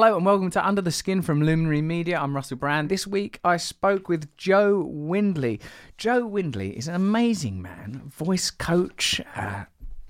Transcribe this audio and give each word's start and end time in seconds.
Hello 0.00 0.16
and 0.16 0.24
welcome 0.24 0.48
to 0.50 0.64
Under 0.64 0.80
the 0.80 0.92
Skin 0.92 1.22
from 1.22 1.42
Luminary 1.42 1.82
Media. 1.82 2.20
I'm 2.20 2.36
Russell 2.36 2.56
Brand. 2.56 2.88
This 2.88 3.04
week 3.04 3.40
I 3.42 3.56
spoke 3.56 4.08
with 4.08 4.36
Joe 4.36 4.84
Windley. 4.86 5.60
Joe 5.96 6.24
Windley 6.24 6.78
is 6.78 6.86
an 6.86 6.94
amazing 6.94 7.60
man, 7.60 8.02
voice 8.06 8.52
coach, 8.52 9.20
uh, 9.34 9.64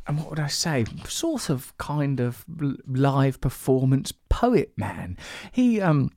and 0.07 0.19
what 0.19 0.29
would 0.29 0.41
I 0.41 0.49
say? 0.49 0.85
Sort 1.07 1.49
of 1.49 1.75
kind 1.79 2.21
of 2.21 2.45
live 2.87 3.41
performance 3.41 4.13
poet 4.29 4.75
man. 4.77 5.17
He 5.53 5.81
um 5.81 6.11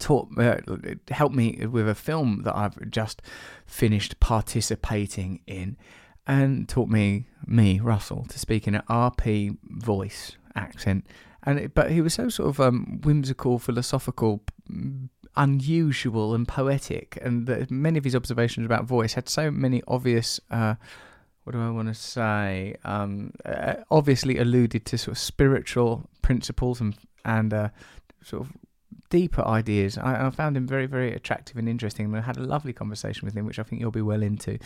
taught 0.00 0.36
uh, 0.36 0.56
helped 1.12 1.36
me 1.36 1.64
with 1.66 1.88
a 1.88 1.94
film 1.94 2.42
that 2.42 2.56
I've 2.56 2.90
just 2.90 3.22
finished 3.66 4.18
participating 4.18 5.42
in 5.46 5.76
and 6.26 6.68
taught 6.68 6.88
me 6.88 7.28
me 7.46 7.78
Russell 7.78 8.26
to 8.30 8.38
speak 8.40 8.66
in 8.66 8.74
an 8.74 8.82
RP 8.90 9.58
voice 9.62 10.32
accent 10.56 11.06
and 11.44 11.58
it, 11.58 11.74
but 11.74 11.90
he 11.90 12.00
was 12.00 12.14
so 12.14 12.28
sort 12.28 12.48
of 12.48 12.60
um, 12.60 13.00
whimsical 13.02 13.58
philosophical 13.58 14.42
unusual 15.36 16.34
and 16.34 16.48
poetic 16.48 17.18
and 17.22 17.46
the, 17.46 17.66
many 17.70 17.96
of 17.96 18.04
his 18.04 18.16
observations 18.16 18.66
about 18.66 18.84
voice 18.84 19.14
had 19.14 19.28
so 19.28 19.50
many 19.50 19.80
obvious 19.86 20.40
uh, 20.50 20.74
what 21.44 21.52
do 21.52 21.62
I 21.62 21.70
want 21.70 21.88
to 21.88 21.94
say? 21.94 22.76
Um, 22.84 23.32
uh, 23.44 23.76
obviously 23.90 24.38
alluded 24.38 24.84
to 24.86 24.98
sort 24.98 25.16
of 25.16 25.18
spiritual 25.18 26.08
principles 26.22 26.80
and 26.80 26.94
and 27.24 27.52
uh, 27.52 27.68
sort 28.22 28.42
of 28.42 28.52
deeper 29.08 29.42
ideas. 29.42 29.98
I, 29.98 30.26
I, 30.26 30.30
found 30.30 30.56
him 30.56 30.66
very, 30.66 30.86
very 30.86 31.12
attractive 31.12 31.56
and 31.56 31.68
interesting. 31.68 32.06
And 32.06 32.16
I 32.16 32.20
had 32.20 32.36
a 32.36 32.42
lovely 32.42 32.72
conversation 32.72 33.26
with 33.26 33.34
him, 33.34 33.44
which 33.44 33.58
I 33.58 33.64
think 33.64 33.80
you'll 33.80 33.90
be 33.90 34.00
well 34.00 34.22
into. 34.22 34.58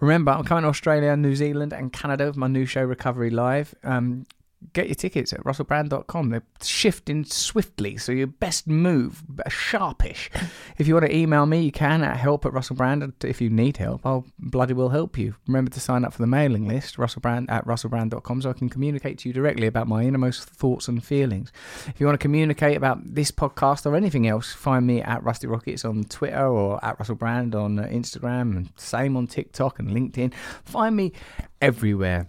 Remember, 0.00 0.32
I'm 0.32 0.44
coming 0.44 0.62
to 0.62 0.68
Australia, 0.68 1.16
New 1.16 1.36
Zealand, 1.36 1.72
and 1.72 1.92
Canada 1.92 2.26
with 2.26 2.36
my 2.36 2.48
new 2.48 2.66
show, 2.66 2.82
Recovery 2.82 3.30
Live. 3.30 3.74
Um, 3.84 4.26
get 4.72 4.86
your 4.86 4.94
tickets 4.94 5.32
at 5.32 5.40
russellbrand.com. 5.44 6.30
They're 6.30 6.42
shifting 6.62 7.24
swiftly, 7.24 7.96
so 7.96 8.12
your 8.12 8.26
best 8.26 8.66
move, 8.66 9.22
sharpish. 9.48 10.30
If 10.78 10.88
you 10.88 10.94
want 10.94 11.06
to 11.06 11.16
email 11.16 11.46
me, 11.46 11.60
you 11.60 11.70
can 11.70 12.02
at 12.02 12.16
help 12.16 12.44
at 12.46 12.52
russellbrand. 12.52 13.24
If 13.24 13.40
you 13.40 13.50
need 13.50 13.76
help, 13.76 14.04
I'll 14.04 14.26
bloody 14.38 14.74
well 14.74 14.88
help 14.88 15.16
you. 15.18 15.36
Remember 15.46 15.70
to 15.70 15.80
sign 15.80 16.04
up 16.04 16.12
for 16.12 16.22
the 16.22 16.26
mailing 16.26 16.66
list, 16.66 16.96
russellbrand 16.96 17.50
at 17.50 17.64
russellbrand.com, 17.66 18.42
so 18.42 18.50
I 18.50 18.54
can 18.54 18.68
communicate 18.68 19.18
to 19.18 19.28
you 19.28 19.32
directly 19.32 19.66
about 19.66 19.86
my 19.86 20.02
innermost 20.02 20.48
thoughts 20.48 20.88
and 20.88 21.04
feelings. 21.04 21.52
If 21.86 22.00
you 22.00 22.06
want 22.06 22.18
to 22.18 22.22
communicate 22.22 22.76
about 22.76 23.14
this 23.14 23.30
podcast 23.30 23.86
or 23.86 23.94
anything 23.94 24.26
else, 24.26 24.52
find 24.52 24.86
me 24.86 25.02
at 25.02 25.22
Rusty 25.22 25.46
Rockets 25.46 25.84
on 25.84 26.04
Twitter 26.04 26.46
or 26.46 26.84
at 26.84 26.98
russellbrand 26.98 27.54
on 27.54 27.76
Instagram, 27.76 28.56
and 28.56 28.70
same 28.76 29.16
on 29.16 29.26
TikTok 29.26 29.78
and 29.78 29.90
LinkedIn. 29.90 30.32
Find 30.64 30.96
me 30.96 31.12
everywhere. 31.60 32.28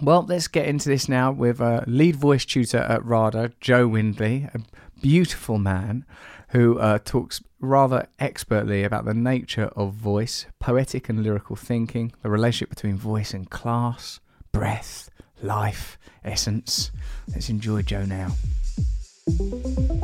Well, 0.00 0.24
let's 0.28 0.46
get 0.46 0.66
into 0.66 0.88
this 0.88 1.08
now 1.08 1.32
with 1.32 1.60
a 1.60 1.82
lead 1.88 2.14
voice 2.14 2.44
tutor 2.44 2.78
at 2.78 3.04
RADA, 3.04 3.52
Joe 3.60 3.88
Windley, 3.88 4.48
a 4.54 4.60
beautiful 5.02 5.58
man 5.58 6.04
who 6.50 6.78
uh, 6.78 7.00
talks 7.04 7.42
rather 7.58 8.06
expertly 8.20 8.84
about 8.84 9.06
the 9.06 9.14
nature 9.14 9.70
of 9.74 9.94
voice, 9.94 10.46
poetic 10.60 11.08
and 11.08 11.24
lyrical 11.24 11.56
thinking, 11.56 12.12
the 12.22 12.30
relationship 12.30 12.70
between 12.70 12.96
voice 12.96 13.34
and 13.34 13.50
class, 13.50 14.20
breath, 14.52 15.10
life, 15.42 15.98
essence. 16.24 16.92
Let's 17.26 17.48
enjoy 17.48 17.82
Joe 17.82 18.04
now. 18.04 18.30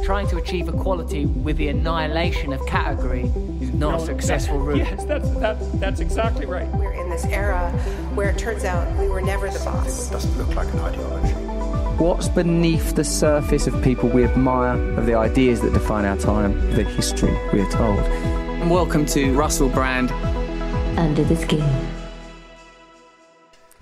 Trying 0.05 0.29
to 0.29 0.37
achieve 0.37 0.69
equality 0.69 1.25
with 1.25 1.57
the 1.57 1.69
annihilation 1.69 2.53
of 2.53 2.65
category 2.67 3.23
is 3.61 3.73
not 3.73 3.97
no, 3.97 3.97
a 3.97 4.01
successful 4.01 4.59
that, 4.59 4.65
route. 4.67 4.79
Yes, 4.79 5.05
that's, 5.05 5.31
that, 5.37 5.81
that's 5.81 6.01
exactly 6.01 6.45
right. 6.45 6.71
We're 6.73 6.93
in 6.93 7.09
this 7.09 7.25
era 7.27 7.71
where 8.15 8.31
it 8.31 8.39
turns 8.39 8.65
out 8.65 8.87
we 8.99 9.09
were 9.09 9.23
never 9.23 9.49
the 9.49 9.59
boss. 9.61 10.09
It 10.09 10.13
doesn't 10.13 10.37
look 10.37 10.55
like 10.55 10.73
an 10.75 10.81
ideology. 10.81 11.33
What's 11.97 12.29
beneath 12.29 12.95
the 12.97 13.05
surface 13.05 13.67
of 13.67 13.83
people 13.83 14.11
we 14.11 14.25
admire, 14.25 14.77
of 14.99 15.07
the 15.07 15.15
ideas 15.15 15.63
that 15.63 15.73
define 15.73 16.05
our 16.05 16.19
time, 16.19 16.61
the 16.73 16.85
history 16.85 17.33
we 17.53 17.63
are 17.63 17.71
told? 17.71 17.99
And 18.01 18.71
welcome 18.71 19.07
to 19.07 19.33
Russell 19.33 19.71
Brand 19.71 20.11
Under 20.99 21.25
the 21.25 21.37
Skin. 21.37 21.94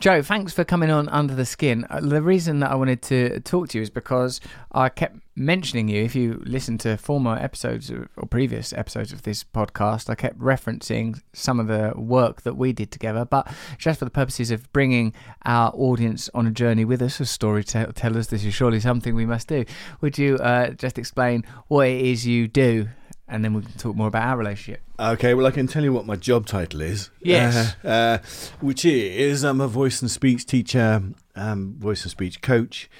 Joe, 0.02 0.20
thanks 0.20 0.52
for 0.52 0.64
coming 0.64 0.90
on 0.90 1.08
Under 1.10 1.32
the 1.32 1.46
Skin. 1.46 1.86
Uh, 1.88 2.00
the 2.00 2.22
reason 2.22 2.58
that 2.58 2.72
I 2.72 2.74
wanted 2.74 3.02
to 3.02 3.38
talk 3.38 3.68
to 3.68 3.78
you 3.78 3.82
is 3.82 3.88
because 3.88 4.40
I 4.72 4.88
kept 4.88 5.18
mentioning 5.36 5.86
you. 5.86 6.02
If 6.02 6.16
you 6.16 6.42
listen 6.44 6.76
to 6.78 6.96
former 6.96 7.36
episodes 7.36 7.88
or 7.88 8.08
previous 8.28 8.72
episodes 8.72 9.12
of 9.12 9.22
this 9.22 9.44
podcast, 9.44 10.10
I 10.10 10.16
kept 10.16 10.40
referencing 10.40 11.22
some 11.32 11.60
of 11.60 11.68
the 11.68 11.92
work 11.94 12.42
that 12.42 12.56
we 12.56 12.72
did 12.72 12.90
together. 12.90 13.24
But 13.24 13.46
just 13.78 14.00
for 14.00 14.04
the 14.04 14.10
purposes 14.10 14.50
of 14.50 14.72
bringing 14.72 15.14
our 15.44 15.70
audience 15.72 16.28
on 16.34 16.48
a 16.48 16.50
journey 16.50 16.84
with 16.84 17.00
us 17.00 17.20
as 17.20 17.30
storytellers, 17.30 18.26
this 18.26 18.44
is 18.44 18.52
surely 18.52 18.80
something 18.80 19.14
we 19.14 19.24
must 19.24 19.46
do. 19.46 19.64
Would 20.00 20.18
you 20.18 20.34
uh, 20.38 20.70
just 20.70 20.98
explain 20.98 21.44
what 21.68 21.86
it 21.86 22.04
is 22.04 22.26
you 22.26 22.48
do 22.48 22.88
and 23.32 23.42
then 23.42 23.54
we 23.54 23.62
can 23.62 23.72
talk 23.72 23.96
more 23.96 24.08
about 24.08 24.28
our 24.28 24.36
relationship. 24.36 24.82
Okay, 25.00 25.32
well, 25.32 25.46
I 25.46 25.50
can 25.50 25.66
tell 25.66 25.82
you 25.82 25.92
what 25.92 26.04
my 26.04 26.16
job 26.16 26.46
title 26.46 26.82
is. 26.82 27.10
Yes. 27.22 27.74
Uh, 27.82 27.88
uh, 27.88 28.18
which 28.60 28.84
is 28.84 29.42
I'm 29.42 29.60
a 29.62 29.66
voice 29.66 30.02
and 30.02 30.10
speech 30.10 30.44
teacher, 30.44 31.02
um, 31.34 31.74
voice 31.78 32.02
and 32.02 32.10
speech 32.10 32.42
coach, 32.42 32.90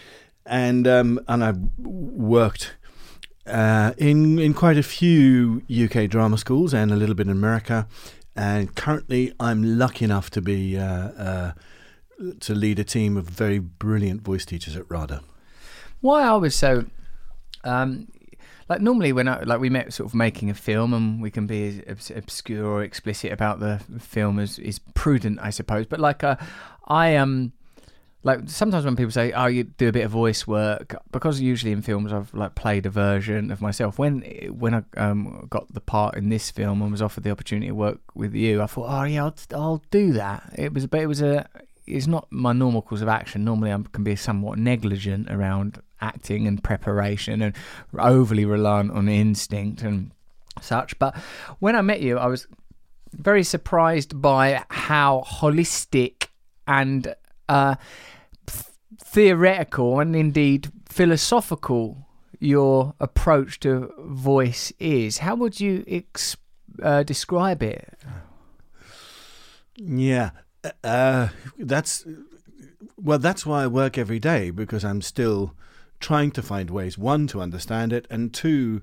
and 0.47 0.88
um, 0.88 1.20
and 1.28 1.44
I've 1.44 1.60
worked 1.78 2.76
uh, 3.47 3.93
in 3.98 4.38
in 4.38 4.54
quite 4.54 4.78
a 4.78 4.82
few 4.82 5.62
UK 5.70 6.09
drama 6.09 6.38
schools 6.38 6.72
and 6.72 6.91
a 6.91 6.97
little 6.97 7.14
bit 7.14 7.26
in 7.26 7.32
America, 7.32 7.87
and 8.34 8.75
currently 8.75 9.34
I'm 9.38 9.78
lucky 9.78 10.06
enough 10.06 10.31
to 10.31 10.41
be 10.41 10.78
uh, 10.78 10.82
uh, 10.84 11.53
to 12.41 12.54
lead 12.54 12.78
a 12.78 12.84
team 12.84 13.19
of 13.19 13.26
very 13.26 13.59
brilliant 13.59 14.22
voice 14.22 14.47
teachers 14.47 14.76
at 14.76 14.91
RADA. 14.91 15.20
Why 16.00 16.22
I 16.22 16.37
was 16.37 16.54
so 16.54 16.87
um, 17.64 18.09
like 18.72 18.80
normally 18.80 19.12
when 19.12 19.28
I, 19.28 19.42
like 19.42 19.60
we 19.60 19.68
met 19.68 19.92
sort 19.92 20.08
of 20.08 20.14
making 20.14 20.48
a 20.48 20.54
film 20.54 20.94
and 20.94 21.20
we 21.20 21.30
can 21.30 21.46
be 21.46 21.82
as 21.86 22.10
obscure 22.10 22.64
or 22.64 22.82
explicit 22.82 23.30
about 23.30 23.60
the 23.60 23.80
film 24.00 24.38
as 24.38 24.58
is 24.58 24.78
prudent 24.94 25.40
I 25.42 25.50
suppose. 25.50 25.84
But 25.84 26.00
like 26.00 26.24
uh, 26.24 26.36
I 26.88 27.16
um 27.16 27.52
like 28.22 28.40
sometimes 28.46 28.86
when 28.86 28.96
people 28.96 29.10
say 29.10 29.30
oh 29.32 29.44
you 29.44 29.64
do 29.64 29.88
a 29.88 29.92
bit 29.92 30.06
of 30.06 30.10
voice 30.10 30.46
work 30.46 30.96
because 31.10 31.38
usually 31.38 31.72
in 31.72 31.82
films 31.82 32.14
I've 32.14 32.32
like 32.32 32.54
played 32.54 32.86
a 32.86 32.90
version 32.90 33.50
of 33.50 33.60
myself. 33.60 33.98
When 33.98 34.22
when 34.58 34.74
I 34.74 34.82
um, 34.96 35.48
got 35.50 35.70
the 35.74 35.82
part 35.82 36.16
in 36.16 36.30
this 36.30 36.50
film 36.50 36.80
and 36.80 36.90
was 36.90 37.02
offered 37.02 37.24
the 37.24 37.30
opportunity 37.30 37.66
to 37.66 37.74
work 37.74 38.00
with 38.14 38.34
you 38.34 38.62
I 38.62 38.66
thought 38.66 38.88
oh 38.88 39.04
yeah 39.04 39.24
I'll, 39.24 39.34
I'll 39.54 39.82
do 39.90 40.14
that. 40.14 40.50
It 40.56 40.72
was 40.72 40.86
but 40.86 41.00
it 41.00 41.06
was 41.06 41.20
a 41.20 41.46
it's 41.86 42.06
not 42.06 42.26
my 42.30 42.54
normal 42.54 42.80
course 42.80 43.02
of 43.02 43.08
action. 43.08 43.44
Normally 43.44 43.70
I 43.70 43.78
can 43.92 44.02
be 44.02 44.16
somewhat 44.16 44.58
negligent 44.58 45.30
around 45.30 45.82
acting 46.02 46.46
and 46.46 46.62
preparation 46.62 47.40
and 47.40 47.54
overly 47.98 48.44
reliant 48.44 48.90
on 48.90 49.08
instinct 49.08 49.82
and 49.82 50.10
such. 50.60 50.98
But 50.98 51.16
when 51.60 51.74
I 51.76 51.80
met 51.80 52.02
you, 52.02 52.18
I 52.18 52.26
was 52.26 52.46
very 53.12 53.44
surprised 53.44 54.20
by 54.20 54.64
how 54.68 55.24
holistic 55.26 56.26
and 56.66 57.14
uh, 57.48 57.76
theoretical 58.98 60.00
and 60.00 60.14
indeed 60.14 60.70
philosophical 60.88 62.08
your 62.38 62.94
approach 62.98 63.60
to 63.60 63.92
voice 63.98 64.72
is. 64.78 65.19
How 65.19 65.34
would 65.36 65.60
you 65.60 65.84
ex- 65.86 66.36
uh, 66.82 67.02
describe 67.04 67.62
it? 67.62 67.94
Yeah, 69.76 70.30
uh, 70.82 71.28
that's 71.58 72.04
well. 72.96 73.19
That's 73.19 73.46
why 73.46 73.64
I 73.64 73.66
work 73.69 73.96
every 73.96 74.19
day 74.19 74.50
because 74.50 74.84
I'm 74.84 75.02
still 75.02 75.54
trying 76.02 76.30
to 76.32 76.42
find 76.42 76.68
ways 76.68 76.98
one 76.98 77.26
to 77.28 77.40
understand 77.40 77.92
it 77.92 78.06
and 78.10 78.34
two 78.34 78.82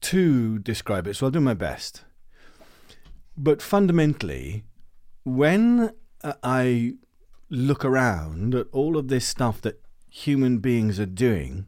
to 0.00 0.58
describe 0.58 1.06
it. 1.06 1.14
So 1.14 1.26
I'll 1.26 1.30
do 1.30 1.40
my 1.40 1.54
best. 1.54 2.04
But 3.36 3.62
fundamentally, 3.62 4.64
when 5.24 5.92
uh, 6.22 6.32
I 6.42 6.94
look 7.50 7.84
around 7.84 8.54
at 8.54 8.66
all 8.72 8.96
of 8.96 9.08
this 9.08 9.26
stuff 9.26 9.60
that 9.60 9.80
human 10.10 10.58
beings 10.58 10.98
are 10.98 11.06
doing 11.06 11.66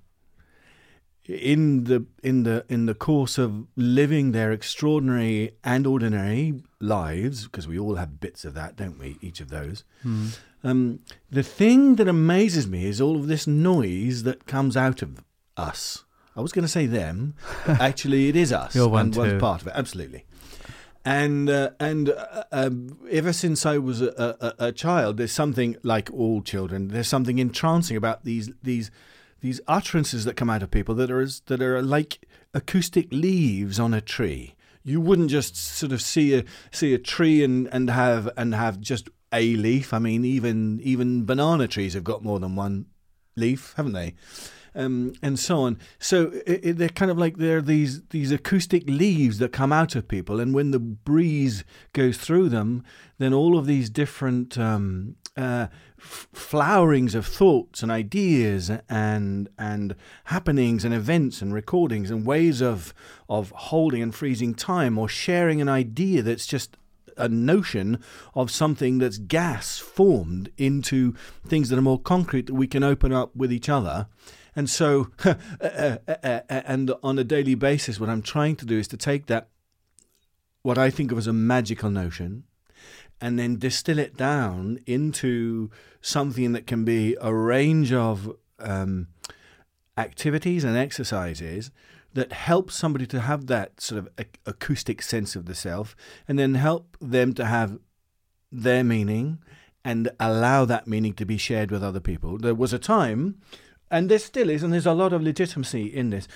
in 1.28 1.84
the 1.84 2.06
in 2.22 2.44
the 2.44 2.64
in 2.68 2.86
the 2.86 2.94
course 2.94 3.36
of 3.36 3.66
living 3.76 4.32
their 4.32 4.50
extraordinary 4.50 5.52
and 5.62 5.86
ordinary 5.86 6.62
lives 6.80 7.44
because 7.44 7.68
we 7.68 7.78
all 7.78 7.96
have 7.96 8.18
bits 8.18 8.46
of 8.46 8.54
that 8.54 8.76
don't 8.76 8.98
we 8.98 9.18
each 9.20 9.40
of 9.40 9.50
those 9.50 9.84
mm. 10.02 10.36
Um, 10.64 11.00
the 11.30 11.42
thing 11.42 11.96
that 11.96 12.08
amazes 12.08 12.66
me 12.66 12.86
is 12.86 13.00
all 13.00 13.16
of 13.16 13.28
this 13.28 13.46
noise 13.46 14.24
that 14.24 14.46
comes 14.46 14.76
out 14.76 15.02
of 15.02 15.22
us. 15.56 16.04
I 16.36 16.40
was 16.40 16.52
going 16.52 16.64
to 16.64 16.68
say 16.68 16.86
them, 16.86 17.34
but 17.66 17.80
actually 17.80 18.28
it 18.28 18.36
is 18.36 18.52
us. 18.52 18.74
You're 18.74 18.88
one 18.88 19.06
and 19.06 19.14
too. 19.14 19.20
one's 19.20 19.40
part 19.40 19.62
of 19.62 19.68
it, 19.68 19.72
absolutely. 19.74 20.24
And 21.04 21.48
uh, 21.48 21.70
and 21.80 22.10
uh, 22.10 22.44
uh, 22.52 22.70
ever 23.10 23.32
since 23.32 23.64
I 23.64 23.78
was 23.78 24.02
a, 24.02 24.36
a, 24.58 24.66
a, 24.66 24.72
child, 24.72 25.16
there's 25.16 25.32
something 25.32 25.76
like 25.82 26.10
all 26.12 26.42
children. 26.42 26.88
There's 26.88 27.08
something 27.08 27.38
entrancing 27.38 27.96
about 27.96 28.24
these 28.24 28.50
these 28.62 28.90
these 29.40 29.60
utterances 29.66 30.24
that 30.24 30.36
come 30.36 30.50
out 30.50 30.62
of 30.62 30.70
people 30.70 30.94
that 30.96 31.10
are 31.10 31.26
that 31.46 31.62
are 31.62 31.82
like 31.82 32.26
acoustic 32.52 33.08
leaves 33.10 33.78
on 33.78 33.94
a 33.94 34.00
tree. 34.00 34.54
You 34.84 35.00
wouldn't 35.00 35.30
just 35.30 35.56
sort 35.56 35.92
of 35.92 36.02
see 36.02 36.34
a 36.36 36.44
see 36.72 36.94
a 36.94 36.98
tree 36.98 37.42
and, 37.42 37.68
and 37.72 37.90
have 37.90 38.28
and 38.36 38.54
have 38.54 38.80
just 38.80 39.08
a 39.32 39.56
leaf. 39.56 39.92
I 39.92 39.98
mean, 39.98 40.24
even 40.24 40.80
even 40.82 41.24
banana 41.24 41.68
trees 41.68 41.94
have 41.94 42.04
got 42.04 42.22
more 42.22 42.40
than 42.40 42.56
one 42.56 42.86
leaf, 43.36 43.74
haven't 43.76 43.92
they? 43.92 44.14
um, 44.78 45.12
and 45.22 45.38
so 45.38 45.60
on. 45.60 45.78
So 45.98 46.30
it, 46.46 46.60
it, 46.62 46.78
they're 46.78 46.88
kind 46.88 47.10
of 47.10 47.18
like 47.18 47.36
they're 47.36 47.60
these 47.60 48.02
these 48.08 48.32
acoustic 48.32 48.84
leaves 48.86 49.38
that 49.38 49.52
come 49.52 49.72
out 49.72 49.96
of 49.96 50.08
people, 50.08 50.40
and 50.40 50.54
when 50.54 50.70
the 50.70 50.78
breeze 50.78 51.64
goes 51.92 52.16
through 52.16 52.48
them, 52.48 52.84
then 53.18 53.34
all 53.34 53.58
of 53.58 53.66
these 53.66 53.90
different 53.90 54.56
um, 54.56 55.16
uh, 55.36 55.66
f- 55.98 56.28
flowerings 56.32 57.14
of 57.14 57.26
thoughts 57.26 57.82
and 57.82 57.90
ideas 57.90 58.70
and 58.88 59.48
and 59.58 59.96
happenings 60.24 60.84
and 60.84 60.94
events 60.94 61.42
and 61.42 61.52
recordings 61.52 62.10
and 62.10 62.24
ways 62.24 62.62
of 62.62 62.94
of 63.28 63.50
holding 63.50 64.00
and 64.00 64.14
freezing 64.14 64.54
time 64.54 64.96
or 64.96 65.08
sharing 65.08 65.60
an 65.60 65.68
idea 65.68 66.22
that's 66.22 66.46
just 66.46 66.76
a 67.18 67.28
notion 67.28 68.02
of 68.34 68.50
something 68.50 68.98
that's 68.98 69.18
gas 69.18 69.78
formed 69.78 70.50
into 70.56 71.14
things 71.46 71.68
that 71.68 71.78
are 71.78 71.82
more 71.82 72.00
concrete 72.00 72.46
that 72.46 72.54
we 72.54 72.66
can 72.66 72.82
open 72.82 73.12
up 73.12 73.34
with 73.34 73.52
each 73.52 73.68
other. 73.68 74.06
And 74.56 74.68
so, 74.68 75.10
uh, 75.24 75.34
uh, 75.60 75.98
uh, 76.08 76.40
and 76.48 76.92
on 77.02 77.18
a 77.18 77.24
daily 77.24 77.54
basis, 77.54 78.00
what 78.00 78.08
I'm 78.08 78.22
trying 78.22 78.56
to 78.56 78.66
do 78.66 78.78
is 78.78 78.88
to 78.88 78.96
take 78.96 79.26
that, 79.26 79.48
what 80.62 80.78
I 80.78 80.90
think 80.90 81.12
of 81.12 81.18
as 81.18 81.26
a 81.26 81.32
magical 81.32 81.90
notion, 81.90 82.44
and 83.20 83.38
then 83.38 83.58
distill 83.58 83.98
it 83.98 84.16
down 84.16 84.80
into 84.86 85.70
something 86.00 86.52
that 86.52 86.66
can 86.66 86.84
be 86.84 87.16
a 87.20 87.34
range 87.34 87.92
of 87.92 88.32
um, 88.58 89.08
activities 89.96 90.64
and 90.64 90.76
exercises 90.76 91.70
that 92.18 92.32
help 92.32 92.70
somebody 92.70 93.06
to 93.06 93.20
have 93.20 93.46
that 93.46 93.80
sort 93.80 93.98
of 93.98 94.08
ac- 94.18 94.40
acoustic 94.46 95.02
sense 95.02 95.36
of 95.36 95.46
the 95.46 95.54
self 95.54 95.96
and 96.26 96.38
then 96.38 96.54
help 96.54 96.96
them 97.00 97.32
to 97.34 97.44
have 97.44 97.78
their 98.50 98.82
meaning 98.84 99.38
and 99.84 100.10
allow 100.18 100.64
that 100.64 100.86
meaning 100.86 101.12
to 101.14 101.24
be 101.24 101.38
shared 101.38 101.70
with 101.70 101.82
other 101.82 102.00
people. 102.00 102.36
There 102.38 102.54
was 102.54 102.72
a 102.72 102.78
time, 102.78 103.40
and 103.90 104.10
there 104.10 104.18
still 104.18 104.50
is, 104.50 104.62
and 104.62 104.72
there's 104.72 104.86
a 104.86 104.92
lot 104.92 105.12
of 105.12 105.22
legitimacy 105.22 105.86
in 105.86 106.10
this, 106.10 106.28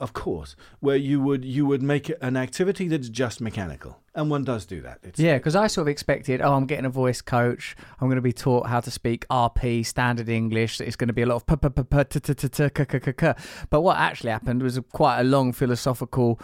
of 0.00 0.12
course, 0.12 0.56
where 0.80 0.96
you 0.96 1.20
would 1.20 1.44
you 1.44 1.66
would 1.66 1.82
make 1.82 2.10
an 2.20 2.36
activity 2.36 2.88
that's 2.88 3.08
just 3.08 3.40
mechanical, 3.40 4.00
and 4.14 4.30
one 4.30 4.44
does 4.44 4.66
do 4.66 4.80
that. 4.80 4.98
It's, 5.02 5.18
Yeah, 5.18 5.38
because 5.38 5.56
I 5.56 5.66
sort 5.66 5.86
of 5.86 5.88
expected, 5.88 6.40
oh, 6.40 6.54
I'm 6.54 6.66
getting 6.66 6.84
a 6.84 6.90
voice 6.90 7.20
coach. 7.20 7.76
I'm 8.00 8.08
going 8.08 8.16
to 8.16 8.22
be 8.22 8.32
taught 8.32 8.66
how 8.66 8.80
to 8.80 8.90
speak 8.90 9.26
RP, 9.28 9.86
standard 9.86 10.28
English. 10.28 10.80
It's 10.80 10.96
going 10.96 11.08
to 11.08 11.14
be 11.14 11.22
a 11.22 11.26
lot 11.26 11.36
of. 11.36 11.46
But 13.70 13.80
what 13.80 13.96
actually 13.96 14.30
happened 14.30 14.62
was 14.62 14.80
quite 14.92 15.20
a 15.20 15.24
long 15.24 15.52
philosophical 15.52 16.40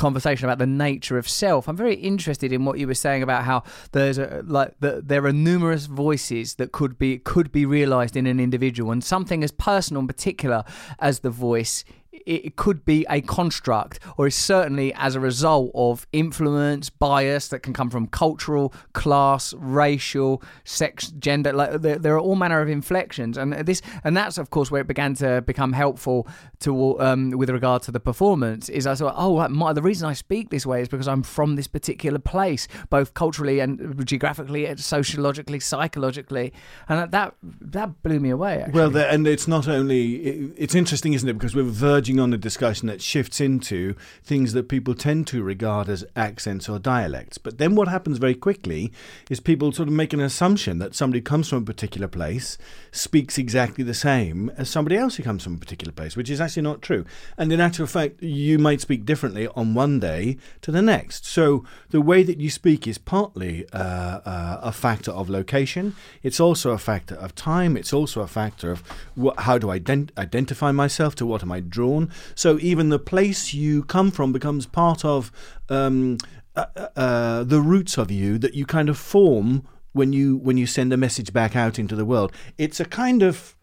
conversation 0.00 0.46
about 0.46 0.58
the 0.58 0.66
nature 0.66 1.18
of 1.18 1.28
self. 1.28 1.68
I'm 1.68 1.76
very 1.76 1.94
interested 1.94 2.52
in 2.52 2.64
what 2.64 2.78
you 2.78 2.86
were 2.86 2.94
saying 2.94 3.22
about 3.22 3.44
how 3.44 3.62
there's 3.92 4.18
a, 4.18 4.42
like 4.46 4.74
the, 4.80 5.02
there 5.04 5.24
are 5.26 5.32
numerous 5.32 5.86
voices 5.86 6.54
that 6.54 6.72
could 6.72 6.98
be 6.98 7.18
could 7.18 7.52
be 7.52 7.66
realized 7.66 8.16
in 8.16 8.26
an 8.26 8.40
individual, 8.40 8.90
and 8.92 9.04
something 9.04 9.44
as 9.44 9.52
personal 9.52 10.00
and 10.00 10.08
particular 10.08 10.64
as 10.98 11.20
the 11.20 11.30
voice 11.30 11.84
it 12.26 12.56
could 12.56 12.84
be 12.84 13.06
a 13.10 13.20
construct 13.20 13.98
or 14.16 14.26
is 14.26 14.34
certainly 14.34 14.92
as 14.94 15.14
a 15.14 15.20
result 15.20 15.70
of 15.74 16.06
influence 16.12 16.90
bias 16.90 17.48
that 17.48 17.60
can 17.60 17.72
come 17.72 17.90
from 17.90 18.06
cultural 18.06 18.72
class 18.92 19.52
racial 19.58 20.42
sex 20.64 21.08
gender 21.18 21.52
like 21.52 21.80
there, 21.80 21.98
there 21.98 22.14
are 22.14 22.20
all 22.20 22.36
manner 22.36 22.60
of 22.60 22.68
inflections 22.68 23.36
and 23.36 23.52
this 23.52 23.82
and 24.04 24.16
that's 24.16 24.38
of 24.38 24.50
course 24.50 24.70
where 24.70 24.80
it 24.80 24.86
began 24.86 25.14
to 25.14 25.42
become 25.42 25.72
helpful 25.72 26.26
to 26.58 27.00
um, 27.00 27.30
with 27.30 27.50
regard 27.50 27.82
to 27.82 27.90
the 27.90 28.00
performance 28.00 28.68
is 28.68 28.86
i 28.86 28.94
thought 28.94 29.14
oh 29.16 29.48
my, 29.48 29.72
the 29.72 29.82
reason 29.82 30.08
i 30.08 30.12
speak 30.12 30.50
this 30.50 30.66
way 30.66 30.82
is 30.82 30.88
because 30.88 31.08
i'm 31.08 31.22
from 31.22 31.56
this 31.56 31.66
particular 31.66 32.18
place 32.18 32.68
both 32.88 33.14
culturally 33.14 33.60
and 33.60 34.06
geographically 34.06 34.66
and 34.66 34.80
sociologically 34.80 35.60
psychologically 35.60 36.52
and 36.88 37.10
that 37.10 37.34
that 37.60 38.02
blew 38.02 38.20
me 38.20 38.30
away 38.30 38.60
actually. 38.62 38.80
Well, 38.80 38.96
and 38.96 39.26
it's 39.26 39.48
not 39.48 39.68
only 39.68 40.14
it, 40.16 40.54
it's 40.56 40.74
interesting, 40.74 41.12
isn't 41.12 41.28
it? 41.28 41.34
Because 41.34 41.54
we're 41.54 41.62
verging 41.64 42.09
on 42.18 42.32
a 42.32 42.38
discussion 42.38 42.88
that 42.88 43.02
shifts 43.02 43.40
into 43.40 43.94
things 44.24 44.52
that 44.54 44.68
people 44.68 44.94
tend 44.94 45.26
to 45.28 45.42
regard 45.42 45.88
as 45.88 46.04
accents 46.16 46.68
or 46.68 46.78
dialects. 46.78 47.38
But 47.38 47.58
then 47.58 47.74
what 47.74 47.88
happens 47.88 48.18
very 48.18 48.34
quickly 48.34 48.92
is 49.28 49.38
people 49.38 49.72
sort 49.72 49.88
of 49.88 49.94
make 49.94 50.12
an 50.12 50.20
assumption 50.20 50.78
that 50.78 50.94
somebody 50.94 51.20
comes 51.20 51.48
from 51.48 51.62
a 51.62 51.66
particular 51.66 52.08
place 52.08 52.56
speaks 52.92 53.38
exactly 53.38 53.84
the 53.84 53.94
same 53.94 54.50
as 54.56 54.68
somebody 54.70 54.96
else 54.96 55.16
who 55.16 55.22
comes 55.22 55.44
from 55.44 55.54
a 55.54 55.58
particular 55.58 55.92
place, 55.92 56.16
which 56.16 56.30
is 56.30 56.40
actually 56.40 56.62
not 56.62 56.82
true. 56.82 57.04
And 57.36 57.52
in 57.52 57.60
actual 57.60 57.86
fact, 57.86 58.22
you 58.22 58.58
might 58.58 58.80
speak 58.80 59.04
differently 59.04 59.46
on 59.48 59.74
one 59.74 60.00
day 60.00 60.38
to 60.62 60.72
the 60.72 60.82
next. 60.82 61.26
So 61.26 61.64
the 61.90 62.00
way 62.00 62.22
that 62.22 62.40
you 62.40 62.50
speak 62.50 62.86
is 62.86 62.98
partly 62.98 63.66
uh, 63.72 64.20
uh, 64.24 64.60
a 64.62 64.72
factor 64.72 65.10
of 65.10 65.28
location. 65.28 65.94
It's 66.22 66.40
also 66.40 66.70
a 66.70 66.78
factor 66.78 67.14
of 67.16 67.34
time. 67.34 67.76
It's 67.76 67.92
also 67.92 68.22
a 68.22 68.26
factor 68.26 68.70
of 68.70 68.82
wh- 69.20 69.38
how 69.38 69.58
do 69.58 69.70
I 69.70 69.78
ident- 69.78 70.16
identify 70.16 70.72
myself 70.72 71.14
to 71.16 71.26
what 71.26 71.42
am 71.42 71.52
I 71.52 71.60
drawn. 71.60 71.99
So 72.34 72.58
even 72.60 72.88
the 72.88 72.98
place 72.98 73.52
you 73.52 73.82
come 73.84 74.10
from 74.10 74.32
becomes 74.32 74.66
part 74.66 75.04
of 75.04 75.32
um, 75.68 76.18
uh, 76.56 76.66
uh, 76.96 77.44
the 77.44 77.60
roots 77.60 77.98
of 77.98 78.10
you 78.10 78.38
that 78.38 78.54
you 78.54 78.66
kind 78.66 78.88
of 78.88 78.98
form 78.98 79.66
when 79.92 80.12
you 80.12 80.36
when 80.36 80.56
you 80.56 80.66
send 80.66 80.92
a 80.92 80.96
message 80.96 81.32
back 81.32 81.56
out 81.56 81.78
into 81.78 81.96
the 81.96 82.04
world. 82.04 82.32
It's 82.58 82.80
a 82.80 82.84
kind 82.84 83.22
of 83.22 83.56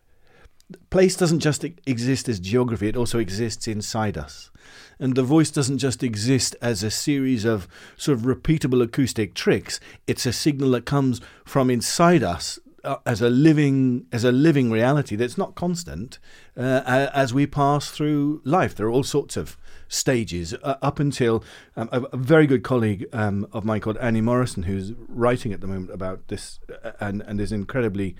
place 0.89 1.15
doesn't 1.15 1.39
just 1.39 1.63
exist 1.85 2.27
as 2.27 2.39
geography; 2.39 2.87
it 2.87 2.97
also 2.97 3.19
exists 3.19 3.67
inside 3.67 4.17
us. 4.17 4.51
And 4.99 5.15
the 5.15 5.23
voice 5.23 5.51
doesn't 5.51 5.77
just 5.77 6.03
exist 6.03 6.55
as 6.61 6.81
a 6.81 6.89
series 6.91 7.45
of 7.45 7.67
sort 7.97 8.17
of 8.17 8.25
repeatable 8.25 8.81
acoustic 8.81 9.35
tricks. 9.35 9.79
It's 10.07 10.25
a 10.25 10.33
signal 10.33 10.71
that 10.71 10.85
comes 10.85 11.21
from 11.45 11.69
inside 11.69 12.23
us 12.23 12.57
uh, 12.87 12.97
as 13.05 13.21
a 13.21 13.29
living 13.29 14.05
as 14.11 14.23
a 14.23 14.31
living 14.31 14.71
reality 14.71 15.15
that's 15.15 15.37
not 15.37 15.55
constant 15.55 16.19
uh, 16.55 17.09
as 17.13 17.33
we 17.33 17.45
pass 17.45 17.91
through 17.91 18.41
life. 18.45 18.73
There 18.73 18.87
are 18.87 18.91
all 18.91 19.03
sorts 19.03 19.35
of 19.35 19.57
stages 19.89 20.53
uh, 20.53 20.75
up 20.81 20.99
until 20.99 21.43
um, 21.75 21.89
a, 21.91 22.01
a 22.01 22.17
very 22.17 22.47
good 22.47 22.63
colleague 22.63 23.05
um, 23.13 23.47
of 23.51 23.65
mine 23.65 23.81
called 23.81 23.97
Annie 23.97 24.21
Morrison, 24.21 24.63
who's 24.63 24.93
writing 25.07 25.53
at 25.53 25.61
the 25.61 25.67
moment 25.67 25.91
about 25.91 26.27
this 26.29 26.59
uh, 26.83 26.91
and 26.99 27.21
and 27.21 27.41
is 27.41 27.51
incredibly 27.51 28.15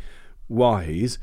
wise, 0.50 1.18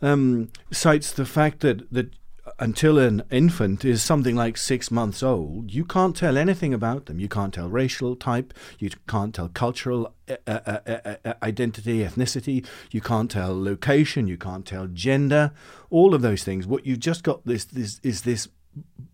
um, 0.00 0.50
cites 0.70 1.12
the 1.12 1.24
fact 1.24 1.60
that 1.60 1.90
that 1.92 2.10
until 2.58 2.98
an 2.98 3.22
infant 3.30 3.84
is 3.84 4.02
something 4.02 4.34
like 4.34 4.56
six 4.56 4.90
months 4.90 5.22
old, 5.22 5.72
you 5.72 5.84
can't 5.84 6.16
tell 6.16 6.36
anything 6.36 6.74
about 6.74 7.06
them. 7.06 7.20
You 7.20 7.28
can't 7.28 7.54
tell 7.54 7.68
racial 7.68 8.16
type, 8.16 8.52
you 8.78 8.90
can't 9.06 9.34
tell 9.34 9.48
cultural 9.48 10.12
uh, 10.28 10.36
uh, 10.46 10.78
uh, 10.86 11.14
uh, 11.24 11.34
identity, 11.42 11.98
ethnicity, 12.00 12.66
you 12.90 13.00
can't 13.00 13.30
tell 13.30 13.60
location, 13.62 14.26
you 14.26 14.36
can't 14.36 14.66
tell 14.66 14.88
gender, 14.88 15.52
all 15.90 16.14
of 16.14 16.22
those 16.22 16.42
things. 16.42 16.66
What 16.66 16.84
you've 16.84 17.00
just 17.00 17.22
got 17.22 17.46
this, 17.46 17.64
this 17.64 18.00
is 18.02 18.22
this 18.22 18.48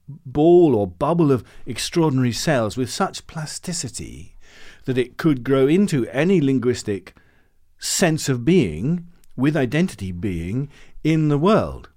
ball 0.08 0.74
or 0.74 0.86
bubble 0.86 1.30
of 1.30 1.44
extraordinary 1.66 2.32
cells 2.32 2.76
with 2.76 2.90
such 2.90 3.26
plasticity 3.26 4.36
that 4.86 4.96
it 4.96 5.18
could 5.18 5.44
grow 5.44 5.66
into 5.66 6.06
any 6.08 6.40
linguistic 6.40 7.14
sense 7.78 8.28
of 8.28 8.44
being 8.44 9.06
with 9.36 9.56
identity 9.56 10.12
being 10.12 10.68
in 11.04 11.28
the 11.28 11.38
world, 11.38 11.90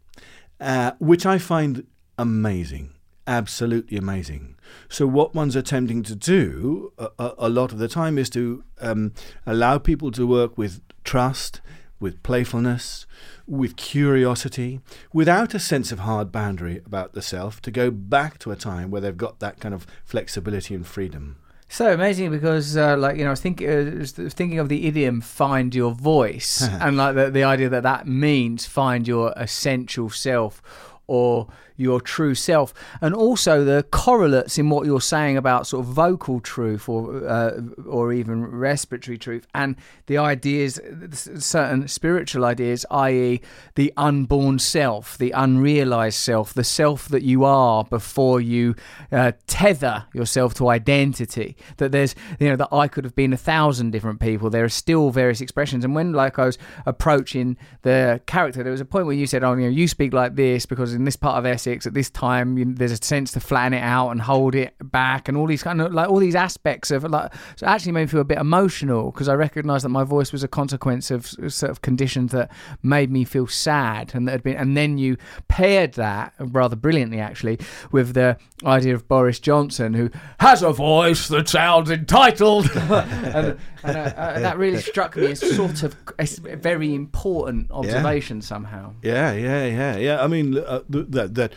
uh, 0.62 0.92
which 1.00 1.26
I 1.26 1.40
find 1.40 1.88
amazing, 2.20 2.94
absolutely 3.26 3.98
amazing. 3.98 4.56
So, 4.88 5.08
what 5.08 5.34
one's 5.34 5.56
attempting 5.56 6.04
to 6.04 6.16
do 6.16 6.94
a, 6.98 7.34
a, 7.40 7.50
lot 7.50 7.72
of 7.72 7.80
the 7.80 7.88
time 7.88 8.18
is 8.18 8.30
to 8.30 8.64
um, 8.80 9.14
allow 9.46 9.80
people 9.80 10.12
to 10.12 10.28
work 10.28 10.58
with 10.58 10.82
trust, 11.04 11.62
with 12.00 12.22
playfulness, 12.22 13.08
with 13.48 13.76
curiosity, 13.76 14.80
without 15.12 15.56
a 15.56 15.60
sense 15.60 15.92
of 15.92 16.00
hard 16.00 16.32
boundary 16.32 16.82
about 16.86 17.14
the 17.14 17.22
self, 17.24 17.60
to 17.64 17.72
go 17.72 17.90
back 17.90 18.38
to 18.40 18.52
a 18.52 18.56
time 18.56 18.92
where 18.92 19.02
they've 19.02 19.18
got 19.18 19.40
that 19.40 19.60
kind 19.60 19.74
of 19.74 19.88
flexibility 20.06 20.76
and 20.76 20.86
freedom. 20.86 21.41
So 21.72 21.94
amazing 21.94 22.32
because, 22.32 22.76
uh, 22.76 22.98
like 22.98 23.16
you 23.16 23.24
know, 23.24 23.30
I 23.30 23.32
was 23.32 23.40
thinking, 23.40 23.70
uh, 23.70 24.00
was 24.00 24.12
thinking 24.12 24.60
of 24.60 24.68
the 24.68 24.88
idiom 24.88 25.22
"find 25.22 25.74
your 25.74 25.94
voice" 25.94 26.62
and 26.82 26.98
like 26.98 27.16
the, 27.16 27.32
the 27.32 27.46
idea 27.46 27.70
that 27.70 27.84
that 27.84 28.06
means 28.06 28.66
find 28.66 29.08
your 29.08 29.34
essential 29.38 30.10
self 30.10 30.62
or 31.08 31.48
your 31.82 32.00
true 32.00 32.36
self, 32.36 32.74
and 33.02 33.14
also 33.14 33.64
the 33.64 33.84
correlates 33.92 34.58
in 34.58 34.70
what 34.70 34.86
you're 34.86 35.02
saying 35.02 35.38
about 35.38 35.68
sort 35.68 35.86
of 35.86 35.92
vocal 35.92 36.40
truth 36.40 36.88
or 36.88 37.28
uh, 37.28 37.60
or 37.88 38.14
even 38.14 38.46
respiratory 38.46 39.18
truth, 39.18 39.48
and 39.54 39.76
the 40.08 40.18
ideas, 40.18 40.80
certain 41.14 41.88
spiritual 41.88 42.46
ideas, 42.46 42.86
i.e., 42.92 43.42
the 43.76 43.94
unborn 43.98 44.60
self, 44.60 45.18
the 45.18 45.32
unrealized 45.32 46.18
self, 46.18 46.54
the 46.54 46.64
self 46.64 47.08
that 47.10 47.24
you 47.24 47.44
are 47.44 47.84
before 47.86 48.40
you 48.42 48.76
uh, 49.12 49.32
tether 49.48 50.06
yourself 50.14 50.54
to 50.54 50.70
identity. 50.70 51.56
That 51.78 51.92
there's, 51.92 52.16
you 52.40 52.50
know, 52.50 52.56
that 52.58 52.70
I 52.72 52.88
could 52.88 53.04
have 53.06 53.16
been 53.16 53.34
a 53.34 53.38
thousand 53.38 53.92
different 53.92 54.20
people. 54.20 54.50
There 54.50 54.66
are 54.66 54.70
still 54.70 55.10
various 55.10 55.42
expressions, 55.42 55.84
and 55.84 55.96
when 55.96 56.14
like 56.14 56.38
I 56.38 56.46
was 56.46 56.58
approaching 56.86 57.58
the 57.82 58.22
character, 58.26 58.64
there 58.64 58.72
was 58.72 58.82
a 58.82 58.86
point 58.86 59.06
where 59.06 59.16
you 59.16 59.28
said, 59.28 59.44
"Oh, 59.44 59.54
you 59.54 59.64
know, 59.64 59.70
you 59.70 59.88
speak 59.88 60.14
like 60.14 60.36
this 60.36 60.66
because 60.66 60.94
in 60.94 61.06
this 61.06 61.16
part 61.16 61.38
of 61.38 61.46
Essex 61.46 61.71
at 61.72 61.94
this 61.94 62.10
time. 62.10 62.58
You, 62.58 62.66
there's 62.66 62.92
a 62.92 63.04
sense 63.04 63.32
to 63.34 63.40
flatten 63.40 63.74
it 63.74 63.82
out 63.82 64.10
and 64.10 64.22
hold 64.22 64.56
it 64.56 64.76
back, 64.84 65.28
and 65.28 65.38
all 65.38 65.48
these 65.48 65.64
kind 65.64 65.82
of 65.82 65.94
like 65.94 66.10
all 66.10 66.20
these 66.20 66.36
aspects 66.36 66.92
of 66.92 67.04
like. 67.04 67.34
So 67.56 67.66
it 67.66 67.70
actually 67.70 67.94
made 67.94 68.02
me 68.04 68.08
feel 68.08 68.22
a 68.22 68.26
bit 68.26 68.38
emotional 68.38 69.12
because 69.12 69.28
I 69.28 69.34
recognised 69.36 69.86
that 69.86 69.90
my 69.90 70.04
voice 70.04 70.32
was 70.32 70.44
a 70.44 70.48
consequence 70.48 71.12
of 71.12 71.26
sort 71.28 71.70
of 71.70 71.82
conditions 71.82 72.32
that 72.32 72.52
made 72.84 73.12
me 73.12 73.24
feel 73.24 73.48
sad, 73.48 74.14
and 74.14 74.28
that 74.28 74.32
had 74.34 74.44
been. 74.44 74.58
And 74.58 74.76
then 74.76 74.98
you 74.98 75.18
paired 75.48 75.94
that 75.94 76.34
rather 76.40 76.76
brilliantly, 76.76 77.20
actually, 77.20 77.60
with 77.92 78.14
the 78.14 78.38
idea 78.66 78.94
of 78.94 79.08
Boris 79.08 79.40
Johnson, 79.40 79.94
who 79.94 80.10
has 80.40 80.62
a 80.62 80.72
voice 80.72 81.28
that 81.30 81.50
sounds 81.50 81.90
entitled, 81.90 82.70
and, 82.76 83.58
and 83.84 83.98
uh, 83.98 84.14
uh, 84.18 84.40
that 84.40 84.58
really 84.58 84.82
struck 84.82 85.16
me 85.16 85.32
as 85.32 85.40
sort 85.56 85.84
of 85.84 85.96
a 86.20 86.26
very 86.56 86.94
important 86.94 87.72
observation 87.72 88.42
somehow. 88.42 88.94
Yeah, 89.02 89.34
yeah, 89.34 89.66
yeah, 89.66 89.98
yeah. 89.98 90.24
I 90.24 90.28
mean, 90.28 90.58
uh, 90.58 90.82
th- 90.92 91.06
that 91.10 91.51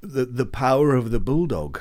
the 0.00 0.24
the 0.24 0.46
power 0.46 0.94
of 0.94 1.10
the 1.10 1.20
bulldog, 1.20 1.80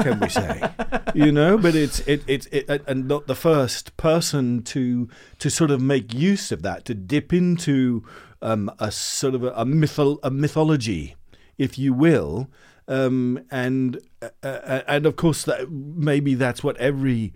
can 0.00 0.20
we 0.20 0.28
say? 0.28 0.70
you 1.14 1.32
know, 1.32 1.56
but 1.58 1.74
it's 1.74 2.00
it 2.00 2.22
it's 2.26 2.46
it, 2.46 2.68
and 2.86 3.08
not 3.08 3.26
the 3.26 3.34
first 3.34 3.96
person 3.96 4.62
to 4.62 5.08
to 5.38 5.50
sort 5.50 5.70
of 5.70 5.80
make 5.80 6.12
use 6.12 6.52
of 6.52 6.62
that 6.62 6.84
to 6.86 6.94
dip 6.94 7.32
into 7.32 8.04
um, 8.42 8.70
a 8.78 8.90
sort 8.90 9.34
of 9.34 9.44
a, 9.44 9.50
a 9.50 10.16
a 10.22 10.30
mythology, 10.30 11.16
if 11.58 11.78
you 11.78 11.92
will. 11.92 12.48
Um, 12.86 13.42
and 13.50 13.98
uh, 14.20 14.28
uh, 14.42 14.82
and 14.86 15.06
of 15.06 15.16
course, 15.16 15.44
that 15.44 15.70
maybe 15.70 16.34
that's 16.34 16.62
what 16.62 16.76
every 16.76 17.32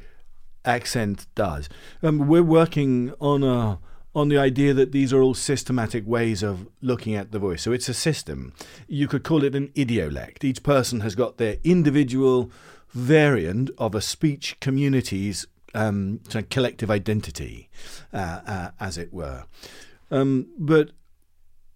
accent 0.64 1.26
does. 1.34 1.68
Um, 2.02 2.28
we're 2.28 2.42
working 2.42 3.14
on 3.20 3.42
a 3.42 3.78
on 4.18 4.28
the 4.28 4.38
idea 4.38 4.74
that 4.74 4.92
these 4.92 5.12
are 5.12 5.22
all 5.22 5.34
systematic 5.34 6.06
ways 6.06 6.42
of 6.42 6.68
looking 6.82 7.14
at 7.14 7.30
the 7.30 7.38
voice. 7.38 7.62
So 7.62 7.72
it's 7.72 7.88
a 7.88 7.94
system. 7.94 8.52
You 8.86 9.08
could 9.08 9.22
call 9.22 9.44
it 9.44 9.54
an 9.54 9.68
idiolect. 9.68 10.44
Each 10.44 10.62
person 10.62 11.00
has 11.00 11.14
got 11.14 11.38
their 11.38 11.56
individual 11.64 12.50
variant 12.90 13.70
of 13.78 13.94
a 13.94 14.00
speech 14.00 14.58
community's 14.60 15.46
um, 15.74 16.20
sort 16.28 16.44
of 16.44 16.50
collective 16.50 16.90
identity, 16.90 17.68
uh, 18.12 18.40
uh, 18.46 18.70
as 18.80 18.98
it 18.98 19.12
were. 19.12 19.44
Um, 20.10 20.48
but 20.58 20.90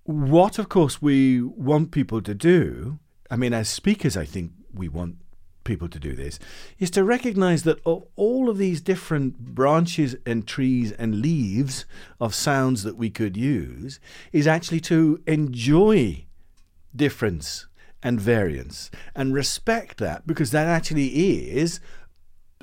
what, 0.05 0.59
of 0.59 0.69
course, 0.69 1.01
we 1.01 1.43
want 1.43 1.93
people 1.93 2.21
to 2.23 2.35
do, 2.35 2.99
I 3.31 3.37
mean, 3.37 3.53
as 3.53 3.69
speakers, 3.69 4.17
I 4.17 4.25
think 4.25 4.53
we 4.75 4.89
want 4.89 5.17
people 5.65 5.89
to 5.89 5.99
do 5.99 6.15
this, 6.15 6.39
is 6.79 6.91
to 6.91 7.05
recognize 7.05 7.63
that 7.65 7.81
of 7.87 8.05
all 8.17 8.49
of 8.49 8.59
these 8.59 8.81
different 8.81 9.39
branches 9.39 10.17
and 10.27 10.47
trees 10.47 10.93
and 10.93 11.21
leaves 11.21 11.85
of 12.21 12.35
sounds 12.35 12.83
that 12.83 12.97
we 12.97 13.11
could 13.11 13.37
use, 13.37 14.01
is 14.33 14.47
actually 14.47 14.81
to 14.81 15.21
enjoy 15.27 16.25
difference 16.95 17.67
and 18.03 18.21
variance 18.21 18.91
and 19.15 19.33
respect 19.33 19.99
that 19.99 20.27
because 20.27 20.51
that 20.51 20.67
actually 20.67 21.51
is 21.51 21.81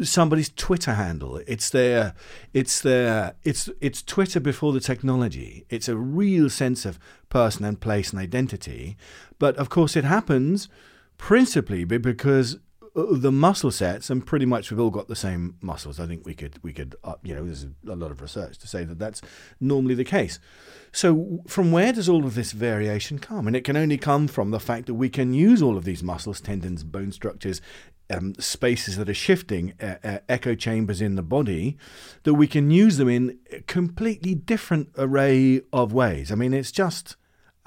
somebody's 0.01 0.50
Twitter 0.50 0.94
handle. 0.94 1.41
It's 1.48 1.70
their, 1.70 2.13
it's 2.53 2.82
their, 2.82 3.36
it's 3.44 3.70
it's 3.82 4.01
Twitter 4.01 4.39
before 4.39 4.74
the 4.74 4.79
technology. 4.79 5.65
It's 5.70 5.88
a 5.88 5.96
real 5.96 6.50
sense 6.50 6.86
of 6.86 7.00
person 7.29 7.65
and 7.65 7.79
place 7.79 8.12
and 8.12 8.20
identity. 8.20 8.98
But 9.39 9.58
of 9.58 9.70
course, 9.70 9.96
it 9.96 10.03
happens 10.03 10.70
principally 11.18 11.84
be- 11.84 11.98
because 11.98 12.58
the 12.96 13.31
muscle 13.31 13.72
sets, 13.72 14.10
and 14.10 14.25
pretty 14.25 14.46
much 14.46 14.72
we've 14.72 14.79
all 14.79 14.89
got 14.89 15.08
the 15.08 15.15
same 15.15 15.55
muscles. 15.62 16.00
I 16.00 16.08
think 16.08 16.25
we 16.25 16.34
could 16.34 16.62
we 16.63 16.74
could 16.74 16.96
uh, 17.03 17.15
you 17.24 17.36
know 17.36 17.46
there's 17.46 17.65
a 17.88 17.96
lot 17.96 18.12
of 18.12 18.22
research 18.22 18.58
to 18.60 18.67
say 18.67 18.84
that 18.84 19.00
that's 19.00 19.22
normally 19.60 19.96
the 19.96 20.03
case. 20.03 20.39
So 20.91 21.41
from 21.48 21.72
where 21.72 21.93
does 21.93 22.10
all 22.10 22.25
of 22.25 22.36
this 22.36 22.51
variation 22.51 23.19
come? 23.19 23.48
And 23.48 23.55
it 23.55 23.63
can 23.63 23.77
only 23.77 23.98
come 23.98 24.27
from 24.27 24.51
the 24.51 24.60
fact 24.60 24.88
that 24.88 24.96
we 24.96 25.10
can 25.10 25.34
use 25.34 25.62
all 25.62 25.77
of 25.77 25.84
these 25.84 26.01
muscles, 26.01 26.41
tendons, 26.41 26.84
bone 26.84 27.12
structures, 27.12 27.62
um, 28.10 28.34
spaces 28.39 28.98
that 28.98 29.10
are 29.10 29.13
shifting, 29.13 29.74
uh, 29.81 29.96
uh, 30.03 30.17
echo 30.27 30.55
chambers 30.55 31.00
in 31.01 31.15
the 31.15 31.22
body, 31.22 31.77
that 32.24 32.34
we 32.34 32.48
can 32.48 32.72
use 32.72 32.98
them 32.98 33.08
in 33.08 33.38
a 33.51 33.62
completely 33.62 34.34
different 34.34 34.89
array 34.98 35.62
of 35.72 35.93
ways. 35.93 36.31
I 36.31 36.36
mean, 36.36 36.53
it's 36.53 36.72
just 36.72 37.15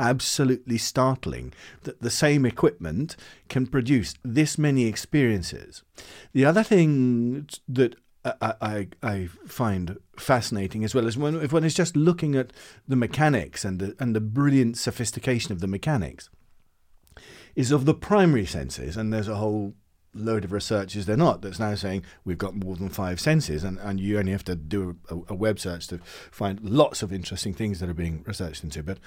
absolutely 0.02 0.76
startling 0.76 1.54
that 1.84 2.00
the 2.00 2.10
same 2.10 2.44
equipment 2.44 3.16
can 3.48 3.66
produce 3.66 4.14
this 4.24 4.58
many 4.58 4.84
experiences. 4.86 5.82
The 6.32 6.44
other 6.44 6.64
thing 6.64 7.48
that 7.68 7.94
I, 8.24 8.54
I, 8.60 8.88
I 9.02 9.28
find 9.46 9.96
fascinating 10.16 10.84
as 10.84 10.94
well 10.94 11.06
is 11.06 11.16
when 11.16 11.36
if 11.36 11.52
one 11.52 11.64
is 11.64 11.74
just 11.74 11.96
looking 11.96 12.34
at 12.34 12.52
the 12.86 12.96
mechanics 12.96 13.64
and 13.64 13.78
the 13.78 13.96
and 13.98 14.14
the 14.14 14.20
brilliant 14.20 14.76
sophistication 14.76 15.52
of 15.52 15.60
the 15.60 15.66
mechanics 15.66 16.28
is 17.54 17.70
of 17.70 17.84
the 17.84 17.94
primary 17.94 18.46
senses, 18.46 18.96
and 18.96 19.12
there's 19.12 19.28
a 19.28 19.36
whole 19.36 19.74
load 20.14 20.44
of 20.44 20.52
research 20.52 20.94
is 20.94 21.06
there 21.06 21.16
not 21.16 21.40
that's 21.40 21.58
now 21.58 21.74
saying 21.74 22.04
we've 22.24 22.38
got 22.38 22.54
more 22.54 22.76
than 22.76 22.90
five 22.90 23.18
senses 23.18 23.64
and, 23.64 23.78
and 23.78 23.98
you 23.98 24.18
only 24.18 24.32
have 24.32 24.44
to 24.44 24.54
do 24.54 24.94
a, 25.08 25.16
a 25.28 25.34
web 25.34 25.58
search 25.58 25.86
to 25.86 25.98
find 26.30 26.60
lots 26.60 27.02
of 27.02 27.12
interesting 27.12 27.54
things 27.54 27.80
that 27.80 27.88
are 27.88 27.94
being 27.94 28.22
researched 28.26 28.62
into 28.62 28.82
but 28.82 28.98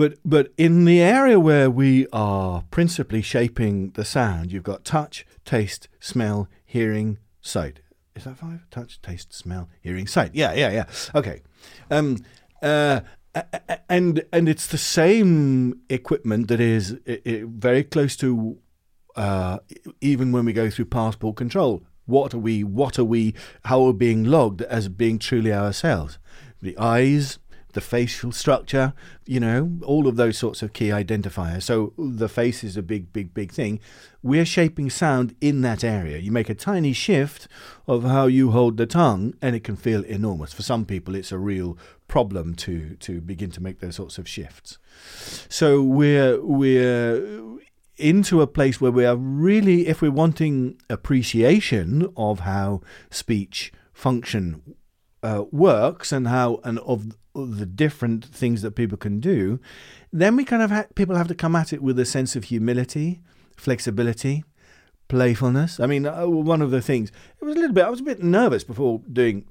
but 0.00 0.12
but 0.24 0.44
in 0.66 0.84
the 0.90 1.00
area 1.18 1.38
where 1.48 1.70
we 1.82 2.06
are 2.12 2.62
principally 2.76 3.22
shaping 3.34 3.74
the 3.98 4.04
sound 4.16 4.50
you've 4.52 4.70
got 4.72 4.84
touch 4.96 5.16
taste 5.44 5.88
smell 6.10 6.38
hearing 6.74 7.08
sight 7.54 7.76
is 8.16 8.24
that 8.24 8.36
five 8.44 8.60
touch 8.70 8.92
taste 9.08 9.30
smell 9.42 9.64
hearing 9.86 10.06
sight 10.06 10.30
yeah 10.34 10.52
yeah 10.62 10.70
yeah 10.78 10.86
okay 11.20 11.38
um 11.96 12.08
uh 12.62 13.00
and 13.88 14.24
and 14.32 14.48
it's 14.48 14.66
the 14.66 14.78
same 14.98 15.80
equipment 15.88 16.48
that 16.48 16.60
is 16.60 16.84
i- 17.06 17.20
i- 17.32 17.44
very 17.46 17.84
close 17.84 18.16
to 18.16 18.58
uh, 19.16 19.58
even 20.00 20.32
when 20.32 20.44
we 20.44 20.52
go 20.52 20.70
through 20.70 20.84
passport 20.84 21.34
control. 21.36 21.82
What 22.06 22.32
are 22.32 22.38
we? 22.38 22.62
What 22.62 22.96
are 22.98 23.04
we? 23.04 23.34
How 23.64 23.80
are 23.82 23.86
we 23.92 23.98
being 24.06 24.22
logged 24.24 24.62
as 24.62 24.88
being 24.88 25.18
truly 25.18 25.52
ourselves? 25.52 26.18
The 26.62 26.78
eyes, 26.78 27.39
the 27.72 27.80
facial 27.80 28.32
structure, 28.32 28.92
you 29.26 29.40
know, 29.40 29.78
all 29.84 30.06
of 30.06 30.16
those 30.16 30.38
sorts 30.38 30.62
of 30.62 30.72
key 30.72 30.88
identifiers. 30.88 31.62
So 31.62 31.92
the 31.96 32.28
face 32.28 32.64
is 32.64 32.76
a 32.76 32.82
big, 32.82 33.12
big, 33.12 33.32
big 33.34 33.52
thing. 33.52 33.80
We're 34.22 34.44
shaping 34.44 34.90
sound 34.90 35.34
in 35.40 35.62
that 35.62 35.84
area. 35.84 36.18
You 36.18 36.32
make 36.32 36.50
a 36.50 36.54
tiny 36.54 36.92
shift 36.92 37.48
of 37.86 38.04
how 38.04 38.26
you 38.26 38.50
hold 38.50 38.76
the 38.76 38.86
tongue, 38.86 39.34
and 39.40 39.56
it 39.56 39.64
can 39.64 39.76
feel 39.76 40.04
enormous. 40.04 40.52
For 40.52 40.62
some 40.62 40.84
people, 40.84 41.14
it's 41.14 41.32
a 41.32 41.38
real 41.38 41.78
problem 42.08 42.54
to 42.56 42.96
to 42.96 43.20
begin 43.20 43.50
to 43.52 43.62
make 43.62 43.78
those 43.78 43.96
sorts 43.96 44.18
of 44.18 44.28
shifts. 44.28 44.78
So 45.48 45.82
we're 45.82 46.40
we're 46.42 47.60
into 48.00 48.40
a 48.40 48.46
place 48.46 48.80
where 48.80 48.90
we 48.90 49.04
are 49.04 49.16
really, 49.16 49.86
if 49.86 50.00
we're 50.00 50.10
wanting 50.10 50.80
appreciation 50.88 52.08
of 52.16 52.40
how 52.40 52.80
speech 53.10 53.72
function 53.92 54.74
uh, 55.22 55.44
works 55.52 56.12
and 56.12 56.28
how 56.28 56.60
and 56.64 56.78
of 56.80 57.16
the 57.34 57.66
different 57.66 58.24
things 58.24 58.62
that 58.62 58.72
people 58.72 58.98
can 58.98 59.20
do, 59.20 59.60
then 60.12 60.36
we 60.36 60.44
kind 60.44 60.62
of 60.62 60.94
people 60.94 61.16
have 61.16 61.28
to 61.28 61.34
come 61.34 61.56
at 61.56 61.72
it 61.72 61.82
with 61.82 61.98
a 61.98 62.04
sense 62.04 62.36
of 62.36 62.44
humility, 62.44 63.20
flexibility, 63.56 64.44
playfulness. 65.08 65.80
I 65.80 65.86
mean, 65.86 66.06
uh, 66.06 66.26
one 66.26 66.62
of 66.62 66.70
the 66.70 66.82
things 66.82 67.10
it 67.40 67.44
was 67.44 67.56
a 67.56 67.58
little 67.58 67.74
bit. 67.74 67.84
I 67.84 67.90
was 67.90 68.00
a 68.00 68.04
bit 68.04 68.22
nervous 68.22 68.64
before 68.64 69.00
doing 69.12 69.44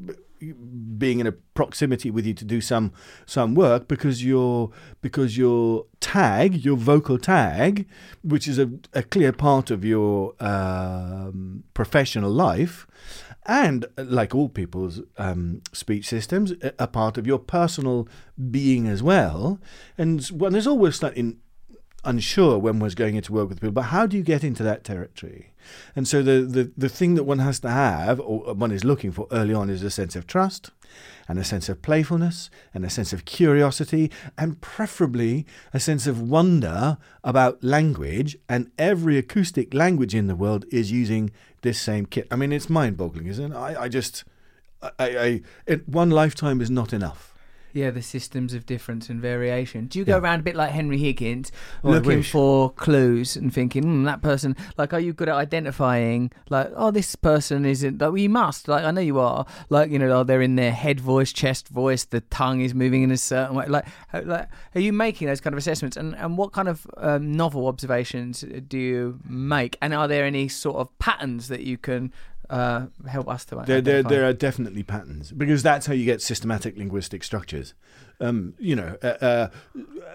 being 0.98 1.20
in 1.20 1.28
a 1.28 1.32
proximity 1.32 2.10
with 2.10 2.26
you 2.26 2.34
to 2.34 2.46
do 2.46 2.62
some 2.62 2.92
some 3.26 3.56
work 3.56 3.88
because 3.88 4.24
your 4.24 4.72
because 5.02 5.38
your 5.38 5.86
tag, 6.00 6.64
your 6.64 6.78
vocal 6.78 7.18
tag, 7.18 7.88
which 8.24 8.48
is 8.48 8.58
a, 8.58 8.70
a 8.94 9.04
clear 9.04 9.32
part 9.32 9.72
of 9.72 9.84
your 9.84 10.34
um, 10.40 11.64
professional 11.74 12.32
life, 12.32 12.88
and 13.46 13.86
uh, 13.98 14.06
like 14.08 14.34
all 14.34 14.50
people's 14.50 15.02
um, 15.18 15.62
speech 15.74 16.08
systems, 16.08 16.52
a, 16.62 16.74
a 16.80 16.88
part 16.88 17.18
of 17.18 17.28
your 17.28 17.40
personal 17.40 18.08
being 18.50 18.88
as 18.88 19.04
well. 19.04 19.60
And 19.98 20.26
when 20.28 20.54
there's 20.54 20.68
always 20.68 20.96
slightly 20.96 21.38
unsure 22.04 22.58
when 22.58 22.80
one's 22.80 22.96
going 22.96 23.16
into 23.16 23.34
work 23.34 23.50
with 23.50 23.60
people, 23.60 23.72
but 23.72 23.84
how 23.84 24.06
do 24.06 24.18
you 24.18 24.24
get 24.24 24.44
into 24.44 24.64
that 24.64 24.84
territory? 24.84 25.54
And 25.96 26.08
so 26.08 26.22
the, 26.22 26.42
the, 26.42 26.72
the 26.78 26.90
thing 26.90 27.16
that 27.16 27.24
one 27.24 27.40
has 27.40 27.60
to 27.62 27.70
have, 27.70 28.20
or 28.20 28.50
uh, 28.50 28.54
one 28.54 28.72
is 28.72 28.84
looking 28.84 29.12
for 29.12 29.28
early 29.32 29.54
on, 29.54 29.70
is 29.70 29.84
a 29.84 29.90
sense 29.90 30.16
of 30.16 30.26
trust 30.26 30.72
and 31.28 31.38
a 31.38 31.44
sense 31.44 31.70
of 31.70 31.82
playfulness 31.82 32.50
and 32.74 32.84
a 32.84 32.90
sense 32.90 33.14
of 33.14 33.26
curiosity 33.26 34.12
and 34.38 34.62
preferably 34.62 35.46
a 35.74 35.80
sense 35.80 36.08
of 36.08 36.22
wonder 36.22 36.98
about 37.24 37.64
language. 37.64 38.38
And 38.48 38.72
every 38.78 39.18
acoustic 39.18 39.74
language 39.74 40.16
in 40.16 40.28
the 40.28 40.36
world 40.36 40.66
is 40.72 40.92
using 40.92 41.32
this 41.62 41.80
same 41.80 42.06
kit. 42.06 42.28
I 42.32 42.36
mean, 42.36 42.52
it's 42.52 42.70
mind 42.70 42.98
boggling, 42.98 43.28
isn't 43.28 43.52
it? 43.52 43.56
I, 43.56 43.84
I 43.84 43.88
just, 43.90 44.24
I, 44.82 44.92
I 45.00 45.42
it, 45.66 45.88
one 45.88 46.10
lifetime 46.10 46.62
is 46.62 46.72
not 46.72 46.94
enough. 46.94 47.34
Yeah, 47.74 47.92
the 47.92 48.02
systems 48.02 48.54
of 48.54 48.66
difference 48.66 49.10
and 49.10 49.22
variation. 49.22 49.86
Do 49.86 50.00
you 50.00 50.06
go 50.06 50.14
Yeah. 50.14 50.20
around 50.22 50.40
a 50.40 50.44
bit 50.44 50.56
like 50.56 50.72
Henry 50.72 50.98
Higgins, 50.98 51.52
looking 51.84 52.24
for 52.24 52.72
clues 52.72 53.36
and 53.36 53.54
thinking, 53.54 53.84
hmm, 53.84 54.04
that 54.06 54.22
person, 54.22 54.56
like, 54.78 54.92
are 54.94 55.00
you 55.00 55.14
good 55.14 55.30
at 55.30 55.36
identifying, 55.36 56.32
like, 56.50 56.72
oh, 56.76 56.90
this 56.92 57.16
person 57.16 57.66
isn't, 57.66 58.00
like, 58.02 58.10
well, 58.10 58.18
you 58.18 58.30
must, 58.30 58.68
like, 58.68 58.84
I 58.84 58.92
know 58.92 59.02
you 59.02 59.20
are, 59.20 59.46
like, 59.70 59.92
you 59.92 60.00
know, 60.00 60.10
oh, 60.12 60.24
they're 60.24 60.42
in 60.42 60.56
their 60.56 60.72
head 60.72 61.00
voice, 61.00 61.32
chest 61.32 61.68
voice, 61.68 62.06
the 62.06 62.22
tongue 62.22 62.62
is 62.62 62.74
moving 62.74 63.04
in 63.04 63.12
a 63.12 63.18
certain 63.18 63.56
way. 63.56 63.66
Like, 63.68 63.86
how, 64.08 64.22
like 64.22 64.48
are 64.76 64.82
you 64.82 64.92
making 64.94 65.28
those 65.28 65.42
kind 65.42 65.54
of 65.54 65.58
assessments? 65.58 65.96
And, 65.96 66.16
and 66.16 66.38
what 66.38 66.52
kind 66.54 66.68
of 66.68 66.88
um, 66.98 67.32
novel 67.34 67.68
observations 67.68 68.44
do 68.68 68.78
you 68.78 69.20
make? 69.28 69.78
And 69.82 69.94
are 69.94 70.08
there 70.08 70.26
any 70.26 70.48
sort 70.48 70.78
of 70.78 70.98
patterns 71.00 71.48
that 71.50 71.62
you 71.62 71.78
can 71.78 72.12
uh, 72.50 72.88
help 73.08 73.28
us 73.30 73.46
to 73.46 73.64
There, 73.66 73.82
there, 73.82 74.02
there 74.02 74.26
are 74.26 74.34
definitely 74.34 74.84
patterns 74.84 75.32
because 75.32 75.62
that's 75.62 75.86
how 75.86 75.94
you 75.94 76.06
get 76.06 76.22
systematic 76.22 76.78
linguistic 76.78 77.24
structures. 77.24 77.74
Um, 78.20 78.56
you 78.58 78.76
know, 78.76 78.98
uh, 79.02 79.08
uh, 79.08 79.48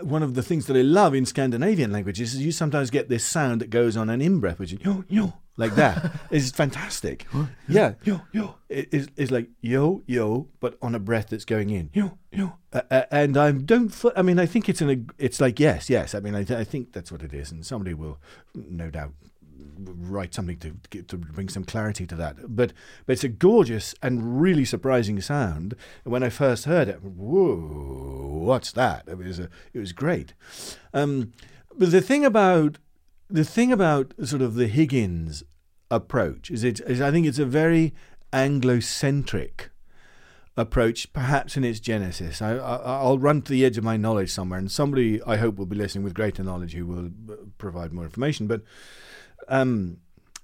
one 0.02 0.22
of 0.22 0.34
the 0.34 0.42
things 0.42 0.66
that 0.66 0.76
I 0.76 0.82
love 0.82 1.14
in 1.14 1.24
Scandinavian 1.24 1.92
languages 1.92 2.34
is 2.34 2.44
you 2.44 2.52
sometimes 2.52 2.90
get 2.90 3.08
this 3.08 3.24
sound 3.24 3.60
that 3.60 3.70
goes 3.70 3.96
on 3.96 4.10
an 4.10 4.20
in 4.20 4.40
breath, 4.40 4.58
which 4.58 4.72
is 4.72 4.80
yo 4.84 5.04
yo 5.08 5.34
like 5.56 5.74
that. 5.76 6.12
it's 6.30 6.50
fantastic. 6.50 7.24
yeah, 7.68 7.94
yo 8.02 8.20
yo. 8.32 8.56
It, 8.68 8.88
it's, 8.92 9.08
it's 9.16 9.30
like 9.30 9.48
yo 9.60 10.02
yo, 10.06 10.48
but 10.60 10.76
on 10.82 10.94
a 10.94 10.98
breath 10.98 11.28
that's 11.30 11.44
going 11.44 11.70
in. 11.70 11.90
Yo 11.94 12.18
yo. 12.32 12.54
Uh, 12.72 12.82
uh, 12.90 13.02
and 13.10 13.36
I 13.36 13.52
don't. 13.52 13.94
I 14.16 14.22
mean, 14.22 14.38
I 14.38 14.46
think 14.46 14.68
it's 14.68 14.80
an. 14.80 15.08
It's 15.16 15.40
like 15.40 15.58
yes, 15.60 15.88
yes. 15.88 16.14
I 16.14 16.20
mean, 16.20 16.34
I, 16.34 16.44
th- 16.44 16.58
I 16.58 16.64
think 16.64 16.92
that's 16.92 17.12
what 17.12 17.22
it 17.22 17.32
is, 17.32 17.52
and 17.52 17.64
somebody 17.64 17.94
will, 17.94 18.18
no 18.54 18.90
doubt, 18.90 19.12
write 19.78 20.34
something 20.34 20.58
to 20.58 20.76
get, 20.90 21.08
to 21.08 21.16
bring 21.16 21.48
some 21.48 21.64
clarity 21.64 22.06
to 22.06 22.14
that. 22.16 22.36
But 22.56 22.72
but 23.06 23.12
it's 23.14 23.24
a 23.24 23.28
gorgeous 23.28 23.94
and 24.02 24.40
really 24.40 24.64
surprising 24.64 25.20
sound. 25.20 25.74
And 26.04 26.12
when 26.12 26.22
I 26.22 26.30
first 26.30 26.64
heard 26.64 26.88
it, 26.88 27.02
whoa, 27.02 28.44
what's 28.44 28.72
that? 28.72 29.04
It 29.06 29.18
was 29.18 29.38
a, 29.38 29.48
it 29.72 29.78
was 29.78 29.92
great. 29.92 30.34
Um, 30.92 31.32
but 31.76 31.90
the 31.90 32.00
thing 32.00 32.24
about 32.24 32.78
the 33.28 33.44
thing 33.44 33.72
about 33.72 34.14
sort 34.24 34.42
of 34.42 34.54
the 34.54 34.68
Higgins 34.68 35.42
approach 35.90 36.50
is 36.50 36.64
it 36.64 36.80
is 36.80 37.00
I 37.00 37.10
think 37.10 37.26
it's 37.26 37.38
a 37.38 37.46
very 37.46 37.94
Anglo-centric 38.32 39.70
approach, 40.56 41.12
perhaps 41.12 41.56
in 41.56 41.64
its 41.64 41.80
genesis. 41.80 42.40
I, 42.40 42.52
I, 42.52 42.76
I'll 42.76 43.18
run 43.18 43.42
to 43.42 43.52
the 43.52 43.64
edge 43.64 43.78
of 43.78 43.84
my 43.84 43.96
knowledge 43.96 44.30
somewhere, 44.30 44.58
and 44.58 44.70
somebody 44.70 45.22
I 45.22 45.36
hope 45.36 45.56
will 45.56 45.66
be 45.66 45.76
listening 45.76 46.04
with 46.04 46.14
greater 46.14 46.42
knowledge 46.42 46.74
who 46.74 46.86
will 46.86 47.06
uh, 47.32 47.36
provide 47.58 47.92
more 47.92 48.04
information. 48.04 48.46
But 48.46 48.62
um, 49.48 49.98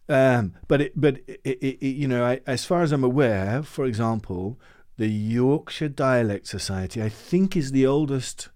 um, 0.09 0.55
but 0.67 0.81
it, 0.81 0.93
but 1.01 1.21
it, 1.27 1.41
it, 1.45 1.87
you 1.87 2.09
know, 2.09 2.25
I, 2.25 2.41
as 2.47 2.65
far 2.65 2.83
as 2.83 2.91
I'm 2.91 3.05
aware, 3.05 3.63
for 3.63 3.85
example, 3.85 4.59
the 4.97 5.09
Yorkshire 5.09 5.89
Dialect 5.89 6.47
Society, 6.47 7.01
I 7.01 7.09
think, 7.09 7.57
is 7.57 7.73
the 7.73 7.87
oldest 7.87 8.49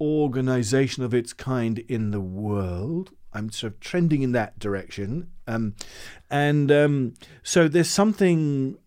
organisation 0.00 1.02
of 1.02 1.12
its 1.12 1.32
kind 1.32 1.80
in 1.80 2.12
the 2.12 2.20
world. 2.20 3.10
I'm 3.32 3.50
sort 3.50 3.74
of 3.74 3.80
trending 3.80 4.22
in 4.22 4.32
that 4.32 4.58
direction, 4.58 5.28
um, 5.46 5.74
and 6.30 6.70
um, 6.70 7.14
so 7.42 7.68
there's 7.68 7.90
something 7.90 8.78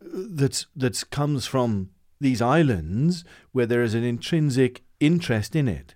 that's 0.00 0.66
that's 0.74 1.04
comes 1.04 1.46
from 1.46 1.90
these 2.20 2.40
islands 2.40 3.24
where 3.52 3.66
there 3.66 3.82
is 3.82 3.94
an 3.94 4.02
intrinsic 4.02 4.82
interest 4.98 5.54
in 5.54 5.68
it 5.68 5.94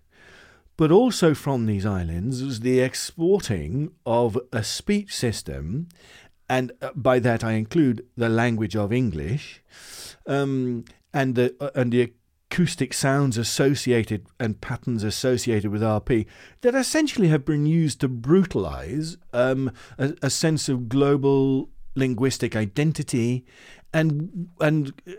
but 0.78 0.92
also 0.92 1.35
from 1.35 1.66
these 1.66 1.85
islands 1.85 2.42
was 2.42 2.61
the 2.61 2.78
exporting 2.78 3.90
of 4.06 4.38
a 4.52 4.62
speech 4.62 5.14
system, 5.14 5.88
and 6.49 6.73
uh, 6.80 6.90
by 6.94 7.18
that 7.18 7.44
I 7.44 7.52
include 7.52 8.06
the 8.16 8.28
language 8.28 8.76
of 8.76 8.92
English, 8.92 9.61
um, 10.26 10.85
and 11.12 11.35
the 11.35 11.54
uh, 11.61 11.70
and 11.75 11.92
the 11.92 12.12
acoustic 12.50 12.94
sounds 12.94 13.37
associated 13.37 14.26
and 14.38 14.61
patterns 14.61 15.02
associated 15.02 15.70
with 15.73 15.82
RP 15.82 16.26
that 16.61 16.76
essentially 16.76 17.28
have 17.28 17.44
been 17.44 17.66
used 17.66 18.00
to 18.00 18.08
brutalize 18.08 19.18
um, 19.32 19.73
a, 19.99 20.14
a 20.23 20.30
sense 20.30 20.68
of 20.68 20.88
global 20.88 21.70
linguistic 21.97 22.54
identity, 22.54 23.44
and 23.92 24.49
and 24.61 24.92
uh, 25.08 25.12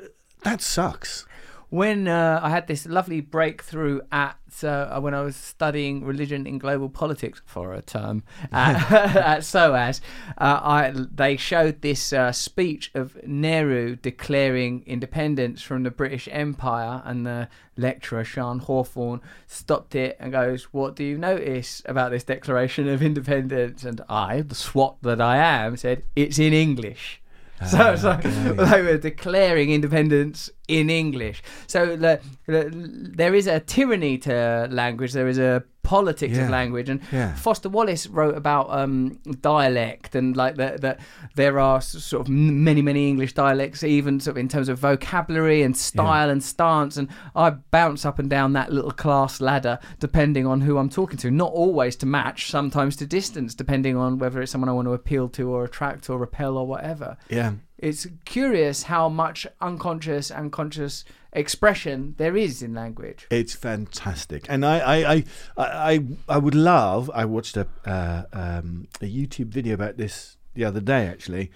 that 0.44 0.62
sucks. 0.62 1.26
When 1.70 2.08
uh, 2.08 2.40
I 2.42 2.50
had 2.50 2.68
this 2.68 2.86
lovely 2.86 3.22
breakthrough 3.22 4.02
at 4.12 4.36
uh, 4.64 5.00
when 5.00 5.14
I 5.14 5.22
was 5.22 5.36
studying 5.36 6.04
religion 6.04 6.48
in 6.48 6.58
global 6.58 6.90
politics 6.90 7.42
for 7.46 7.74
a 7.74 7.82
term 7.82 8.24
at, 8.52 8.92
at 9.16 9.44
SOAS, 9.44 10.02
uh, 10.38 10.60
I 10.62 10.94
they 11.14 11.38
showed 11.38 11.82
this 11.82 12.12
uh, 12.12 12.32
speech 12.32 12.92
of 12.96 13.18
Nehru 13.26 13.96
declaring 13.96 14.84
independence 14.88 15.62
from 15.62 15.84
the 15.84 15.92
British 15.92 16.28
Empire, 16.32 17.04
and 17.06 17.26
the 17.26 17.48
lecturer 17.78 18.24
Sean 18.24 18.60
Hawthorne 18.60 19.22
stopped 19.46 19.94
it 19.94 20.18
and 20.20 20.32
goes, 20.32 20.66
"What 20.74 20.96
do 20.96 21.04
you 21.04 21.18
notice 21.18 21.84
about 21.86 22.12
this 22.12 22.24
declaration 22.24 22.88
of 22.88 23.04
independence?" 23.04 23.84
And 23.84 24.02
I, 24.10 24.42
the 24.42 24.56
swot 24.56 24.98
that 25.04 25.22
I 25.22 25.38
am, 25.38 25.78
said, 25.78 26.04
"It's 26.16 26.40
in 26.40 26.54
English." 26.54 27.19
So, 27.68 27.96
so 27.96 28.16
they 28.16 28.82
were 28.82 28.98
declaring 28.98 29.72
independence 29.72 30.50
in 30.68 30.90
English. 30.90 31.44
So 31.68 31.98
the, 31.98 32.22
the, 32.46 32.70
there 32.72 33.36
is 33.36 33.48
a 33.48 33.60
tyranny 33.60 34.18
to 34.20 34.68
language. 34.72 35.14
There 35.14 35.28
is 35.28 35.38
a 35.38 35.64
politics 35.90 36.38
of 36.38 36.50
language. 36.50 36.88
And 36.90 37.00
Yeah. 37.12 37.34
Foster 37.36 37.70
Wallace 37.70 38.06
wrote 38.08 38.36
about 38.44 38.66
um, 38.80 39.20
dialect 39.42 40.16
and 40.16 40.38
like 40.38 40.56
that. 40.58 40.82
That 40.82 41.00
there 41.36 41.60
are 41.60 41.82
sort 41.82 42.22
of 42.22 42.30
many, 42.30 42.82
many 42.82 43.10
English 43.10 43.34
dialects, 43.34 43.84
even 43.84 44.20
sort 44.20 44.34
of 44.34 44.38
in 44.38 44.48
terms 44.48 44.70
of 44.70 44.78
vocabulary 44.80 45.64
and 45.64 45.76
style 45.76 46.30
and 46.30 46.44
stance. 46.44 46.98
And 46.98 47.08
I 47.36 47.50
bounce 47.50 48.06
up 48.06 48.20
and 48.20 48.30
down 48.30 48.54
that 48.54 48.72
little 48.72 48.92
class 48.92 49.42
ladder 49.42 49.80
depending 50.00 50.46
on 50.46 50.62
who 50.62 50.78
I'm 50.78 50.90
talking 50.90 51.18
to. 51.24 51.32
Not 51.32 51.52
always 51.52 51.96
to 51.98 52.06
match, 52.06 52.50
sometimes 52.52 52.96
to 52.98 53.06
distance, 53.06 53.56
depending 53.56 53.98
on 53.98 54.20
whether 54.20 54.42
it's 54.42 54.52
someone 54.52 54.70
I 54.70 54.74
want 54.74 54.88
to 54.88 54.94
appeal 54.94 55.28
to 55.30 55.50
or 55.50 55.64
attract 55.64 56.10
or 56.10 56.18
repel 56.20 56.58
or 56.58 56.68
whatever 56.68 57.18
Yeah. 57.30 57.54
it's 57.78 58.06
curious 58.26 58.84
how 58.84 59.10
much 59.10 59.48
unconscious 59.62 60.30
and 60.32 60.52
conscious 60.52 61.06
expression 61.34 62.16
there 62.18 62.36
is 62.36 62.62
in 62.62 62.74
language. 62.74 63.28
It's 63.30 63.54
fantastic, 63.56 64.46
and 64.50 64.66
I, 64.66 64.80
I, 64.80 65.14
I, 65.16 65.24
I, 65.58 66.06
I 66.28 66.38
would 66.38 66.56
love. 66.56 67.10
I 67.14 67.26
watched 67.26 67.58
a 67.58 67.68
uh, 67.86 68.24
um, 68.34 68.88
a 69.02 69.06
YouTube 69.06 69.48
video 69.48 69.74
about 69.74 69.98
this 69.98 70.38
the 70.54 70.66
other 70.66 70.82
day, 70.82 71.08
actually. 71.08 71.52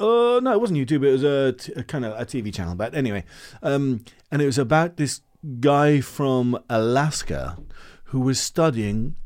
Oh 0.00 0.40
no, 0.42 0.52
it 0.52 0.60
wasn't 0.60 0.78
YouTube. 0.80 1.04
It 1.04 1.12
was 1.12 1.24
a, 1.24 1.52
t- 1.52 1.72
a 1.74 1.84
kind 1.84 2.04
of 2.04 2.18
a 2.18 2.24
TV 2.24 2.52
channel. 2.52 2.74
But 2.74 2.94
anyway, 2.94 3.24
um, 3.62 4.04
and 4.30 4.42
it 4.42 4.46
was 4.46 4.58
about 4.58 4.96
this 4.96 5.20
guy 5.60 6.00
from 6.00 6.58
Alaska 6.68 7.58
who 8.04 8.20
was 8.20 8.40
studying 8.40 9.16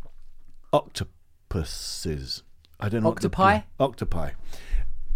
octopuses. 0.73 2.43
I 2.81 2.89
don't 2.89 3.03
know 3.03 3.11
Octopi? 3.11 3.61
octopi. 3.81 4.31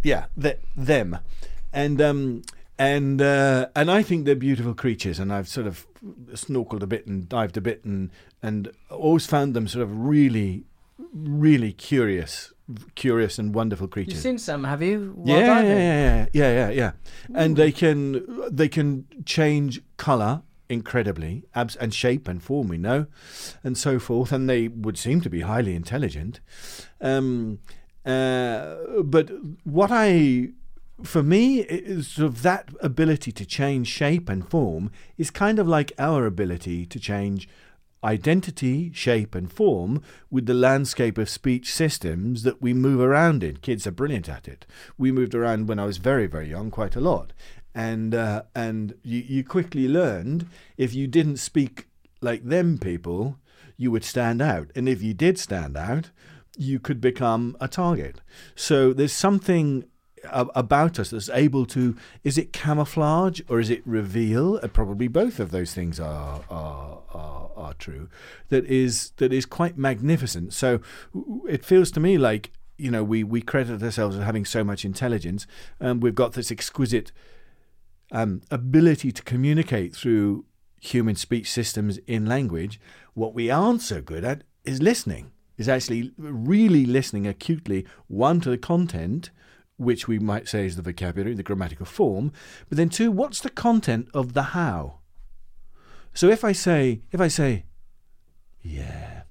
Yeah, 0.02 0.26
th- 0.40 0.58
them, 0.76 1.18
and 1.72 2.00
um, 2.00 2.42
and 2.83 3.23
uh, 3.23 3.68
and 3.77 3.90
I 3.90 4.03
think 4.03 4.25
they're 4.25 4.35
beautiful 4.35 4.75
creatures, 4.75 5.21
and 5.21 5.33
I've 5.33 5.49
sort 5.49 5.68
of 5.68 5.87
snorkeled 6.33 6.83
a 6.83 6.87
bit 6.87 7.07
and 7.07 7.29
dived 7.29 7.57
a 7.57 7.61
bit, 7.61 7.85
and 7.85 8.11
and 8.42 8.73
always 8.90 9.25
found 9.25 9.55
them 9.55 9.68
sort 9.68 9.85
of 9.85 9.97
really, 9.97 10.64
really 11.12 11.73
curious, 11.73 12.53
curious 12.97 13.38
and 13.38 13.55
wonderful 13.55 13.87
creatures. 13.87 14.14
You've 14.14 14.23
seen 14.23 14.38
some, 14.38 14.64
have 14.64 14.83
you? 14.83 15.14
Yeah, 15.25 15.38
yeah, 15.38 15.47
diving? 15.47 15.71
yeah, 15.71 15.77
yeah, 15.77 16.27
yeah, 16.33 16.53
yeah, 16.53 16.71
yeah. 16.71 16.92
And 17.33 17.57
they 17.57 17.71
can 17.71 18.27
they 18.51 18.68
can 18.68 19.07
change 19.25 19.81
color 19.97 20.42
incredibly, 20.68 21.45
abs- 21.55 21.77
and 21.77 21.95
shape 21.95 22.27
and 22.27 22.42
form. 22.42 22.66
We 22.66 22.79
know, 22.79 23.07
and 23.62 23.79
so 23.79 24.01
forth. 24.01 24.33
And 24.33 24.51
they 24.51 24.66
would 24.66 24.99
seem 24.99 25.21
to 25.21 25.31
be 25.31 25.42
highly 25.42 25.77
intelligent. 25.77 26.40
Um, 27.01 27.61
uh, 28.05 28.75
but 29.05 29.31
what 29.62 29.90
I 29.92 30.49
for 31.02 31.22
me, 31.22 31.64
sort 32.02 32.26
of 32.26 32.42
that 32.42 32.68
ability 32.81 33.33
to 33.33 33.44
change 33.44 33.88
shape 33.88 34.28
and 34.28 34.48
form 34.48 34.90
is 35.16 35.31
kind 35.31 35.59
of 35.59 35.66
like 35.66 35.92
our 35.98 36.26
ability 36.26 36.87
to 36.87 37.00
change 37.00 37.48
identity, 38.05 38.90
shape, 38.92 39.35
and 39.35 39.52
form 39.52 40.02
with 40.31 40.46
the 40.46 40.55
landscape 40.55 41.18
of 41.18 41.28
speech 41.28 41.72
systems 41.72 42.42
that 42.42 42.61
we 42.61 42.74
move 42.74 43.00
around 43.00 43.42
in. 43.42 43.57
Kids 43.59 43.87
are 43.87 43.92
brilliant 43.92 44.28
at 44.28 44.48
it. 44.48 44.66
We 44.98 45.12
moved 45.12 45.35
around 45.35 45.68
when 45.68 45.78
I 45.78 45.85
was 45.85 45.98
very, 45.98 46.26
very 46.26 46.48
young, 46.48 46.70
quite 46.70 46.96
a 46.96 47.00
lot, 47.00 47.33
and 47.74 48.14
uh, 48.14 48.42
and 48.55 48.94
you, 49.02 49.20
you 49.20 49.44
quickly 49.44 49.88
learned 49.88 50.46
if 50.76 50.94
you 50.94 51.07
didn't 51.07 51.37
speak 51.37 51.87
like 52.20 52.44
them 52.44 52.78
people, 52.78 53.38
you 53.76 53.90
would 53.90 54.05
stand 54.05 54.42
out, 54.42 54.70
and 54.74 54.88
if 54.88 55.02
you 55.02 55.14
did 55.14 55.38
stand 55.38 55.76
out, 55.76 56.11
you 56.57 56.78
could 56.78 57.00
become 57.00 57.57
a 57.61 57.68
target. 57.68 58.20
So 58.55 58.92
there's 58.92 59.12
something 59.12 59.85
about 60.30 60.98
us 60.98 61.11
that's 61.11 61.28
able 61.30 61.66
to 61.66 61.96
is 62.22 62.38
it 62.38 62.52
camouflage 62.52 63.40
or 63.48 63.58
is 63.58 63.70
it 63.70 63.82
reveal 63.85 64.61
Uh, 64.62 64.68
probably 64.68 65.08
both 65.08 65.40
of 65.40 65.50
those 65.50 65.74
things 65.74 65.98
are 65.98 66.42
are, 66.48 67.00
are 67.12 67.50
are 67.56 67.74
true 67.74 68.08
that 68.48 68.64
is 68.66 69.12
that 69.16 69.32
is 69.32 69.44
quite 69.46 69.76
magnificent 69.76 70.52
so 70.52 70.80
it 71.48 71.64
feels 71.64 71.90
to 71.90 72.00
me 72.00 72.16
like 72.18 72.52
you 72.78 72.90
know 72.90 73.02
we 73.02 73.24
we 73.24 73.40
credit 73.42 73.82
ourselves 73.82 74.16
as 74.16 74.22
having 74.22 74.44
so 74.44 74.62
much 74.62 74.85
intelligence 74.85 75.46
and 75.80 76.02
we've 76.02 76.14
got 76.14 76.32
this 76.35 76.50
exquisite 76.50 77.11
um, 78.12 78.42
ability 78.50 79.11
to 79.11 79.22
communicate 79.22 79.96
through 79.96 80.44
human 80.80 81.14
speech 81.14 81.50
systems 81.50 81.98
in 82.06 82.26
language, 82.26 82.80
what 83.14 83.35
we 83.35 83.50
aren't 83.50 83.80
so 83.80 84.02
good 84.02 84.24
at 84.24 84.42
is 84.64 84.82
listening. 84.82 85.32
Is 85.58 85.68
actually 85.68 86.12
really 86.16 86.85
listening 86.87 87.26
acutely, 87.26 87.87
one 88.08 88.40
to 88.40 88.50
the 88.50 88.58
content, 88.58 89.30
which 89.83 90.09
we 90.09 90.18
might 90.18 90.49
say 90.49 90.66
is 90.66 90.77
the 90.77 90.83
vocabulary, 90.83 91.35
the 91.35 91.42
grammatical 91.42 91.87
form, 91.87 92.33
but 92.68 92.79
then 92.79 92.88
two, 92.88 93.11
what's 93.11 93.40
the 93.40 93.51
content 93.51 94.09
of 94.14 94.33
the 94.33 94.42
how? 94.42 94.99
So 96.14 96.29
if 96.29 96.45
I 96.45 96.53
say, 96.53 97.03
if 97.11 97.21
I 97.21 97.29
say, 97.29 97.64
yeah, 98.62 99.23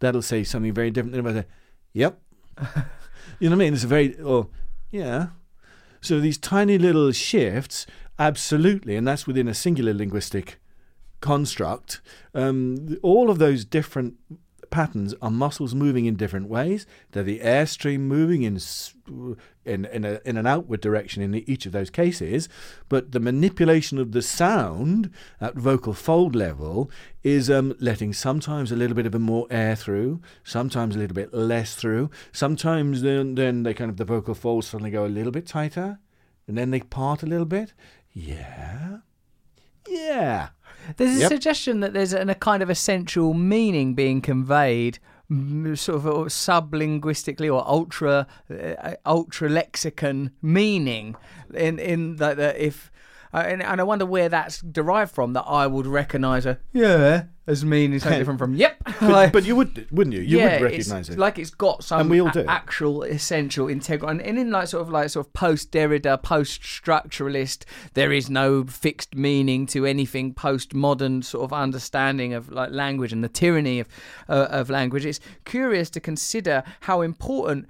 that'll 0.00 0.22
say 0.22 0.44
something 0.44 0.72
very 0.72 0.90
different 0.90 1.12
than 1.12 1.26
if 1.26 1.32
I 1.32 1.40
say, 1.40 1.46
yep. 1.92 2.20
you 3.38 3.48
know 3.48 3.56
what 3.56 3.62
I 3.62 3.64
mean? 3.66 3.74
It's 3.74 3.84
a 3.84 3.88
very, 3.88 4.16
oh, 4.20 4.50
yeah. 4.90 5.28
So 6.00 6.20
these 6.20 6.38
tiny 6.38 6.78
little 6.78 7.12
shifts, 7.12 7.86
absolutely, 8.18 8.96
and 8.96 9.06
that's 9.06 9.26
within 9.26 9.48
a 9.48 9.54
singular 9.54 9.94
linguistic 9.94 10.58
construct. 11.20 12.00
Um, 12.34 12.98
all 13.02 13.30
of 13.30 13.38
those 13.38 13.64
different 13.64 14.14
patterns 14.70 15.14
are 15.20 15.30
muscles 15.30 15.74
moving 15.74 16.06
in 16.06 16.16
different 16.16 16.48
ways. 16.48 16.86
They're 17.12 17.22
the 17.22 17.40
airstream 17.40 18.00
moving 18.00 18.42
in 18.42 18.58
in 19.64 19.84
in, 19.86 20.04
a, 20.04 20.20
in 20.24 20.36
an 20.36 20.46
outward 20.46 20.80
direction 20.80 21.22
in 21.22 21.34
each 21.34 21.66
of 21.66 21.72
those 21.72 21.90
cases. 21.90 22.48
But 22.88 23.12
the 23.12 23.20
manipulation 23.20 23.98
of 23.98 24.12
the 24.12 24.22
sound 24.22 25.10
at 25.40 25.54
vocal 25.54 25.92
fold 25.92 26.34
level 26.34 26.90
is 27.22 27.50
um, 27.50 27.74
letting 27.80 28.12
sometimes 28.12 28.70
a 28.70 28.76
little 28.76 28.96
bit 28.96 29.06
of 29.06 29.14
a 29.14 29.18
more 29.18 29.46
air 29.50 29.76
through, 29.76 30.20
sometimes 30.44 30.96
a 30.96 30.98
little 30.98 31.14
bit 31.14 31.32
less 31.32 31.74
through. 31.74 32.10
Sometimes 32.32 33.02
then 33.02 33.34
then 33.34 33.62
they 33.62 33.74
kind 33.74 33.90
of 33.90 33.96
the 33.96 34.04
vocal 34.04 34.34
folds 34.34 34.68
suddenly 34.68 34.90
go 34.90 35.04
a 35.04 35.08
little 35.08 35.32
bit 35.32 35.46
tighter, 35.46 35.98
and 36.46 36.56
then 36.56 36.70
they 36.70 36.80
part 36.80 37.22
a 37.22 37.26
little 37.26 37.46
bit. 37.46 37.72
Yeah, 38.12 38.98
yeah. 39.88 40.48
There's 40.96 41.16
a 41.16 41.20
Yep. 41.20 41.28
suggestion 41.28 41.80
that 41.80 41.92
there's 41.92 42.12
an, 42.12 42.28
a 42.30 42.34
kind 42.34 42.62
of 42.62 42.70
essential 42.70 43.34
meaning 43.34 43.94
being 43.94 44.20
conveyed, 44.20 44.98
sort 45.74 45.96
of 45.96 46.06
uh, 46.06 46.28
sub-linguistically 46.28 47.48
or 47.48 47.66
ultra 47.68 48.26
uh, 48.50 48.94
ultra 49.04 49.48
lexicon 49.48 50.30
meaning 50.42 51.16
in 51.54 51.78
in 51.78 52.16
that 52.16 52.36
that 52.36 52.56
if. 52.58 52.90
Uh, 53.32 53.44
and, 53.46 53.62
and 53.62 53.80
I 53.80 53.84
wonder 53.84 54.06
where 54.06 54.28
that's 54.28 54.60
derived 54.60 55.12
from. 55.12 55.32
That 55.32 55.44
I 55.46 55.66
would 55.66 55.86
recognise 55.86 56.46
a 56.46 56.58
yeah 56.72 57.24
as 57.46 57.64
meaning 57.64 57.98
something 58.00 58.18
different 58.18 58.38
from 58.38 58.54
yep. 58.54 58.76
But, 59.00 59.32
but 59.32 59.44
you 59.44 59.54
would, 59.54 59.86
wouldn't 59.92 60.14
you? 60.14 60.22
You 60.22 60.38
yeah, 60.38 60.60
would 60.60 60.72
recognise 60.72 61.08
it. 61.08 61.18
Like 61.18 61.38
it's 61.38 61.50
got 61.50 61.84
some 61.84 62.00
And 62.00 62.10
we 62.10 62.20
all 62.20 62.28
a- 62.28 62.32
do. 62.32 62.44
actual 62.48 63.04
essential 63.04 63.68
integral 63.68 64.10
and, 64.10 64.20
and 64.20 64.38
in 64.38 64.50
like 64.50 64.68
sort 64.68 64.82
of 64.82 64.90
like 64.90 65.10
sort 65.10 65.26
of 65.26 65.32
post 65.32 65.70
Derrida, 65.70 66.22
post 66.22 66.60
structuralist, 66.62 67.64
there 67.94 68.12
is 68.12 68.28
no 68.28 68.64
fixed 68.64 69.14
meaning 69.14 69.66
to 69.66 69.86
anything 69.86 70.34
post 70.34 70.74
modern 70.74 71.22
sort 71.22 71.44
of 71.44 71.52
understanding 71.52 72.34
of 72.34 72.50
like 72.50 72.70
language 72.72 73.12
and 73.12 73.22
the 73.22 73.28
tyranny 73.28 73.78
of 73.80 73.88
uh, 74.28 74.48
of 74.50 74.68
language. 74.68 75.06
It's 75.06 75.20
curious 75.44 75.88
to 75.90 76.00
consider 76.00 76.64
how 76.80 77.00
important 77.02 77.68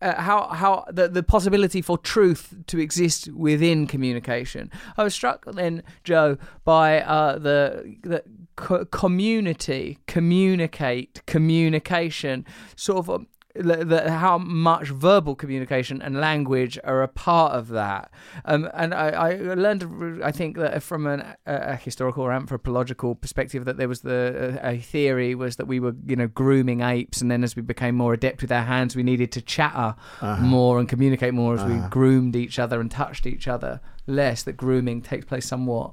uh, 0.00 0.20
how 0.20 0.48
how 0.48 0.84
the 0.90 1.08
the 1.08 1.22
possibility 1.22 1.82
for 1.82 1.98
truth 1.98 2.54
to 2.66 2.78
exist 2.78 3.28
within 3.32 3.86
communication. 3.86 4.70
I 4.96 5.04
was 5.04 5.14
struck 5.14 5.44
then, 5.46 5.82
Joe, 6.02 6.36
by 6.64 7.00
uh, 7.02 7.38
the 7.38 7.96
the 8.02 8.22
co- 8.56 8.84
community, 8.86 9.98
communicate, 10.06 11.22
communication, 11.26 12.44
sort 12.76 13.08
of. 13.08 13.26
How 13.56 14.38
much 14.38 14.88
verbal 14.88 15.36
communication 15.36 16.02
and 16.02 16.20
language 16.20 16.78
are 16.82 17.02
a 17.02 17.08
part 17.08 17.52
of 17.52 17.68
that, 17.68 18.10
um, 18.44 18.68
and 18.74 18.92
I, 18.92 19.08
I 19.10 19.34
learned, 19.54 20.22
I 20.24 20.32
think 20.32 20.56
that 20.56 20.82
from 20.82 21.06
an, 21.06 21.24
a, 21.46 21.76
historical 21.76 22.24
or 22.24 22.32
anthropological 22.32 23.14
perspective, 23.14 23.64
that 23.64 23.76
there 23.76 23.88
was 23.88 24.00
the 24.00 24.58
a, 24.62 24.72
a 24.72 24.78
theory 24.78 25.34
was 25.36 25.56
that 25.56 25.66
we 25.66 25.78
were, 25.78 25.94
you 26.04 26.16
know, 26.16 26.26
grooming 26.26 26.80
apes, 26.80 27.20
and 27.20 27.30
then 27.30 27.44
as 27.44 27.54
we 27.54 27.62
became 27.62 27.94
more 27.94 28.12
adept 28.12 28.42
with 28.42 28.50
our 28.50 28.64
hands, 28.64 28.96
we 28.96 29.02
needed 29.02 29.30
to 29.32 29.40
chatter 29.40 29.94
more 30.40 30.80
and 30.80 30.88
communicate 30.88 31.34
more 31.34 31.54
as 31.54 31.64
we 31.64 31.78
groomed 31.90 32.34
each 32.34 32.58
other 32.58 32.80
and 32.80 32.90
touched 32.90 33.26
each 33.26 33.46
other 33.46 33.80
less. 34.06 34.42
That 34.42 34.56
grooming 34.56 35.02
takes 35.02 35.26
place 35.26 35.46
somewhat. 35.46 35.92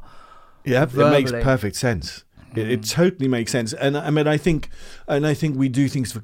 Yeah, 0.63 0.83
it 0.83 0.93
makes 0.93 1.31
perfect 1.43 1.75
sense. 1.75 2.23
It, 2.55 2.69
it 2.71 2.83
totally 2.83 3.27
makes 3.27 3.51
sense, 3.51 3.73
and 3.73 3.97
I 3.97 4.09
mean, 4.09 4.27
I 4.27 4.37
think, 4.37 4.69
and 5.07 5.25
I 5.25 5.33
think 5.33 5.57
we 5.57 5.69
do 5.69 5.87
things 5.87 6.11
for 6.11 6.21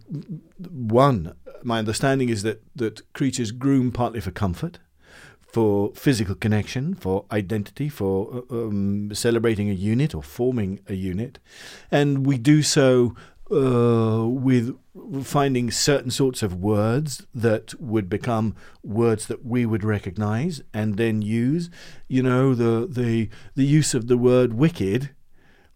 one. 0.58 1.34
My 1.64 1.80
understanding 1.80 2.30
is 2.30 2.44
that 2.44 2.62
that 2.76 3.14
creatures 3.14 3.52
groom 3.52 3.92
partly 3.92 4.20
for 4.20 4.32
comfort, 4.32 4.80
for 5.40 5.92
physical 5.96 6.36
connection, 6.36 6.94
for 6.94 7.26
identity, 7.32 7.90
for 7.90 8.44
uh, 8.52 8.56
um, 8.56 9.14
celebrating 9.14 9.70
a 9.70 9.74
unit 9.74 10.14
or 10.14 10.22
forming 10.22 10.80
a 10.88 10.94
unit, 10.94 11.40
and 11.92 12.26
we 12.26 12.38
do 12.38 12.62
so 12.62 13.16
uh, 13.52 14.28
with 14.28 14.78
finding 15.24 15.72
certain 15.72 16.12
sorts 16.12 16.44
of 16.44 16.56
words 16.56 17.26
that 17.34 17.80
would 17.80 18.10
become 18.10 18.56
words 18.84 19.28
that 19.28 19.46
we 19.46 19.66
would 19.66 19.84
recognize 19.84 20.62
and 20.74 20.98
then 20.98 21.22
use. 21.22 21.70
You 22.08 22.24
know, 22.24 22.54
the 22.54 22.88
the 22.90 23.30
the 23.56 23.66
use 23.66 23.94
of 23.94 24.08
the 24.08 24.18
word 24.18 24.54
wicked 24.54 25.12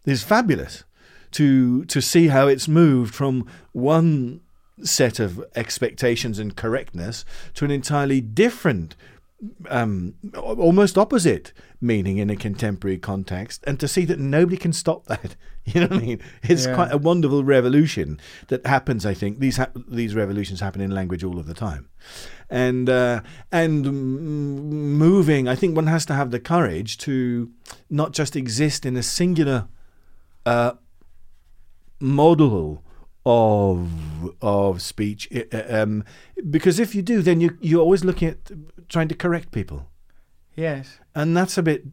is 0.05 0.23
fabulous 0.23 0.83
to 1.31 1.85
to 1.85 2.01
see 2.01 2.27
how 2.27 2.47
it's 2.47 2.67
moved 2.67 3.13
from 3.15 3.47
one 3.71 4.41
set 4.83 5.19
of 5.19 5.43
expectations 5.55 6.39
and 6.39 6.55
correctness 6.55 7.23
to 7.53 7.65
an 7.65 7.71
entirely 7.71 8.19
different 8.19 8.95
um, 9.69 10.13
almost 10.37 10.97
opposite 10.99 11.51
meaning 11.83 12.17
in 12.19 12.29
a 12.29 12.35
contemporary 12.35 12.99
context, 12.99 13.63
and 13.65 13.79
to 13.79 13.87
see 13.87 14.05
that 14.05 14.19
nobody 14.19 14.55
can 14.55 14.71
stop 14.71 15.05
that. 15.07 15.35
You 15.65 15.81
know 15.81 15.87
what 15.87 15.97
I 15.97 16.05
mean? 16.05 16.19
It's 16.43 16.65
Yeah. 16.67 16.75
quite 16.75 16.91
a 16.91 16.97
wonderful 16.97 17.43
revolution 17.43 18.19
that 18.49 18.65
happens. 18.67 19.03
I 19.05 19.13
think 19.15 19.39
these 19.39 19.57
hap 19.57 19.75
these 19.87 20.13
revolutions 20.15 20.59
happen 20.59 20.81
in 20.81 20.91
language 20.91 21.23
all 21.23 21.39
of 21.39 21.47
the 21.47 21.53
time, 21.55 21.89
and 22.51 22.87
uh, 22.89 23.21
and 23.51 23.85
moving. 24.99 25.47
I 25.47 25.55
think 25.55 25.75
one 25.75 25.87
has 25.87 26.05
to 26.07 26.13
have 26.13 26.31
the 26.31 26.39
courage 26.39 26.97
to 26.99 27.49
not 27.89 28.11
just 28.13 28.35
exist 28.35 28.85
in 28.85 28.95
a 28.95 29.03
singular 29.03 29.67
uh, 30.45 30.73
model 31.99 32.83
of 33.25 33.89
of 34.41 34.81
speech 34.81 35.29
um, 35.69 36.03
because 36.49 36.79
if 36.79 36.95
you 36.95 37.03
do 37.03 37.21
then 37.21 37.39
you 37.39 37.55
you're 37.61 37.81
always 37.81 38.03
looking 38.03 38.29
at 38.29 38.37
trying 38.89 39.07
to 39.07 39.13
correct 39.15 39.51
people 39.51 39.87
Yes. 40.55 40.97
and 41.13 41.37
that's 41.37 41.57
a 41.57 41.63
bit 41.63 41.83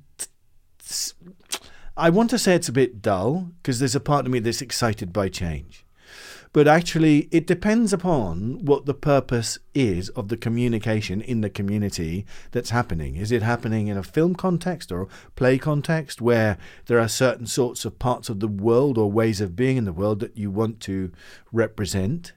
I 1.96 2.08
want 2.10 2.30
to 2.30 2.38
say 2.38 2.54
it's 2.54 2.68
a 2.68 2.72
bit 2.72 3.02
dull 3.02 3.50
because 3.62 3.78
there's 3.78 3.94
a 3.94 4.00
part 4.00 4.24
of 4.24 4.32
me 4.32 4.38
that's 4.38 4.62
excited 4.62 5.12
by 5.12 5.28
change 5.28 5.84
but 6.52 6.66
actually 6.66 7.28
it 7.30 7.46
depends 7.46 7.92
upon 7.92 8.64
what 8.64 8.86
the 8.86 8.94
purpose 8.94 9.58
is 9.74 10.08
of 10.10 10.28
the 10.28 10.36
communication 10.36 11.20
in 11.20 11.40
the 11.40 11.50
community 11.50 12.26
that's 12.52 12.70
happening. 12.70 13.16
Is 13.16 13.32
it 13.32 13.42
happening 13.42 13.88
in 13.88 13.96
a 13.96 14.02
film 14.02 14.34
context 14.34 14.90
or 14.90 15.02
a 15.02 15.30
play 15.36 15.58
context 15.58 16.20
where 16.20 16.58
there 16.86 16.98
are 16.98 17.08
certain 17.08 17.46
sorts 17.46 17.84
of 17.84 17.98
parts 17.98 18.28
of 18.28 18.40
the 18.40 18.48
world 18.48 18.98
or 18.98 19.10
ways 19.10 19.40
of 19.40 19.56
being 19.56 19.76
in 19.76 19.84
the 19.84 19.92
world 19.92 20.20
that 20.20 20.36
you 20.36 20.50
want 20.50 20.80
to 20.80 21.12
represent? 21.52 22.32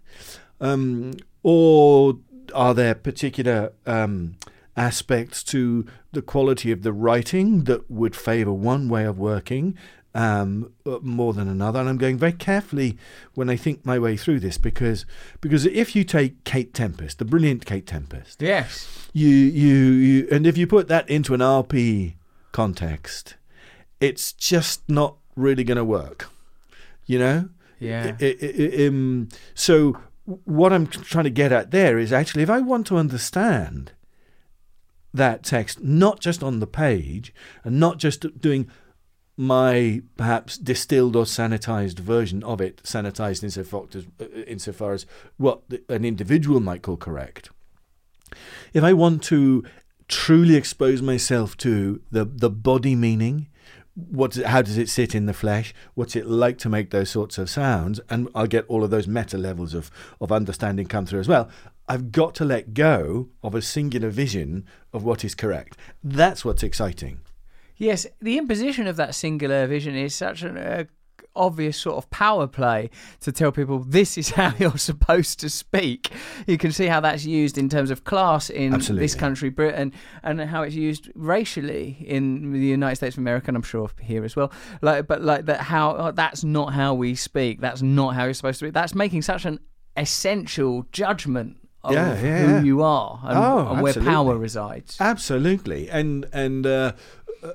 Um, 0.59 1.13
or 1.43 2.17
are 2.53 2.73
there 2.73 2.95
particular 2.95 3.73
um, 3.85 4.35
aspects 4.75 5.43
to 5.43 5.85
the 6.11 6.21
quality 6.21 6.71
of 6.71 6.83
the 6.83 6.93
writing 6.93 7.65
that 7.65 7.89
would 7.89 8.15
favour 8.15 8.53
one 8.53 8.89
way 8.89 9.05
of 9.05 9.17
working 9.17 9.77
um, 10.13 10.73
uh, 10.85 10.99
more 11.01 11.33
than 11.33 11.47
another? 11.47 11.79
And 11.79 11.89
I'm 11.89 11.97
going 11.97 12.17
very 12.17 12.33
carefully 12.33 12.97
when 13.33 13.49
I 13.49 13.55
think 13.55 13.85
my 13.85 13.97
way 13.99 14.17
through 14.17 14.39
this 14.41 14.57
because 14.57 15.05
because 15.39 15.65
if 15.65 15.95
you 15.95 16.03
take 16.03 16.43
Kate 16.43 16.73
Tempest, 16.73 17.19
the 17.19 17.25
brilliant 17.25 17.65
Kate 17.65 17.87
Tempest, 17.87 18.41
Yes. 18.41 19.07
you 19.13 19.29
you, 19.29 19.75
you 19.75 20.27
and 20.31 20.45
if 20.45 20.57
you 20.57 20.67
put 20.67 20.87
that 20.89 21.09
into 21.09 21.33
an 21.33 21.39
RP 21.39 22.15
context, 22.51 23.35
it's 23.99 24.33
just 24.33 24.87
not 24.89 25.15
really 25.35 25.63
going 25.63 25.77
to 25.77 25.85
work. 25.85 26.29
You 27.05 27.19
know. 27.19 27.49
Yeah. 27.79 28.15
Um, 28.87 29.29
so 29.55 29.97
what 30.45 30.71
I'm 30.71 30.85
trying 30.85 31.23
to 31.23 31.31
get 31.31 31.51
at 31.51 31.71
there 31.71 31.97
is 31.97 32.13
actually 32.13 32.43
if 32.43 32.49
I 32.49 32.59
want 32.59 32.85
to 32.87 32.97
understand 32.97 33.91
that 35.13 35.43
text, 35.43 35.83
not 35.83 36.19
just 36.19 36.41
on 36.43 36.59
the 36.59 36.67
page, 36.67 37.33
and 37.63 37.79
not 37.79 37.97
just 37.97 38.39
doing 38.39 38.69
my 39.37 40.01
perhaps 40.17 40.57
distilled 40.57 41.15
or 41.15 41.23
sanitized 41.23 41.99
version 41.99 42.43
of 42.43 42.61
it, 42.61 42.83
sanitized 42.83 43.43
insofar 43.43 43.87
as, 43.93 44.05
uh, 44.19 44.25
insofar 44.47 44.93
as 44.93 45.05
what 45.37 45.61
an 45.89 46.05
individual 46.05 46.59
might 46.59 46.81
call 46.81 46.97
correct. 46.97 47.49
If 48.73 48.83
I 48.83 48.93
want 48.93 49.23
to 49.23 49.63
truly 50.07 50.55
expose 50.55 51.01
myself 51.01 51.57
to 51.57 52.01
the, 52.11 52.25
the 52.25 52.49
body 52.49 52.95
meaning, 52.95 53.47
what 53.95 54.35
how 54.35 54.61
does 54.61 54.77
it 54.77 54.89
sit 54.89 55.13
in 55.13 55.25
the 55.25 55.33
flesh? 55.33 55.73
What's 55.95 56.15
it 56.15 56.25
like 56.25 56.57
to 56.59 56.69
make 56.69 56.91
those 56.91 57.09
sorts 57.09 57.37
of 57.37 57.49
sounds? 57.49 57.99
And 58.09 58.29
I'll 58.33 58.47
get 58.47 58.65
all 58.67 58.83
of 58.83 58.89
those 58.89 59.07
meta 59.07 59.37
levels 59.37 59.73
of, 59.73 59.91
of 60.21 60.31
understanding 60.31 60.87
come 60.87 61.05
through 61.05 61.19
as 61.19 61.27
well. 61.27 61.49
I've 61.89 62.11
got 62.11 62.35
to 62.35 62.45
let 62.45 62.73
go 62.73 63.29
of 63.43 63.53
a 63.53 63.61
singular 63.61 64.09
vision 64.09 64.65
of 64.93 65.03
what 65.03 65.25
is 65.25 65.35
correct. 65.35 65.77
That's 66.03 66.45
what's 66.45 66.63
exciting. 66.63 67.19
Yes, 67.81 68.05
the 68.21 68.37
imposition 68.37 68.85
of 68.85 68.95
that 68.97 69.15
singular 69.15 69.65
vision 69.65 69.95
is 69.95 70.13
such 70.13 70.43
an 70.43 70.55
uh, 70.55 70.83
obvious 71.35 71.77
sort 71.77 71.97
of 71.97 72.09
power 72.09 72.45
play 72.45 72.89
to 73.21 73.31
tell 73.31 73.51
people 73.51 73.79
this 73.79 74.19
is 74.19 74.29
how 74.39 74.53
you're 74.59 74.77
supposed 74.77 75.39
to 75.39 75.49
speak. 75.49 76.11
You 76.47 76.59
can 76.59 76.71
see 76.71 76.85
how 76.85 76.99
that's 76.99 77.25
used 77.25 77.57
in 77.57 77.69
terms 77.69 77.89
of 77.89 78.03
class 78.03 78.51
in 78.51 78.75
Absolutely. 78.75 79.05
this 79.05 79.15
country, 79.15 79.49
Britain, 79.49 79.93
and 80.23 80.41
how 80.41 80.61
it's 80.61 80.75
used 80.75 81.09
racially 81.15 81.97
in 82.05 82.53
the 82.53 82.59
United 82.59 82.97
States 82.97 83.15
of 83.15 83.19
America, 83.19 83.47
and 83.47 83.57
I'm 83.57 83.63
sure 83.63 83.89
here 83.99 84.23
as 84.23 84.35
well. 84.35 84.51
Like, 84.81 85.07
but 85.07 85.23
like 85.23 85.45
that, 85.45 85.61
how 85.61 85.95
oh, 85.95 86.11
that's 86.11 86.43
not 86.43 86.73
how 86.73 86.93
we 86.93 87.15
speak. 87.15 87.61
That's 87.61 87.81
not 87.81 88.15
how 88.15 88.25
you're 88.25 88.35
supposed 88.35 88.59
to 88.59 88.65
be. 88.65 88.71
That's 88.71 88.93
making 88.93 89.23
such 89.23 89.45
an 89.45 89.59
essential 89.97 90.85
judgment. 90.91 91.57
Of 91.83 91.93
Yeah, 91.93 92.13
yeah, 92.21 92.45
who 92.45 92.51
yeah. 92.51 92.61
you 92.61 92.83
are 92.83 93.19
and, 93.23 93.37
Oh, 93.39 93.71
and 93.71 93.81
where 93.81 93.95
power 93.95 94.37
resides. 94.37 94.97
Absolutely, 94.99 95.89
and 95.89 96.27
and 96.31 96.67
uh, 96.67 96.91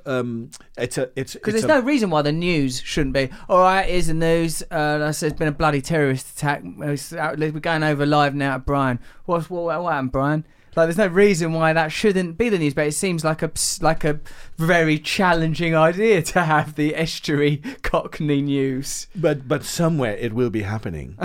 um, 0.07 0.51
it's 0.77 0.99
a 0.99 1.11
it's 1.16 1.35
Because 1.35 1.55
there's 1.55 1.64
a, 1.64 1.68
no 1.68 1.81
reason 1.81 2.11
why 2.11 2.22
the 2.22 2.33
news 2.33 2.81
shouldn't 2.81 3.14
be. 3.14 3.31
All 3.49 3.59
right, 3.61 3.88
here's 3.88 4.07
the 4.09 4.14
news. 4.14 4.62
Uh, 4.70 4.99
there's 4.99 5.20
there's 5.20 5.33
been 5.33 5.49
a 5.49 5.53
bloody 5.53 5.81
terrorist 5.81 6.37
attack. 6.37 6.62
We're 6.64 7.51
going 7.61 7.83
over 7.83 8.07
live 8.07 8.35
now 8.35 8.55
at 8.57 8.66
Brian. 8.66 8.99
What's 9.25 9.49
what, 9.51 9.83
what 9.83 9.92
happened, 9.92 10.12
Brian? 10.12 10.46
Like, 10.77 10.88
there's 10.88 10.99
no 10.99 11.07
reason 11.07 11.55
why 11.55 11.72
that 11.72 11.90
shouldn't 11.90 12.37
be 12.37 12.51
the 12.51 12.59
news, 12.59 12.75
but 12.75 12.87
it 12.87 12.92
seems 12.92 13.25
like 13.25 13.42
a 13.42 13.51
like 13.81 14.05
a 14.05 14.20
very 14.59 14.99
challenging 14.99 15.75
idea 15.75 16.20
to 16.20 16.42
have 16.42 16.75
the 16.75 16.94
estuary 16.94 17.57
Cockney 17.83 18.42
news. 18.42 19.07
but 19.14 19.49
but 19.49 19.64
somewhere 19.64 20.14
it 20.18 20.35
will 20.35 20.51
be 20.51 20.62
happening. 20.62 21.16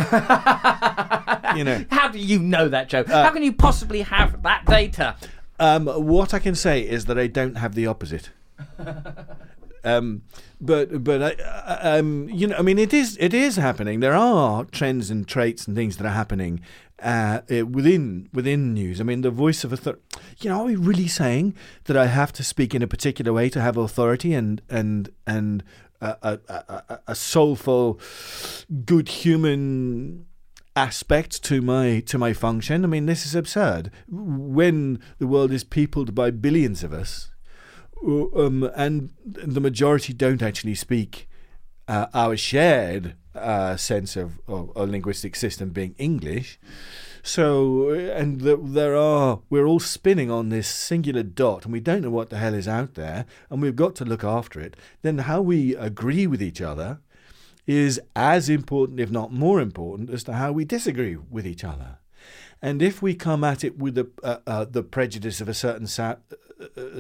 you 1.56 1.66
know, 1.66 1.84
How 1.92 2.08
do 2.08 2.18
you 2.18 2.40
know 2.40 2.70
that, 2.70 2.88
Joe? 2.88 3.04
How 3.06 3.32
can 3.32 3.44
you 3.44 3.52
possibly 3.52 4.04
have 4.04 4.42
that 4.44 4.66
data? 4.66 5.18
um, 5.60 5.86
what 5.86 6.34
I 6.34 6.40
can 6.40 6.56
say 6.56 6.82
is 6.88 7.06
that 7.06 7.20
I 7.20 7.28
don't 7.28 7.56
have 7.56 7.76
the 7.76 7.88
opposite. 7.88 8.30
Um, 9.84 10.22
but 10.60 11.04
but 11.04 11.24
I, 11.24 11.44
I- 11.66 11.98
um, 11.98 12.30
you 12.30 12.46
know, 12.46 12.56
I 12.56 12.62
mean, 12.62 12.78
it 12.78 12.94
is 12.94 13.18
it 13.20 13.34
is 13.34 13.56
happening. 13.56 14.00
There 14.00 14.14
are 14.14 14.64
trends 14.66 15.10
and 15.10 15.28
traits 15.28 15.66
and 15.66 15.76
things 15.76 15.98
that 15.98 16.06
are 16.06 16.14
happening 16.14 16.62
uh, 17.02 17.42
within 17.50 18.30
within 18.32 18.76
news. 18.76 19.02
I 19.02 19.04
mean, 19.04 19.22
the 19.22 19.32
voice 19.32 19.64
of 19.64 19.74
authority. 19.74 20.04
You 20.40 20.52
know, 20.52 20.60
are 20.62 20.66
we 20.66 20.76
really 20.76 21.08
saying 21.08 21.56
that 21.86 21.98
I 21.98 22.06
have 22.06 22.32
to 22.34 22.44
speak 22.44 22.76
in 22.76 22.84
a 22.84 22.88
particular 22.88 23.34
way 23.34 23.50
to 23.50 23.60
have 23.60 23.76
authority 23.76 24.36
and 24.36 24.62
and 24.70 25.10
and 25.26 25.64
a, 26.00 26.16
a, 26.22 26.40
a- 26.88 27.00
a 27.08 27.16
soulful, 27.16 28.00
good 28.86 29.10
human 29.10 30.28
aspect 30.76 31.42
to 31.46 31.60
my 31.64 32.02
to 32.02 32.20
my 32.20 32.34
function? 32.34 32.84
I 32.84 32.88
mean, 32.88 33.08
this 33.08 33.26
is 33.26 33.34
absurd. 33.34 33.90
When 34.08 35.00
the 35.18 35.26
world 35.26 35.52
is 35.52 35.64
peopled 35.64 36.14
by 36.14 36.30
billions 36.30 36.84
of 36.84 36.94
us 36.94 37.31
um, 38.04 38.70
and 38.76 39.12
the 39.26 39.62
majority 39.62 40.14
don't 40.14 40.42
actually 40.42 40.76
speak 40.76 41.30
uh, 41.88 42.08
our 42.14 42.38
shared 42.38 43.16
uh, 43.36 43.78
sense 43.78 44.16
of, 44.16 44.40
of 44.48 44.72
a 44.76 44.86
linguistic 44.86 45.36
system 45.36 45.70
being 45.70 45.96
English. 45.98 46.60
So, 47.24 47.92
and 47.92 48.42
the, 48.42 48.58
there 48.58 48.96
are, 48.96 49.42
we're 49.50 49.68
all 49.68 49.80
spinning 49.80 50.32
on 50.32 50.50
this 50.50 50.68
singular 50.68 51.24
dot, 51.24 51.66
and 51.66 51.74
we 51.74 51.80
don't 51.80 52.02
know 52.02 52.10
what 52.10 52.30
the 52.30 52.38
hell 52.38 52.56
is 52.56 52.68
out 52.68 52.96
there, 52.96 53.26
and 53.50 53.62
we've 53.62 53.76
got 53.76 53.96
to 53.98 54.06
look 54.06 54.24
after 54.24 54.60
it. 54.60 54.76
Then, 55.04 55.20
how 55.20 55.42
we 55.42 55.76
agree 55.76 56.26
with 56.26 56.42
each 56.42 56.62
other 56.62 57.00
is 57.68 58.02
as 58.16 58.50
important, 58.50 59.00
if 59.00 59.12
not 59.12 59.32
more 59.32 59.62
important, 59.62 60.10
as 60.10 60.24
to 60.24 60.34
how 60.34 60.52
we 60.52 60.66
disagree 60.66 61.16
with 61.16 61.46
each 61.46 61.64
other. 61.64 62.00
And 62.60 62.82
if 62.82 63.02
we 63.02 63.14
come 63.14 63.44
at 63.44 63.64
it 63.64 63.78
with 63.78 63.96
the 63.96 64.10
uh, 64.24 64.38
uh, 64.46 64.66
the 64.66 64.84
prejudice 64.84 65.42
of 65.42 65.50
a 65.50 65.54
certain 65.54 65.88
sa- 65.88 66.18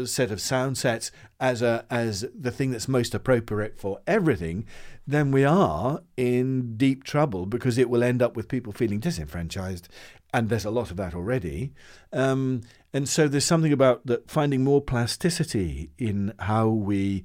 set 0.05 0.31
of 0.31 0.41
sound 0.41 0.77
sets 0.77 1.11
as 1.39 1.61
a 1.61 1.85
as 1.89 2.25
the 2.33 2.51
thing 2.51 2.71
that's 2.71 2.87
most 2.87 3.13
appropriate 3.13 3.79
for 3.79 3.99
everything, 4.07 4.65
then 5.07 5.31
we 5.31 5.43
are 5.43 6.01
in 6.17 6.77
deep 6.77 7.03
trouble 7.03 7.45
because 7.45 7.77
it 7.77 7.89
will 7.89 8.03
end 8.03 8.21
up 8.21 8.35
with 8.35 8.47
people 8.47 8.73
feeling 8.73 8.99
disenfranchised, 8.99 9.87
and 10.33 10.49
there's 10.49 10.65
a 10.65 10.71
lot 10.71 10.91
of 10.91 10.97
that 10.97 11.13
already. 11.13 11.73
Um, 12.13 12.61
and 12.93 13.07
so 13.07 13.27
there's 13.27 13.45
something 13.45 13.73
about 13.73 14.05
that 14.05 14.29
finding 14.29 14.63
more 14.63 14.81
plasticity 14.81 15.91
in 15.97 16.33
how 16.39 16.67
we 16.67 17.23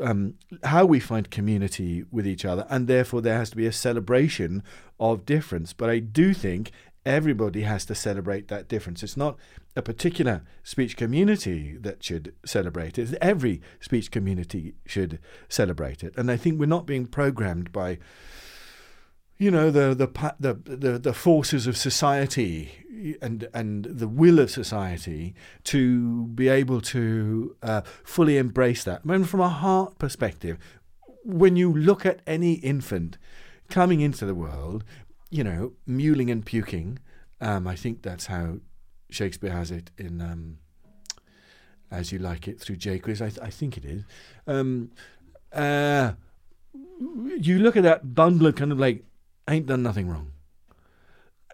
um, 0.00 0.34
how 0.64 0.84
we 0.84 1.00
find 1.00 1.30
community 1.30 2.04
with 2.10 2.26
each 2.26 2.44
other, 2.44 2.66
and 2.70 2.86
therefore 2.86 3.20
there 3.20 3.36
has 3.36 3.50
to 3.50 3.56
be 3.56 3.66
a 3.66 3.72
celebration 3.72 4.62
of 5.00 5.26
difference. 5.26 5.72
But 5.72 5.90
I 5.90 5.98
do 5.98 6.34
think 6.34 6.70
everybody 7.04 7.62
has 7.62 7.84
to 7.86 7.94
celebrate 7.94 8.48
that 8.48 8.68
difference. 8.68 9.02
It's 9.02 9.16
not 9.16 9.36
a 9.78 9.82
particular 9.82 10.42
speech 10.62 10.96
community 10.96 11.76
that 11.80 12.02
should 12.02 12.34
celebrate 12.44 12.98
it. 12.98 13.14
Every 13.20 13.62
speech 13.80 14.10
community 14.10 14.74
should 14.84 15.18
celebrate 15.48 16.02
it, 16.02 16.12
and 16.16 16.30
I 16.30 16.36
think 16.36 16.58
we're 16.58 16.66
not 16.66 16.86
being 16.86 17.06
programmed 17.06 17.72
by 17.72 17.98
you 19.38 19.50
know 19.50 19.70
the 19.70 19.94
the 19.94 20.08
the 20.40 20.54
the, 20.76 20.98
the 20.98 21.14
forces 21.14 21.66
of 21.68 21.76
society 21.76 23.16
and 23.22 23.48
and 23.54 23.84
the 23.84 24.08
will 24.08 24.40
of 24.40 24.50
society 24.50 25.34
to 25.64 26.26
be 26.26 26.48
able 26.48 26.80
to 26.80 27.56
uh, 27.62 27.82
fully 28.02 28.36
embrace 28.36 28.82
that. 28.84 29.02
I 29.04 29.08
mean, 29.08 29.24
from 29.24 29.40
a 29.40 29.48
heart 29.48 29.98
perspective, 29.98 30.58
when 31.22 31.54
you 31.54 31.72
look 31.72 32.04
at 32.04 32.20
any 32.26 32.54
infant 32.54 33.16
coming 33.70 34.00
into 34.00 34.26
the 34.26 34.34
world, 34.34 34.82
you 35.30 35.44
know, 35.44 35.72
mewling 35.88 36.30
and 36.30 36.44
puking. 36.44 36.98
Um, 37.40 37.68
I 37.68 37.76
think 37.76 38.02
that's 38.02 38.26
how 38.26 38.58
Shakespeare 39.10 39.52
has 39.52 39.70
it 39.70 39.90
in 39.96 40.20
um, 40.20 40.58
As 41.90 42.12
You 42.12 42.18
Like 42.18 42.48
It 42.48 42.60
through 42.60 42.76
Jaques. 42.76 43.20
I, 43.20 43.28
th- 43.28 43.40
I 43.42 43.50
think 43.50 43.76
it 43.76 43.84
is. 43.84 44.04
Um, 44.46 44.90
uh, 45.52 46.12
you 47.38 47.58
look 47.58 47.76
at 47.76 47.82
that 47.84 48.14
bundle 48.14 48.48
of 48.48 48.56
kind 48.56 48.72
of 48.72 48.78
like 48.78 49.04
ain't 49.48 49.66
done 49.66 49.82
nothing 49.82 50.08
wrong. 50.08 50.32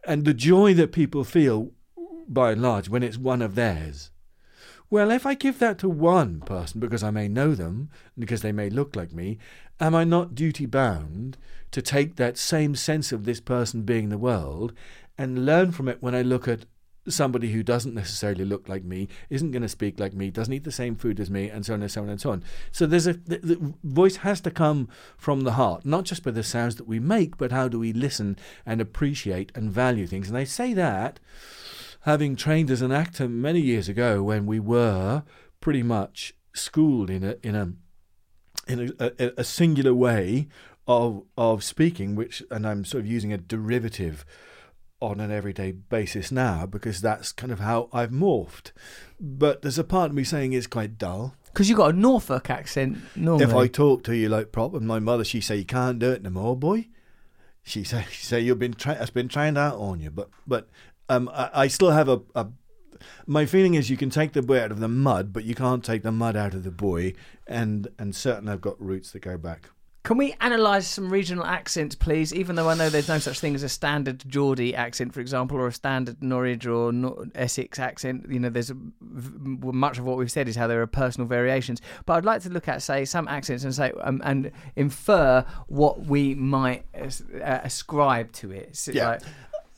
And 0.07 0.25
the 0.25 0.35
joy 0.35 0.75
that 0.75 0.93
people 0.93 1.25
feel, 1.25 1.71
by 2.29 2.53
and 2.53 2.63
large, 2.63 2.89
when 2.89 3.03
it's 3.03 3.17
one 3.17 3.41
of 3.41 3.55
theirs. 3.55 4.11
Well, 4.91 5.11
if 5.11 5.25
I 5.25 5.35
give 5.35 5.59
that 5.61 5.79
to 5.79 5.89
one 5.89 6.41
person 6.41 6.79
because 6.79 7.03
I 7.03 7.11
may 7.11 7.27
know 7.27 7.55
them, 7.55 7.91
because 8.19 8.43
they 8.43 8.53
may 8.53 8.69
look 8.69 8.95
like 8.95 9.13
me, 9.13 9.39
am 9.81 9.95
I 9.95 10.05
not 10.05 10.35
duty 10.35 10.67
bound 10.67 11.37
to 11.71 11.83
take 11.83 12.17
that 12.17 12.39
same 12.39 12.75
sense 12.75 13.11
of 13.11 13.25
this 13.25 13.41
person 13.41 13.83
being 13.83 14.09
the 14.09 14.19
world 14.19 14.73
and 15.17 15.47
learn 15.47 15.73
from 15.73 15.89
it 15.89 16.03
when 16.03 16.15
I 16.15 16.23
look 16.23 16.47
at 16.47 16.67
somebody 17.09 17.53
who 17.53 17.63
doesn't 17.63 17.95
necessarily 17.95 18.45
look 18.45 18.69
like 18.69 18.85
me, 18.85 19.09
isn't 19.31 19.51
going 19.51 19.63
to 19.63 19.69
speak 19.69 20.01
like 20.01 20.15
me, 20.15 20.31
doesn't 20.31 20.53
eat 20.53 20.65
the 20.65 20.73
same 20.73 20.97
food 20.97 21.21
as 21.21 21.31
me, 21.31 21.49
and 21.49 21.65
so 21.65 21.75
on 21.75 21.83
and 21.83 21.91
so 21.91 22.03
on 22.03 22.09
and 22.09 22.21
so 22.21 22.31
on. 22.31 22.45
So 22.73 22.87
there's 22.87 23.07
a 23.07 23.15
the, 23.15 23.39
the 23.39 23.75
voice 23.83 24.17
has 24.17 24.41
to 24.43 24.51
come 24.51 24.89
from 25.17 25.43
the 25.43 25.53
heart, 25.53 25.85
not 25.85 26.05
just 26.05 26.23
by 26.23 26.31
the 26.31 26.43
sounds 26.43 26.77
that 26.77 26.89
we 26.89 27.01
make, 27.01 27.37
but 27.37 27.53
how 27.53 27.69
do 27.69 27.79
we 27.79 27.93
listen 27.93 28.37
and 28.65 28.81
appreciate 28.81 29.53
and 29.55 29.71
value 29.71 30.07
things. 30.07 30.29
And 30.29 30.39
I 30.39 30.45
say 30.45 30.73
that 30.75 31.21
having 32.03 32.37
trained 32.37 32.71
as 32.71 32.83
an 32.83 32.93
actor 32.93 33.29
many 33.29 33.61
years 33.61 33.89
ago 33.89 34.23
when 34.23 34.47
we 34.47 34.61
were 34.61 35.23
pretty 35.61 35.83
much 35.83 36.35
schooled 36.53 37.11
in 37.11 37.25
a 37.25 37.37
in 37.43 37.55
a 37.55 37.73
in 38.67 38.95
a, 38.99 39.13
a, 39.19 39.33
a 39.39 39.45
singular 39.45 39.95
way 39.95 40.49
of 40.87 41.23
of 41.37 41.65
speaking, 41.65 42.15
which 42.15 42.43
and 42.51 42.67
I'm 42.67 42.85
sort 42.85 43.05
of 43.05 43.11
using 43.11 43.33
a 43.33 43.39
derivative 43.39 44.25
on 45.11 45.21
an 45.21 45.31
everyday 45.31 45.73
basis 45.73 46.31
now 46.33 46.67
because 46.67 47.01
that's 47.01 47.33
kind 47.33 47.53
of 47.53 47.61
how 47.61 47.89
I've 47.93 48.11
morphed. 48.11 48.73
But 49.21 49.63
there's 49.63 49.79
a 49.79 49.85
part 49.85 50.11
of 50.11 50.17
me 50.17 50.25
saying 50.25 50.53
it's 50.53 50.67
quite 50.67 50.99
dull. 50.99 51.35
Because 51.47 51.69
you've 51.69 51.79
got 51.79 51.95
a 51.95 51.97
Norfolk 51.97 52.51
accent 52.51 52.99
normally. 53.15 53.45
If 53.45 53.55
I 53.55 53.67
talk 53.69 54.03
to 54.05 54.17
you 54.17 54.29
like 54.29 54.53
proper, 54.53 54.81
my 54.81 54.99
mother 54.99 55.25
she 55.25 55.41
say 55.41 55.57
you 55.57 55.65
can't 55.65 55.99
do 55.99 56.11
it 56.11 56.23
no 56.23 56.31
more, 56.31 56.57
boy. 56.57 56.89
She 57.63 57.85
say 57.85 58.07
she 58.11 58.25
say 58.25 58.41
you've 58.41 58.59
been 58.59 58.75
tra- 58.75 58.99
it's 59.01 59.11
been 59.11 59.29
trained 59.29 59.59
out 59.59 59.77
on 59.79 60.01
you, 60.01 60.11
but 60.11 60.31
but 60.47 60.69
um 61.09 61.31
I, 61.33 61.51
I 61.55 61.69
still 61.69 61.91
have 61.91 62.09
a, 62.09 62.23
a 62.35 62.49
my 63.27 63.47
feeling 63.47 63.75
is 63.75 63.91
you 63.91 63.97
can 63.97 64.11
take 64.11 64.33
the 64.33 64.43
boy 64.43 64.61
out 64.61 64.71
of 64.73 64.81
the 64.81 64.89
mud, 64.89 65.33
but 65.33 65.45
you 65.45 65.55
can't 65.55 65.85
take 65.85 66.03
the 66.03 66.13
mud 66.13 66.37
out 66.37 66.55
of 66.55 66.65
the 66.65 66.71
boy, 66.71 67.15
and 67.47 67.89
and 67.99 68.15
certainly 68.15 68.53
I've 68.53 68.61
got 68.61 68.81
roots 68.81 69.13
that 69.13 69.21
go 69.21 69.37
back. 69.39 69.71
Can 70.05 70.19
we 70.19 70.35
analyse 70.39 70.87
some 70.87 71.11
regional 71.11 71.47
accents, 71.47 71.95
please? 71.95 72.35
Even 72.35 72.57
though 72.57 72.69
I 72.69 72.75
know 72.75 72.91
there's 72.91 73.09
no 73.09 73.19
such 73.19 73.41
thing 73.41 73.55
as 73.55 73.63
a 73.63 73.71
standard 73.71 74.23
Geordie 74.29 74.75
accent, 74.75 75.15
for 75.15 75.21
example, 75.21 75.57
or 75.57 75.67
a 75.67 75.73
standard 75.73 76.23
Norwich 76.23 76.67
or 76.67 76.93
Nor- 76.93 77.25
Essex 77.35 77.79
accent. 77.79 78.27
You 78.29 78.39
know, 78.39 78.51
there's 78.51 78.69
a, 78.69 78.75
v- 78.75 79.73
much 79.73 79.97
of 79.99 80.05
what 80.05 80.19
we've 80.19 80.31
said 80.31 80.47
is 80.47 80.57
how 80.57 80.67
there 80.67 80.83
are 80.83 80.87
personal 80.87 81.27
variations. 81.27 81.81
But 82.05 82.15
I'd 82.19 82.27
like 82.27 82.43
to 82.43 82.51
look 82.51 82.69
at, 82.69 82.83
say, 82.83 83.07
some 83.07 83.27
accents 83.29 83.65
and 83.65 83.75
say 83.75 83.93
um, 84.03 84.21
and 84.27 84.53
infer 84.77 85.43
what 85.69 86.05
we 86.05 86.35
might 86.35 86.85
as- 86.93 87.23
uh, 87.43 87.61
ascribe 87.65 88.31
to 88.33 88.53
it. 88.53 88.77
So, 88.77 88.93
Yeah. 88.93 89.09
like, 89.09 89.23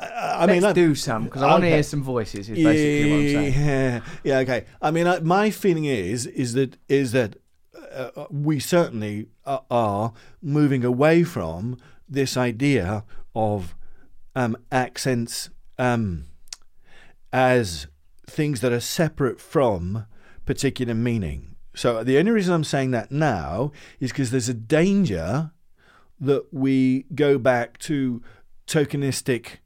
I, 0.01 0.07
I 0.07 0.41
let's 0.41 0.53
mean, 0.53 0.65
I- 0.65 0.73
do 0.73 0.97
some 0.97 1.25
because 1.27 1.43
I 1.43 1.47
want 1.47 1.61
to 1.63 1.67
Okay. 1.69 1.75
hear 1.77 1.83
some 1.85 2.03
voices. 2.03 2.51
Is 2.51 2.59
basically 2.65 3.11
what 3.13 3.19
I'm 3.21 3.29
saying. 3.53 3.55
Yeah, 3.65 4.01
yeah, 4.25 4.39
okay. 4.41 4.65
I 4.83 4.91
mean, 4.91 5.07
I, 5.07 5.21
my 5.21 5.51
feeling 5.51 5.85
is 5.85 6.27
is 6.27 6.55
that 6.55 6.77
is 6.89 7.13
that 7.13 7.37
uh, 7.97 8.27
we 8.31 8.61
certainly 8.61 9.29
are, 9.45 9.65
are 9.71 10.13
moving 10.43 10.85
away 10.85 11.25
from 11.25 11.79
this 12.09 12.37
idea 12.37 13.05
of 13.35 13.75
um, 14.35 14.57
accents 14.71 15.51
um, 15.79 16.27
as 17.33 17.87
things 18.27 18.61
that 18.61 18.73
are 18.73 18.81
separate 18.81 19.41
from 19.41 20.07
particular 20.45 20.95
meaning. 20.95 21.57
So 21.75 22.03
the 22.03 22.19
only 22.19 22.33
reason 22.33 22.55
I'm 22.55 22.65
saying 22.65 22.93
that 22.93 23.11
now 23.11 23.73
is 24.01 24.11
because 24.11 24.31
there's 24.31 24.49
a 24.49 24.55
danger 24.55 25.53
that 26.21 26.47
we 26.53 27.05
go 27.15 27.39
back 27.39 27.79
to 27.79 28.23
tokenistic, 28.67 29.59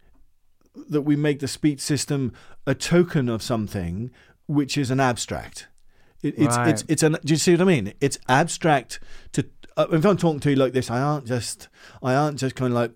that 0.75 1.03
we 1.03 1.17
make 1.17 1.39
the 1.39 1.49
speech 1.49 1.81
system 1.81 2.33
a 2.67 2.75
token 2.75 3.29
of 3.29 3.43
something 3.43 4.11
which 4.47 4.77
is 4.77 4.91
an 4.91 5.01
abstract. 5.01 5.69
It, 6.23 6.35
it's 6.39 6.57
Right. 6.57 6.69
it's 6.69 6.85
it's 6.89 7.03
an. 7.03 7.17
Do 7.25 7.33
you 7.33 7.39
see 7.39 7.53
what 7.53 7.63
I 7.63 7.65
mean? 7.65 7.93
It's 8.01 8.19
abstract 8.29 9.01
to. 9.33 9.47
Uh, 9.77 9.87
if 9.93 10.05
I'm 10.05 10.17
talking 10.17 10.41
to 10.41 10.51
you 10.51 10.57
like 10.57 10.73
this, 10.73 10.91
I 10.91 11.01
aren't 11.01 11.27
just 11.27 11.69
I 12.03 12.15
aren't 12.15 12.39
just 12.39 12.55
kind 12.55 12.73
of 12.73 12.77
like. 12.77 12.93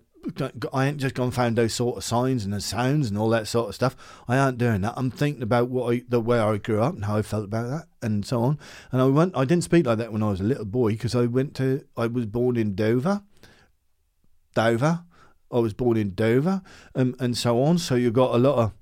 I 0.73 0.87
ain't 0.87 0.97
just 0.97 1.13
gone 1.13 1.29
found 1.29 1.55
those 1.55 1.75
sort 1.75 1.97
of 1.97 2.03
signs 2.03 2.45
and 2.45 2.53
the 2.53 2.59
sounds 2.59 3.09
and 3.09 3.17
all 3.17 3.29
that 3.29 3.47
sort 3.47 3.69
of 3.69 3.75
stuff. 3.75 3.95
I 4.27 4.39
aren't 4.39 4.57
doing 4.57 4.81
that. 4.81 4.95
I'm 4.97 5.11
thinking 5.11 5.43
about 5.43 5.69
what 5.69 5.93
I, 5.93 6.01
the 6.09 6.19
way 6.19 6.39
I 6.39 6.57
grew 6.57 6.81
up 6.81 6.95
and 6.95 7.05
how 7.05 7.17
I 7.17 7.21
felt 7.21 7.43
about 7.45 7.69
that 7.69 7.85
and 8.01 8.25
so 8.25 8.41
on. 8.41 8.57
And 8.91 9.03
I 9.03 9.05
went. 9.05 9.37
I 9.37 9.45
didn't 9.45 9.65
speak 9.65 9.85
like 9.85 9.99
that 9.99 10.11
when 10.11 10.23
I 10.23 10.29
was 10.31 10.41
a 10.41 10.43
little 10.43 10.65
boy 10.65 10.93
because 10.93 11.13
I 11.13 11.27
went 11.27 11.53
to. 11.57 11.85
I 11.95 12.07
was 12.07 12.25
born 12.25 12.57
in 12.57 12.73
Dover. 12.73 13.21
Dover. 14.55 15.03
I 15.51 15.59
was 15.59 15.73
born 15.73 15.95
in 15.95 16.15
Dover, 16.15 16.61
and 16.95 17.15
and 17.19 17.37
so 17.37 17.61
on. 17.63 17.77
So 17.77 17.93
you 17.95 18.09
got 18.11 18.33
a 18.33 18.37
lot 18.39 18.57
of 18.57 18.73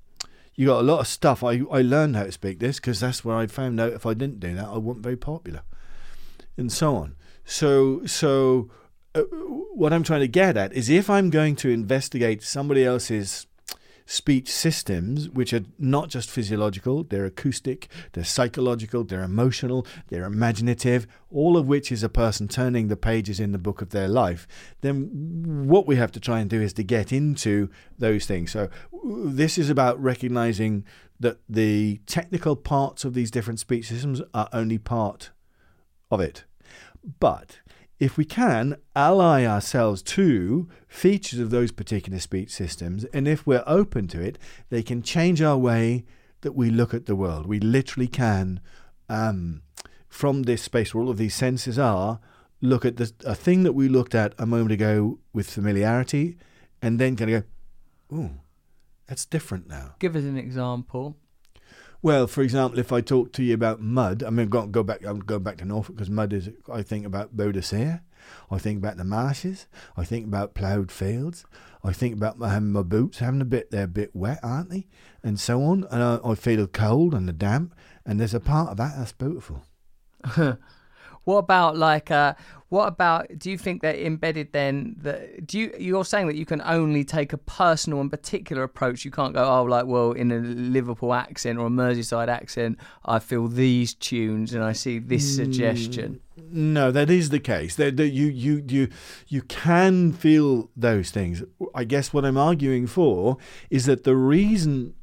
you 0.56 0.68
got 0.68 0.82
a 0.82 0.84
lot 0.84 1.00
of 1.00 1.08
stuff. 1.08 1.44
I 1.44 1.62
I 1.72 1.82
learned 1.82 2.16
how 2.16 2.24
to 2.24 2.32
speak 2.32 2.60
this 2.60 2.78
because 2.78 3.00
that's 3.00 3.26
where 3.26 3.38
I 3.38 3.48
found 3.48 3.80
out 3.80 3.94
if 3.94 4.06
I 4.06 4.14
didn't 4.14 4.40
do 4.40 4.56
that, 4.56 4.68
I 4.68 4.78
wasn't 4.78 5.04
very 5.04 5.18
popular, 5.18 5.62
and 6.58 6.72
so 6.72 6.96
on. 6.96 7.16
So 7.46 8.06
so 8.06 8.70
uh, 9.16 9.22
what 9.74 9.94
I'm 9.94 10.04
trying 10.04 10.22
to 10.22 10.28
get 10.28 10.58
at 10.58 10.74
is 10.74 10.90
if 10.90 11.10
I'm 11.10 11.30
going 11.30 11.56
to 11.58 11.70
investigate 11.70 12.44
somebody 12.44 12.84
else's 12.84 13.48
speech 14.06 14.52
systems, 14.52 15.30
which 15.30 15.54
are 15.54 15.64
not 15.80 16.10
just 16.10 16.30
physiological, 16.30 17.04
they're 17.04 17.26
acoustic, 17.26 17.88
they're 18.12 18.24
psychological, 18.24 19.04
they're 19.04 19.24
emotional, 19.24 19.86
they're 20.10 20.26
imaginative, 20.26 21.08
all 21.32 21.58
of 21.58 21.68
which 21.68 21.92
is 21.92 22.04
a 22.04 22.10
person 22.10 22.48
turning 22.48 22.88
the 22.88 22.98
pages 22.98 23.40
in 23.40 23.52
the 23.52 23.58
book 23.58 23.82
of 23.82 23.90
their 23.90 24.08
life, 24.08 24.48
then 24.82 25.66
what 25.68 25.88
we 25.88 25.96
have 25.96 26.12
to 26.12 26.20
try 26.20 26.40
and 26.40 26.50
do 26.50 26.62
is 26.62 26.74
to 26.74 26.84
get 26.84 27.12
into 27.12 27.70
those 27.98 28.26
things. 28.26 28.52
So 28.52 28.70
this 29.04 29.58
is 29.58 29.70
about 29.70 30.02
recognizing 30.02 30.86
that 31.20 31.40
the 31.48 32.02
technical 32.06 32.56
parts 32.56 33.06
of 33.06 33.14
these 33.14 33.32
different 33.32 33.60
speech 33.60 33.88
systems 33.88 34.22
are 34.34 34.50
only 34.52 34.78
part 34.78 35.32
of 36.12 36.20
it. 36.20 36.44
But 37.20 37.60
if 38.04 38.18
we 38.18 38.26
can 38.26 38.76
ally 38.98 39.46
ourselves 39.46 40.02
to 40.02 40.68
features 40.90 41.40
of 41.40 41.52
those 41.52 41.72
particular 41.72 42.20
speech 42.20 42.50
systems, 42.50 43.06
and 43.14 43.30
if 43.30 43.48
we're 43.48 43.64
open 43.66 44.10
to 44.10 44.20
it, 44.20 44.38
they 44.70 44.84
can 44.84 45.02
change 45.02 45.42
our 45.42 45.58
way 45.58 46.04
that 46.42 46.52
we 46.52 46.70
look 46.70 46.94
at 46.94 47.06
the 47.06 47.16
world. 47.16 47.48
We 47.48 47.62
literally 47.62 48.10
can, 48.10 48.60
um, 49.08 49.62
from 50.10 50.44
this 50.44 50.62
space 50.64 50.94
where 50.94 51.02
all 51.02 51.10
of 51.10 51.18
these 51.18 51.34
senses 51.34 51.80
are, 51.80 52.20
look 52.60 52.84
at 52.84 53.00
a 53.26 53.36
thing 53.36 53.64
that 53.64 53.72
we 53.72 53.88
looked 53.88 54.14
at 54.14 54.34
a 54.38 54.46
moment 54.46 54.74
ago 54.74 55.20
with 55.32 55.50
familiarity, 55.50 56.38
and 56.82 57.00
then 57.00 57.16
kind 57.16 57.32
of 57.32 57.44
go, 58.10 58.18
"Ooh, 58.18 58.32
that's 59.08 59.26
different 59.26 59.70
now." 59.70 59.96
Give 60.00 60.18
us 60.18 60.26
an 60.26 60.38
example. 60.38 61.18
Well, 62.04 62.28
for 62.28 62.42
example, 62.42 62.80
if 62.80 62.92
I 62.92 63.00
talk 63.00 63.32
to 63.32 63.44
you 63.44 63.54
about 63.54 63.80
mud, 63.80 64.24
I 64.24 64.30
mean, 64.30 64.50
go, 64.50 64.68
go 64.68 64.84
back. 64.84 65.06
I'm 65.06 65.20
going 65.20 65.42
back 65.42 65.58
to 65.60 65.66
Norfolk 65.66 65.96
because 65.96 66.10
mud 66.10 66.34
is. 66.34 66.50
I 66.72 66.82
think 66.82 67.06
about 67.06 67.38
Boadicea. 67.38 68.02
I 68.52 68.58
think 68.58 68.80
about 68.80 68.98
the 68.98 69.06
marshes. 69.06 69.68
I 69.96 70.04
think 70.04 70.28
about 70.28 70.54
ploughed 70.54 70.92
fields. 70.92 71.46
I 71.82 71.94
think 71.94 72.14
about 72.14 72.38
my, 72.38 72.50
having 72.50 72.74
my 72.74 72.82
boots 72.82 73.20
having 73.20 73.40
a 73.40 73.46
bit. 73.46 73.72
They're 73.72 73.86
a 73.86 73.88
bit 73.88 74.14
wet, 74.14 74.40
aren't 74.44 74.70
they? 74.70 74.88
And 75.24 75.40
so 75.40 75.64
on. 75.64 75.86
And 75.92 76.04
I, 76.04 76.20
I 76.26 76.36
feel 76.36 76.68
cold 76.68 77.14
and 77.14 77.26
the 77.26 77.34
damp. 77.34 77.74
And 78.06 78.20
there's 78.20 78.34
a 78.34 78.42
part 78.42 78.72
of 78.72 78.78
that 78.78 78.98
that's 78.98 79.14
beautiful. 79.14 79.64
What 81.26 81.38
about 81.38 81.78
like 81.78 82.12
uh 82.12 82.34
what 82.74 82.88
about 82.88 83.28
do 83.38 83.52
you 83.52 83.58
think 83.58 83.84
that 83.84 84.04
embedded 84.04 84.52
then 84.52 84.96
that 84.98 85.46
do 85.46 85.60
you 85.60 85.76
you're 85.78 86.04
saying 86.04 86.26
that 86.26 86.36
you 86.36 86.44
can 86.44 86.60
only 86.66 87.04
take 87.04 87.32
a 87.32 87.38
personal 87.38 88.02
and 88.02 88.10
particular 88.10 88.64
approach 88.64 89.06
you 89.06 89.12
can't 89.12 89.36
go 89.36 89.44
oh 89.46 89.62
like 89.62 89.86
well 89.86 90.12
in 90.14 90.32
a 90.32 90.40
Liverpool 90.40 91.14
accent 91.14 91.60
or 91.60 91.68
a 91.68 91.70
Merseyside 91.70 92.30
accent 92.30 92.80
I 93.06 93.20
feel 93.20 93.48
these 93.48 93.94
tunes 93.94 94.56
and 94.56 94.64
I 94.64 94.74
see 94.74 94.98
this 94.98 95.24
hmm. 95.24 95.44
suggestion 95.44 96.20
No, 96.36 96.92
that 96.92 97.12
is 97.12 97.30
the 97.30 97.40
case. 97.40 97.76
That 97.76 97.96
that 97.98 98.10
you 98.10 98.26
you 98.26 98.64
you 98.68 98.88
you 99.28 99.44
can 99.44 100.14
feel 100.14 100.72
those 100.76 101.12
things. 101.12 101.44
I 101.76 101.84
guess 101.84 102.12
what 102.12 102.26
I'm 102.26 102.38
arguing 102.38 102.88
for 102.88 103.38
is 103.70 103.86
that 103.86 104.04
the 104.04 104.16
reason 104.16 104.96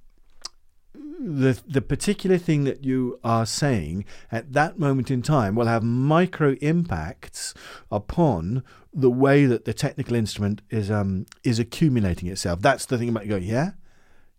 the 1.23 1.61
the 1.67 1.83
particular 1.83 2.39
thing 2.39 2.65
that 2.65 2.85
you 2.85 3.19
are 3.23 3.45
saying 3.45 4.05
at 4.33 4.53
that 4.53 4.79
moment 4.79 5.11
in 5.11 5.23
time 5.23 5.55
will 5.55 5.67
have 5.67 5.83
micro 5.83 6.53
impacts 6.61 7.55
upon 7.91 8.63
the 8.93 9.11
way 9.11 9.47
that 9.47 9.65
the 9.65 9.75
technical 9.75 10.15
instrument 10.17 10.63
is 10.71 10.91
um 10.91 11.27
is 11.45 11.59
accumulating 11.59 12.29
itself. 12.29 12.61
That's 12.61 12.87
the 12.87 12.99
thing 12.99 13.11
about 13.11 13.29
going, 13.29 13.43
yeah, 13.43 13.73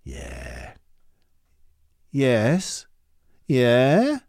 yeah, 0.04 0.74
yes, 2.12 2.88
yeah 3.48 4.20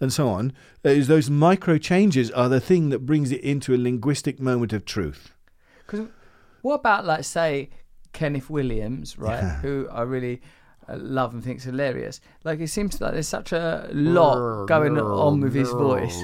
and 0.00 0.12
so 0.12 0.28
on, 0.28 0.52
is 0.84 1.08
those 1.08 1.28
micro 1.28 1.76
changes 1.78 2.30
are 2.30 2.48
the 2.48 2.60
thing 2.60 2.90
that 2.90 3.00
brings 3.00 3.32
it 3.32 3.40
into 3.40 3.74
a 3.74 3.78
linguistic 3.78 4.40
moment 4.40 4.72
of 4.72 4.84
truth. 4.84 5.34
Because 5.84 6.08
what 6.62 6.74
about, 6.74 7.04
like, 7.04 7.24
say, 7.24 7.70
Kenneth 8.12 8.48
Williams, 8.48 9.18
right? 9.18 9.42
Yeah. 9.42 9.56
Who 9.56 9.88
I 9.90 10.02
really 10.02 10.34
uh, 10.36 10.38
love 10.96 11.34
and 11.34 11.42
think's 11.44 11.64
hilarious. 11.64 12.20
Like, 12.44 12.60
it 12.60 12.68
seems 12.68 13.00
like 13.00 13.12
there's 13.12 13.28
such 13.28 13.52
a 13.52 13.88
lot 13.92 14.66
going 14.66 14.98
on 14.98 15.40
with 15.40 15.54
his 15.54 15.70
voice. 15.70 16.22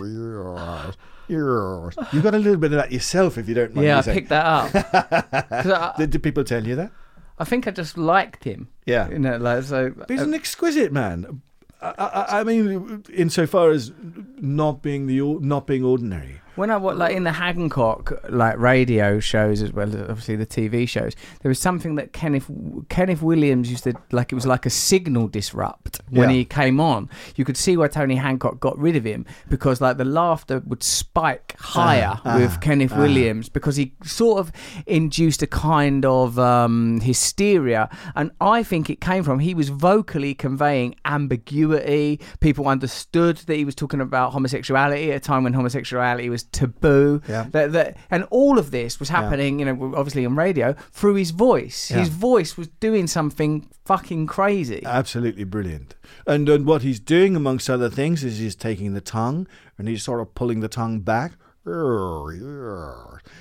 You 1.28 2.20
got 2.22 2.34
a 2.34 2.38
little 2.38 2.56
bit 2.56 2.72
of 2.72 2.78
that 2.78 2.92
yourself, 2.92 3.38
if 3.38 3.48
you 3.48 3.54
don't 3.54 3.74
mind. 3.74 3.86
Yeah, 3.86 3.98
I 3.98 4.00
saying. 4.02 4.14
picked 4.16 4.28
that 4.30 4.46
up. 4.46 4.70
I, 5.52 5.94
Did, 5.98 6.10
did 6.10 6.22
people 6.22 6.44
tell 6.44 6.66
you 6.66 6.76
that? 6.76 6.92
I 7.38 7.44
think 7.44 7.66
I 7.66 7.70
just 7.70 7.98
liked 7.98 8.44
him. 8.44 8.68
Yeah. 8.86 9.08
You 9.08 9.18
know, 9.18 9.36
like, 9.38 9.64
so. 9.64 9.90
But 9.90 10.10
he's 10.10 10.20
uh, 10.20 10.24
an 10.24 10.34
exquisite 10.34 10.92
man. 10.92 11.42
I, 11.82 11.88
I, 11.98 12.40
I 12.40 12.44
mean, 12.44 13.04
insofar 13.12 13.70
as 13.70 13.92
not 14.38 14.82
being 14.82 15.06
the 15.06 15.20
not 15.40 15.66
being 15.66 15.84
ordinary. 15.84 16.40
When 16.56 16.70
I 16.70 16.76
wa 16.76 16.92
like 16.92 17.16
in 17.16 17.24
the 17.24 17.32
Hancock 17.32 18.12
like 18.28 18.56
radio 18.58 19.18
shows 19.18 19.60
as 19.60 19.72
well 19.72 19.88
as 19.88 19.96
obviously 19.96 20.36
the 20.36 20.46
TV 20.46 20.88
shows, 20.88 21.14
there 21.42 21.48
was 21.48 21.58
something 21.58 21.96
that 21.96 22.12
Kenneth 22.12 22.48
Kenneth 22.88 23.22
Williams 23.22 23.70
used 23.70 23.84
to 23.84 23.94
like. 24.12 24.30
It 24.30 24.36
was 24.36 24.46
like 24.46 24.64
a 24.64 24.70
signal 24.70 25.26
disrupt 25.26 26.00
when 26.10 26.30
Yeah. 26.30 26.36
he 26.36 26.44
came 26.44 26.78
on. 26.80 27.10
You 27.34 27.44
could 27.44 27.56
see 27.56 27.76
why 27.76 27.88
Tony 27.88 28.14
Hancock 28.14 28.60
got 28.60 28.78
rid 28.78 28.94
of 28.94 29.04
him 29.04 29.26
because 29.48 29.80
like 29.80 29.96
the 29.96 30.04
laughter 30.04 30.62
would 30.64 30.82
spike 30.84 31.56
higher 31.58 32.20
ah, 32.24 32.36
with 32.38 32.60
Kenneth 32.60 32.92
ah. 32.92 32.98
Williams 33.00 33.48
because 33.48 33.74
he 33.74 33.94
sort 34.04 34.38
of 34.38 34.52
induced 34.86 35.42
a 35.42 35.48
kind 35.48 36.04
of 36.04 36.38
um, 36.38 37.00
hysteria, 37.00 37.88
and 38.14 38.30
I 38.40 38.62
think 38.62 38.88
it 38.90 39.00
came 39.00 39.24
from 39.24 39.40
he 39.40 39.54
was 39.54 39.70
vocally 39.70 40.34
conveying 40.34 40.94
ambiguity. 41.04 42.20
People 42.38 42.68
understood 42.68 43.38
that 43.38 43.56
he 43.56 43.64
was 43.64 43.74
talking 43.74 44.00
about 44.00 44.32
homosexuality 44.32 45.10
at 45.10 45.16
a 45.16 45.20
time 45.20 45.42
when 45.42 45.52
homosexuality 45.52 46.28
was 46.30 46.43
taboo. 46.52 47.22
Yeah. 47.28 47.46
That, 47.50 47.72
that, 47.72 47.96
and 48.10 48.24
all 48.30 48.58
of 48.58 48.70
this 48.70 48.98
was 48.98 49.08
happening, 49.08 49.58
you 49.58 49.64
know, 49.64 49.94
obviously 49.96 50.26
on 50.26 50.36
radio 50.36 50.74
through 50.92 51.14
his 51.14 51.30
voice. 51.30 51.90
Yeah. 51.90 51.98
His 51.98 52.08
voice 52.08 52.56
was 52.56 52.68
doing 52.68 53.06
something 53.06 53.68
fucking 53.84 54.26
crazy. 54.26 54.82
Absolutely 54.84 55.44
brilliant. 55.44 55.94
And, 56.26 56.48
and 56.48 56.66
what 56.66 56.82
he's 56.82 57.00
doing, 57.00 57.36
amongst 57.36 57.68
other 57.68 57.90
things, 57.90 58.24
is 58.24 58.38
he's 58.38 58.56
taking 58.56 58.94
the 58.94 59.00
tongue 59.00 59.46
and 59.78 59.88
he's 59.88 60.02
sort 60.02 60.20
of 60.20 60.34
pulling 60.34 60.60
the 60.60 60.68
tongue 60.68 61.00
back. 61.00 61.32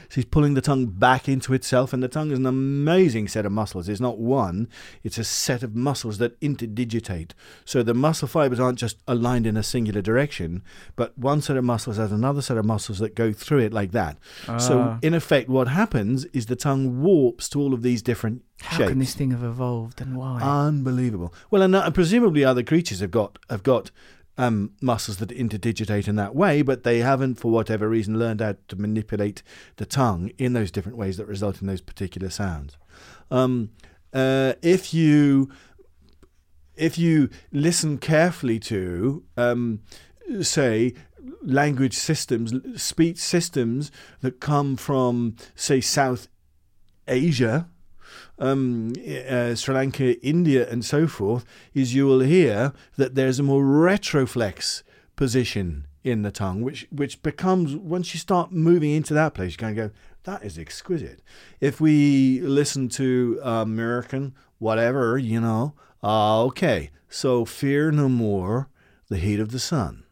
So 0.09 0.15
he's 0.15 0.25
pulling 0.25 0.53
the 0.53 0.61
tongue 0.61 0.85
back 0.87 1.27
into 1.27 1.53
itself, 1.53 1.91
and 1.93 2.01
the 2.01 2.07
tongue 2.07 2.31
is 2.31 2.39
an 2.39 2.45
amazing 2.45 3.27
set 3.27 3.45
of 3.45 3.51
muscles. 3.51 3.89
It's 3.89 3.99
not 3.99 4.17
one, 4.17 4.67
it's 5.03 5.17
a 5.17 5.23
set 5.23 5.63
of 5.63 5.75
muscles 5.75 6.17
that 6.19 6.39
interdigitate. 6.39 7.31
So 7.65 7.83
the 7.83 7.93
muscle 7.93 8.27
fibers 8.27 8.59
aren't 8.59 8.79
just 8.79 8.97
aligned 9.07 9.45
in 9.47 9.57
a 9.57 9.63
singular 9.63 10.01
direction, 10.01 10.63
but 10.95 11.17
one 11.17 11.41
set 11.41 11.57
of 11.57 11.63
muscles 11.63 11.97
has 11.97 12.11
another 12.11 12.41
set 12.41 12.57
of 12.57 12.65
muscles 12.65 12.99
that 12.99 13.15
go 13.15 13.33
through 13.33 13.59
it 13.59 13.73
like 13.73 13.91
that. 13.91 14.17
So, 14.57 14.79
Ah. 14.79 14.99
in 15.01 15.13
effect, 15.13 15.49
what 15.49 15.67
happens 15.67 16.25
is 16.25 16.45
the 16.45 16.55
tongue 16.55 17.01
warps 17.01 17.49
to 17.49 17.59
all 17.59 17.73
of 17.73 17.81
these 17.81 18.01
different 18.01 18.43
How 18.61 18.77
shapes. 18.77 18.89
can 18.89 18.99
this 18.99 19.15
thing 19.15 19.31
have 19.31 19.43
evolved 19.43 19.99
and 20.01 20.15
why? 20.15 20.41
Unbelievable. 20.41 21.33
Well, 21.51 21.61
and 21.61 21.75
uh, 21.75 21.89
presumably 21.91 22.45
other 22.45 22.63
creatures 22.63 22.99
have 23.01 23.11
got 23.11 23.37
have 23.49 23.63
got 23.63 23.91
um, 24.37 24.71
muscles 24.81 25.17
that 25.17 25.29
interdigitate 25.29 26.07
in 26.07 26.15
that 26.15 26.35
way, 26.35 26.61
but 26.61 26.83
they 26.83 26.99
haven't, 26.99 27.35
for 27.35 27.51
whatever 27.51 27.87
reason, 27.87 28.17
learned 28.17 28.41
how 28.41 28.55
to 28.67 28.75
manipulate 28.75 29.43
the 29.75 29.85
tongue 29.85 30.31
in 30.37 30.53
those 30.53 30.71
different 30.71 30.97
ways 30.97 31.17
that 31.17 31.27
result 31.27 31.61
in 31.61 31.67
those 31.67 31.81
particular 31.81 32.29
sounds. 32.29 32.77
Um, 33.29 33.69
uh, 34.13 34.53
if 34.61 34.93
you 34.93 35.49
if 36.75 36.97
you 36.97 37.29
listen 37.51 37.97
carefully 37.99 38.59
to, 38.59 39.23
um, 39.37 39.81
say, 40.41 40.93
language 41.43 41.93
systems, 41.93 42.53
speech 42.81 43.19
systems 43.19 43.91
that 44.21 44.39
come 44.39 44.75
from, 44.75 45.35
say, 45.55 45.79
South 45.79 46.27
Asia, 47.07 47.69
um, 48.39 48.93
uh, 49.29 49.55
Sri 49.55 49.75
Lanka, 49.75 50.19
India, 50.25 50.69
and 50.69 50.83
so 50.83 51.07
forth, 51.07 51.45
is 51.73 51.93
you 51.93 52.05
will 52.05 52.21
hear 52.21 52.73
that 52.97 53.15
there's 53.15 53.39
a 53.39 53.43
more 53.43 53.63
retroflex 53.63 54.83
position 55.15 55.87
in 56.03 56.21
the 56.23 56.31
tongue, 56.31 56.61
which 56.61 56.87
which 56.91 57.21
becomes 57.23 57.75
once 57.75 58.13
you 58.13 58.19
start 58.19 58.51
moving 58.51 58.91
into 58.91 59.13
that 59.13 59.33
place, 59.33 59.51
you 59.51 59.57
kind 59.57 59.79
of 59.79 59.89
go, 59.89 59.95
that 60.23 60.43
is 60.43 60.57
exquisite. 60.57 61.21
If 61.61 61.79
we 61.79 62.41
listen 62.41 62.89
to 62.89 63.39
American 63.43 64.33
whatever, 64.59 65.17
you 65.17 65.39
know, 65.39 65.73
uh, 66.03 66.43
okay, 66.43 66.89
so 67.09 67.45
fear 67.45 67.91
no 67.91 68.09
more 68.09 68.69
the 69.09 69.17
heat 69.17 69.39
of 69.39 69.51
the 69.51 69.59
sun. 69.59 70.03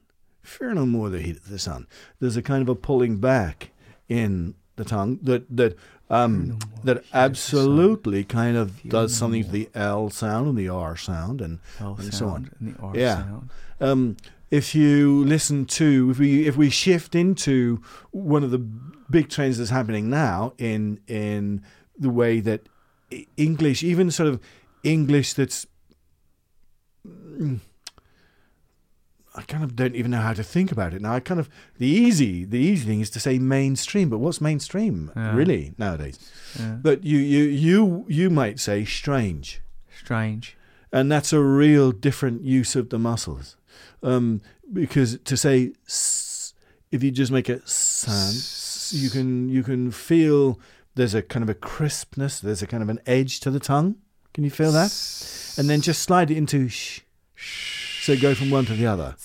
Fear 0.42 0.76
no 0.76 0.86
more 0.86 1.10
the 1.10 1.22
heat 1.22 1.38
of 1.38 1.50
the 1.50 1.60
sun. 1.60 1.88
There's 2.20 2.38
a 2.38 2.42
kind 2.42 2.62
of 2.62 2.70
a 2.70 2.76
pulling 2.76 3.18
back 3.18 3.72
in 4.08 4.56
the 4.76 4.86
tongue 4.86 5.20
that 5.24 5.46
that 5.56 5.78
um, 6.12 6.60
that 6.84 7.04
absolutely 7.14 8.24
kind 8.26 8.58
of 8.58 8.84
does 8.84 9.16
something 9.16 9.46
to 9.46 9.50
the 9.50 9.70
L 9.74 10.10
sound 10.10 10.48
and 10.48 10.58
the 10.58 10.68
R 10.68 10.98
sound 10.98 11.42
and, 11.42 11.60
L 11.80 11.96
and 11.98 12.14
so 12.14 12.28
on. 12.28 12.52
and 12.60 12.76
the 12.76 12.82
R 12.82 12.92
yeah. 12.96 13.16
sound. 13.24 13.50
Um, 13.80 14.18
if 14.52 14.76
you 14.76 15.24
listen 15.24 15.66
to 15.66 16.10
if 16.12 16.20
we 16.20 16.48
if 16.48 16.58
we 16.58 16.70
shift 16.70 17.16
into 17.16 17.82
one 18.12 18.44
of 18.44 18.52
the 18.52 18.60
big 18.60 19.30
trends 19.30 19.58
that's 19.58 19.70
happening 19.70 20.10
now 20.10 20.54
in 20.58 21.00
in 21.08 21.64
the 21.98 22.10
way 22.10 22.42
that 22.42 22.68
English, 23.38 23.82
even 23.82 24.12
sort 24.12 24.28
of 24.28 24.40
English 24.84 25.34
that's 25.34 25.66
mm, 27.08 27.60
I 29.34 29.44
kind 29.44 29.64
of 29.64 29.76
don't 29.78 29.96
even 29.96 30.12
know 30.12 30.20
how 30.22 30.34
to 30.34 30.44
think 30.44 30.72
about 30.74 30.94
it 30.94 31.02
now. 31.02 31.14
I 31.14 31.20
kind 31.22 31.40
of 31.40 31.48
the 31.78 31.88
easy 31.88 32.44
the 32.46 32.58
easy 32.60 32.86
thing 32.86 33.00
is 33.02 33.10
to 33.12 33.20
say 33.20 33.40
mainstream, 33.40 34.10
but 34.10 34.18
what's 34.20 34.42
mainstream 34.42 35.12
Yeah. 35.16 35.34
really 35.36 35.74
nowadays? 35.78 36.20
Yeah. 36.60 36.78
But 36.82 37.04
you 37.04 37.18
you 37.18 37.44
you 37.44 38.06
you 38.10 38.30
might 38.30 38.60
say 38.60 38.84
strange 38.86 39.62
Strange. 39.98 40.58
and 40.92 41.10
that's 41.12 41.32
a 41.34 41.40
real 41.40 41.92
different 41.94 42.44
use 42.44 42.76
of 42.76 42.90
the 42.90 43.00
muscles. 43.00 43.56
Um, 44.04 44.42
because 44.74 45.18
to 45.24 45.38
say 45.38 45.72
s, 45.88 46.54
if 46.92 47.02
you 47.04 47.12
just 47.12 47.32
make 47.32 47.48
a 47.50 47.66
sound, 47.68 48.36
s- 48.36 48.92
you 48.94 49.10
can 49.10 49.48
you 49.50 49.64
can 49.64 49.92
feel 49.92 50.60
there's 50.96 51.14
a 51.16 51.22
kind 51.22 51.44
of 51.44 51.50
a 51.50 51.54
crispness, 51.56 52.42
there's 52.42 52.62
a 52.62 52.68
kind 52.68 52.84
of 52.84 52.90
an 52.90 53.00
edge 53.06 53.40
to 53.42 53.50
the 53.52 53.60
tongue. 53.60 53.96
Can 54.34 54.44
you 54.44 54.50
feel 54.52 54.72
that? 54.74 54.92
And 55.58 55.70
then 55.70 55.80
just 55.82 56.02
slide 56.02 56.32
it 56.32 56.38
into 56.38 56.68
sh. 56.68 57.00
So 58.02 58.18
go 58.18 58.34
from 58.34 58.50
one 58.50 58.66
to 58.66 58.74
the 58.74 58.88
other. 58.88 59.16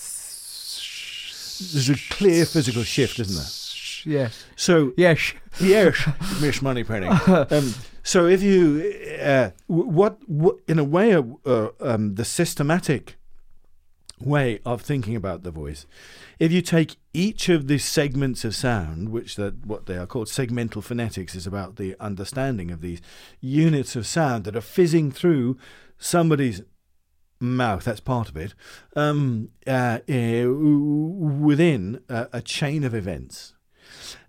There's 1.72 1.89
a 1.89 1.97
clear 2.11 2.45
physical 2.45 2.83
shift, 2.83 3.18
isn't 3.18 3.35
there? 3.35 4.18
Yes. 4.18 4.45
So 4.55 4.93
Yes. 4.99 5.33
Yes, 5.59 6.07
Miss 6.43 6.61
Moneypenny. 6.61 7.07
um, 7.27 7.74
so 8.03 8.27
if 8.27 8.43
you, 8.43 9.18
uh, 9.22 9.51
what, 9.66 10.18
what, 10.29 10.57
in 10.68 10.79
a 10.79 10.85
way, 10.85 11.14
uh, 11.14 11.22
uh, 11.47 11.70
um, 11.81 12.16
the 12.16 12.24
systematic 12.27 13.16
way 14.20 14.59
of 14.66 14.83
thinking 14.83 15.16
about 15.16 15.43
the 15.43 15.51
voice, 15.51 15.87
if 16.39 16.53
you 16.53 16.61
take 16.61 16.97
each 17.14 17.49
of 17.49 17.68
the 17.68 17.79
segments 17.79 18.45
of 18.45 18.55
sound, 18.55 19.09
which 19.09 19.37
that 19.37 19.64
what 19.64 19.87
they 19.87 19.97
are 19.97 20.07
called 20.07 20.27
segmental 20.27 20.85
phonetics, 20.85 21.35
is 21.35 21.47
about 21.47 21.77
the 21.77 21.97
understanding 21.99 22.70
of 22.70 22.83
these 22.83 23.01
units 23.41 23.97
of 23.97 24.07
sound 24.07 24.45
that 24.45 24.55
are 24.55 24.61
fizzing 24.61 25.11
through 25.11 25.57
somebody's 25.97 26.61
mouth. 27.41 27.84
That's 27.84 28.01
part 28.01 28.28
of 28.28 28.37
it. 28.37 28.55
Um, 28.95 29.51
uh, 29.66 30.01
uh, 30.09 30.51
within 30.51 32.01
a, 32.09 32.28
a 32.34 32.43
chain 32.43 32.84
of 32.84 32.95
events. 32.95 33.55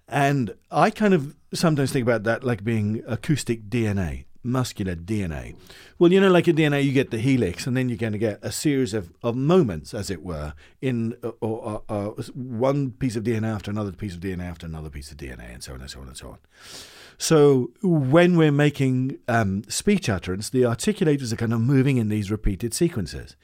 And 0.08 0.55
I 0.72 0.89
kind 0.89 1.14
of 1.14 1.36
sometimes 1.53 1.91
think 1.91 2.03
about 2.03 2.24
that 2.24 2.43
like 2.43 2.64
being 2.64 3.03
acoustic 3.08 3.70
DNA, 3.70 4.26
muscular 4.41 4.95
DNA. 4.95 5.55
Well, 5.99 6.12
you 6.12 6.22
know, 6.22 6.30
like 6.30 6.47
in 6.47 6.55
DNA, 6.55 6.84
you 6.84 6.93
get 6.93 7.12
the 7.12 7.18
helix, 7.18 7.68
and 7.68 7.76
then 7.76 7.89
you're 7.89 7.97
going 7.97 8.14
to 8.14 8.20
get 8.20 8.39
a 8.41 8.51
series 8.51 8.93
of, 8.93 9.12
of 9.22 9.36
moments, 9.36 9.93
as 9.93 10.10
it 10.10 10.24
were, 10.24 10.53
in 10.82 11.18
uh, 11.24 11.32
or, 11.41 11.84
uh, 11.89 12.10
uh, 12.10 12.24
one 12.34 12.91
piece 12.91 13.16
of 13.16 13.24
DNA 13.24 13.53
after 13.53 13.70
another 13.70 13.91
piece 13.91 14.14
of 14.14 14.22
DNA 14.22 14.49
after 14.49 14.66
another 14.66 14.89
piece 14.89 15.12
of 15.12 15.18
DNA, 15.18 15.53
and 15.53 15.64
so 15.64 15.74
on 15.74 15.82
and 15.82 15.89
so 15.89 15.99
on 15.99 16.08
and 16.08 16.18
so 16.18 16.30
on. 16.30 16.38
So 17.18 17.72
when 17.82 18.38
we're 18.38 18.51
making 18.51 19.18
um, 19.28 19.63
speech 19.68 20.07
utterance, 20.07 20.49
the 20.49 20.61
articulators 20.63 21.34
are 21.34 21.38
kind 21.38 21.53
of 21.53 21.61
moving 21.61 21.97
in 21.97 22.09
these 22.09 22.30
repeated 22.30 22.74
sequences. 22.74 23.36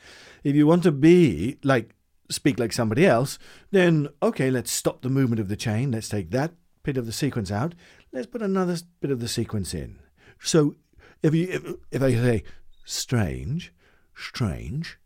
If 0.44 0.56
you 0.56 0.68
want 0.68 0.84
to 0.84 0.92
be 0.92 1.58
like 1.64 1.96
speak 2.30 2.60
like 2.60 2.72
somebody 2.74 3.06
else, 3.06 3.40
then 3.72 4.10
okay, 4.22 4.52
let's 4.52 4.72
stop 4.72 5.02
the 5.02 5.10
movement 5.10 5.40
of 5.40 5.48
the 5.48 5.56
chain. 5.56 5.92
Let's 5.92 6.10
take 6.10 6.30
that 6.32 6.54
bit 6.84 6.98
of 6.98 7.06
the 7.06 7.12
sequence 7.12 7.52
out. 7.52 7.74
Let's 8.12 8.28
put 8.28 8.42
another 8.42 8.78
bit 9.02 9.10
of 9.12 9.20
the 9.20 9.28
sequence 9.28 9.74
in. 9.74 10.00
So 10.40 10.76
if 11.22 11.34
you 11.34 11.48
if, 11.50 11.64
if 11.92 12.02
I 12.04 12.12
say 12.14 12.44
strange, 12.86 13.74
strange, 14.16 15.00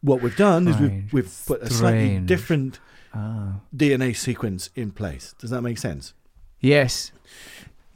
what 0.00 0.22
we've 0.22 0.36
done 0.36 0.68
is 0.68 0.76
we've 0.78 1.12
we've 1.12 1.42
put 1.46 1.62
a 1.62 1.70
slightly 1.70 2.18
different 2.20 2.80
Ah. 3.12 3.60
DNA 3.74 4.14
sequence 4.16 4.70
in 4.76 4.92
place. 4.92 5.34
Does 5.38 5.50
that 5.50 5.62
make 5.62 5.78
sense? 5.78 6.14
Yes. 6.60 7.10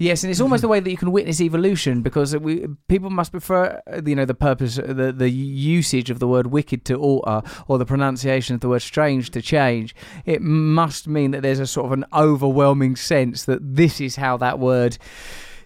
Yes, 0.04 0.22
and 0.22 0.30
it's 0.30 0.40
almost 0.40 0.58
mm-hmm. 0.58 0.64
the 0.66 0.68
way 0.68 0.80
that 0.80 0.90
you 0.90 0.96
can 0.96 1.12
witness 1.12 1.40
evolution 1.40 2.02
because 2.02 2.36
we 2.36 2.66
people 2.88 3.10
must 3.10 3.30
prefer, 3.30 3.80
you 4.04 4.14
know, 4.14 4.24
the 4.24 4.34
purpose, 4.34 4.76
the 4.76 5.14
the 5.16 5.30
usage 5.30 6.10
of 6.10 6.18
the 6.18 6.28
word 6.28 6.48
wicked 6.48 6.84
to 6.86 6.96
alter 6.96 7.42
or 7.68 7.78
the 7.78 7.86
pronunciation 7.86 8.54
of 8.54 8.60
the 8.60 8.68
word 8.68 8.82
strange 8.82 9.30
to 9.30 9.40
change. 9.40 9.94
It 10.26 10.42
must 10.42 11.08
mean 11.08 11.30
that 11.30 11.42
there's 11.42 11.58
a 11.58 11.66
sort 11.66 11.86
of 11.86 11.92
an 11.92 12.04
overwhelming 12.12 12.96
sense 12.96 13.44
that 13.44 13.60
this 13.62 14.00
is 14.00 14.16
how 14.16 14.36
that 14.38 14.58
word 14.58 14.98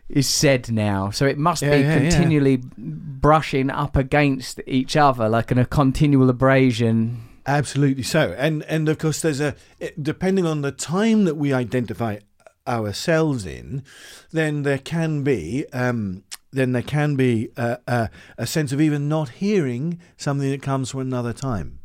is 0.09 0.29
said 0.29 0.71
now. 0.71 1.11
So 1.11 1.27
it 1.27 1.37
must 1.37 1.63
Yeah, 1.63 1.71
be 1.71 1.81
yeah, 1.81 1.95
yeah. 1.95 2.11
continually 2.11 2.63
brushing 2.77 3.71
up 3.71 3.97
against 3.97 4.61
each 4.67 4.97
other 4.97 5.29
like 5.29 5.51
in 5.51 5.59
a 5.59 5.67
continual 5.67 6.31
abrasion. 6.31 7.23
Absolutely 7.47 8.03
so, 8.03 8.35
and 8.39 8.63
and 8.65 8.89
of 8.89 8.99
course 8.99 9.23
there's 9.23 9.41
a 9.41 9.55
depending 10.01 10.47
on 10.47 10.61
the 10.61 10.71
time 10.71 11.25
that 11.25 11.37
we 11.37 11.53
identify 11.53 12.19
ourselves 12.69 13.47
in, 13.47 13.83
then 14.31 14.63
there 14.63 14.79
can 14.79 15.23
be 15.25 15.65
um, 15.73 16.25
then 16.53 16.73
there 16.73 16.83
can 16.83 17.17
be 17.17 17.49
a, 17.57 17.79
a, 17.87 18.11
a 18.39 18.47
sense 18.47 18.73
of 18.73 18.81
even 18.81 19.09
not 19.09 19.29
hearing 19.31 19.99
something 20.17 20.51
that 20.51 20.63
comes 20.63 20.91
from 20.91 21.01
another 21.01 21.33
time. 21.33 21.79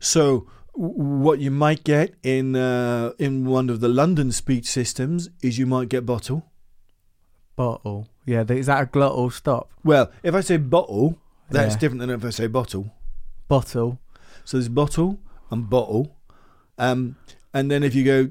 So 0.00 0.46
what 0.74 1.38
you 1.38 1.50
might 1.50 1.84
get 1.84 2.14
in 2.22 2.56
uh, 2.56 3.12
in 3.18 3.44
one 3.44 3.68
of 3.70 3.80
the 3.80 3.88
London 3.88 4.32
speech 4.32 4.66
systems 4.66 5.28
is 5.42 5.58
you 5.58 5.66
might 5.66 5.88
get 5.88 6.04
bottle. 6.06 6.50
Bottle. 7.56 8.08
Yeah, 8.24 8.44
is 8.48 8.66
that 8.66 8.82
a 8.82 8.86
glottal 8.86 9.32
stop? 9.32 9.70
Well, 9.84 10.10
if 10.22 10.34
I 10.34 10.40
say 10.40 10.56
bottle, 10.56 11.18
that's 11.50 11.74
Yeah. 11.74 11.78
different 11.80 12.00
than 12.00 12.10
if 12.10 12.24
I 12.24 12.30
say 12.30 12.46
bottle. 12.46 12.92
Bottle. 13.48 13.98
So 14.44 14.56
there's 14.56 14.68
bottle 14.68 15.18
and 15.50 15.68
bottle. 15.68 16.16
Um, 16.78 17.16
and 17.52 17.70
then 17.70 17.82
if 17.82 17.94
you 17.94 18.04
go 18.04 18.30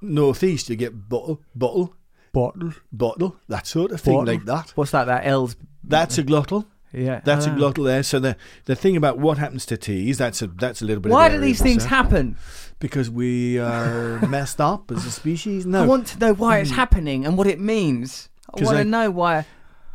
northeast, 0.00 0.68
you 0.70 0.76
get 0.76 1.08
bottle, 1.08 1.42
bottle, 1.54 1.94
Bottle. 2.32 2.72
bottle, 2.92 3.36
that 3.48 3.66
sort 3.66 3.92
of 3.92 4.00
thing 4.00 4.14
Bottle. 4.14 4.34
like 4.34 4.44
that. 4.44 4.70
What's 4.76 4.90
that? 4.90 5.04
That 5.04 5.26
L's. 5.26 5.56
That's 5.84 6.18
a 6.18 6.22
glottal. 6.24 6.66
Yeah. 6.92 7.20
That's 7.24 7.46
a 7.46 7.50
Ah. 7.50 7.56
glottal 7.56 7.84
there. 7.84 8.02
So 8.02 8.18
the 8.18 8.36
the 8.64 8.74
thing 8.76 8.96
about 8.96 9.18
what 9.18 9.38
happens 9.38 9.66
to 9.66 9.76
T's, 9.76 10.18
that's 10.18 10.40
a 10.42 10.46
that's 10.46 10.80
a 10.82 10.84
little 10.84 11.00
bit. 11.02 11.12
Why 11.12 11.26
of 11.26 11.32
do 11.34 11.40
these 11.40 11.60
things 11.60 11.76
research. 11.84 11.90
happen? 11.90 12.36
Because 12.78 13.10
we 13.10 13.58
are 13.58 14.20
messed 14.28 14.60
up 14.60 14.90
as 14.90 15.04
a 15.06 15.10
species. 15.10 15.66
No, 15.66 15.82
I 15.82 15.86
want 15.86 16.06
to 16.08 16.18
know 16.18 16.32
why 16.34 16.58
it's 16.58 16.70
happening 16.70 17.24
and 17.26 17.36
what 17.38 17.46
it 17.46 17.60
means. 17.60 18.28
I 18.58 18.62
want 18.64 18.76
I- 18.78 18.82
to 18.82 18.88
know 18.88 19.10
why. 19.10 19.46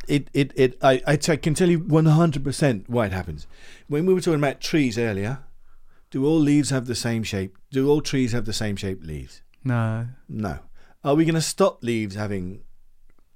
it 0.08 0.28
it 0.34 0.52
it 0.56 0.78
I 0.82 1.00
I 1.06 1.16
t- 1.16 1.36
can 1.38 1.54
tell 1.54 1.70
you 1.70 1.78
one 1.78 2.06
hundred 2.06 2.44
percent 2.44 2.88
why 2.88 3.06
it 3.06 3.12
happens. 3.12 3.46
When 3.88 4.04
we 4.06 4.14
were 4.14 4.20
talking 4.20 4.40
about 4.40 4.60
trees 4.60 4.98
earlier, 4.98 5.38
do 6.10 6.26
all 6.26 6.38
leaves 6.40 6.70
have 6.70 6.86
the 6.86 6.94
same 6.96 7.22
shape? 7.22 7.56
Do 7.70 7.88
all 7.88 8.00
trees 8.00 8.32
have 8.32 8.44
the 8.44 8.52
same 8.52 8.76
shaped 8.76 9.04
leaves? 9.04 9.42
No. 9.64 10.08
No. 10.28 10.58
Are 11.04 11.14
we 11.14 11.24
going 11.24 11.34
to 11.34 11.40
stop 11.40 11.82
leaves 11.82 12.14
having, 12.14 12.62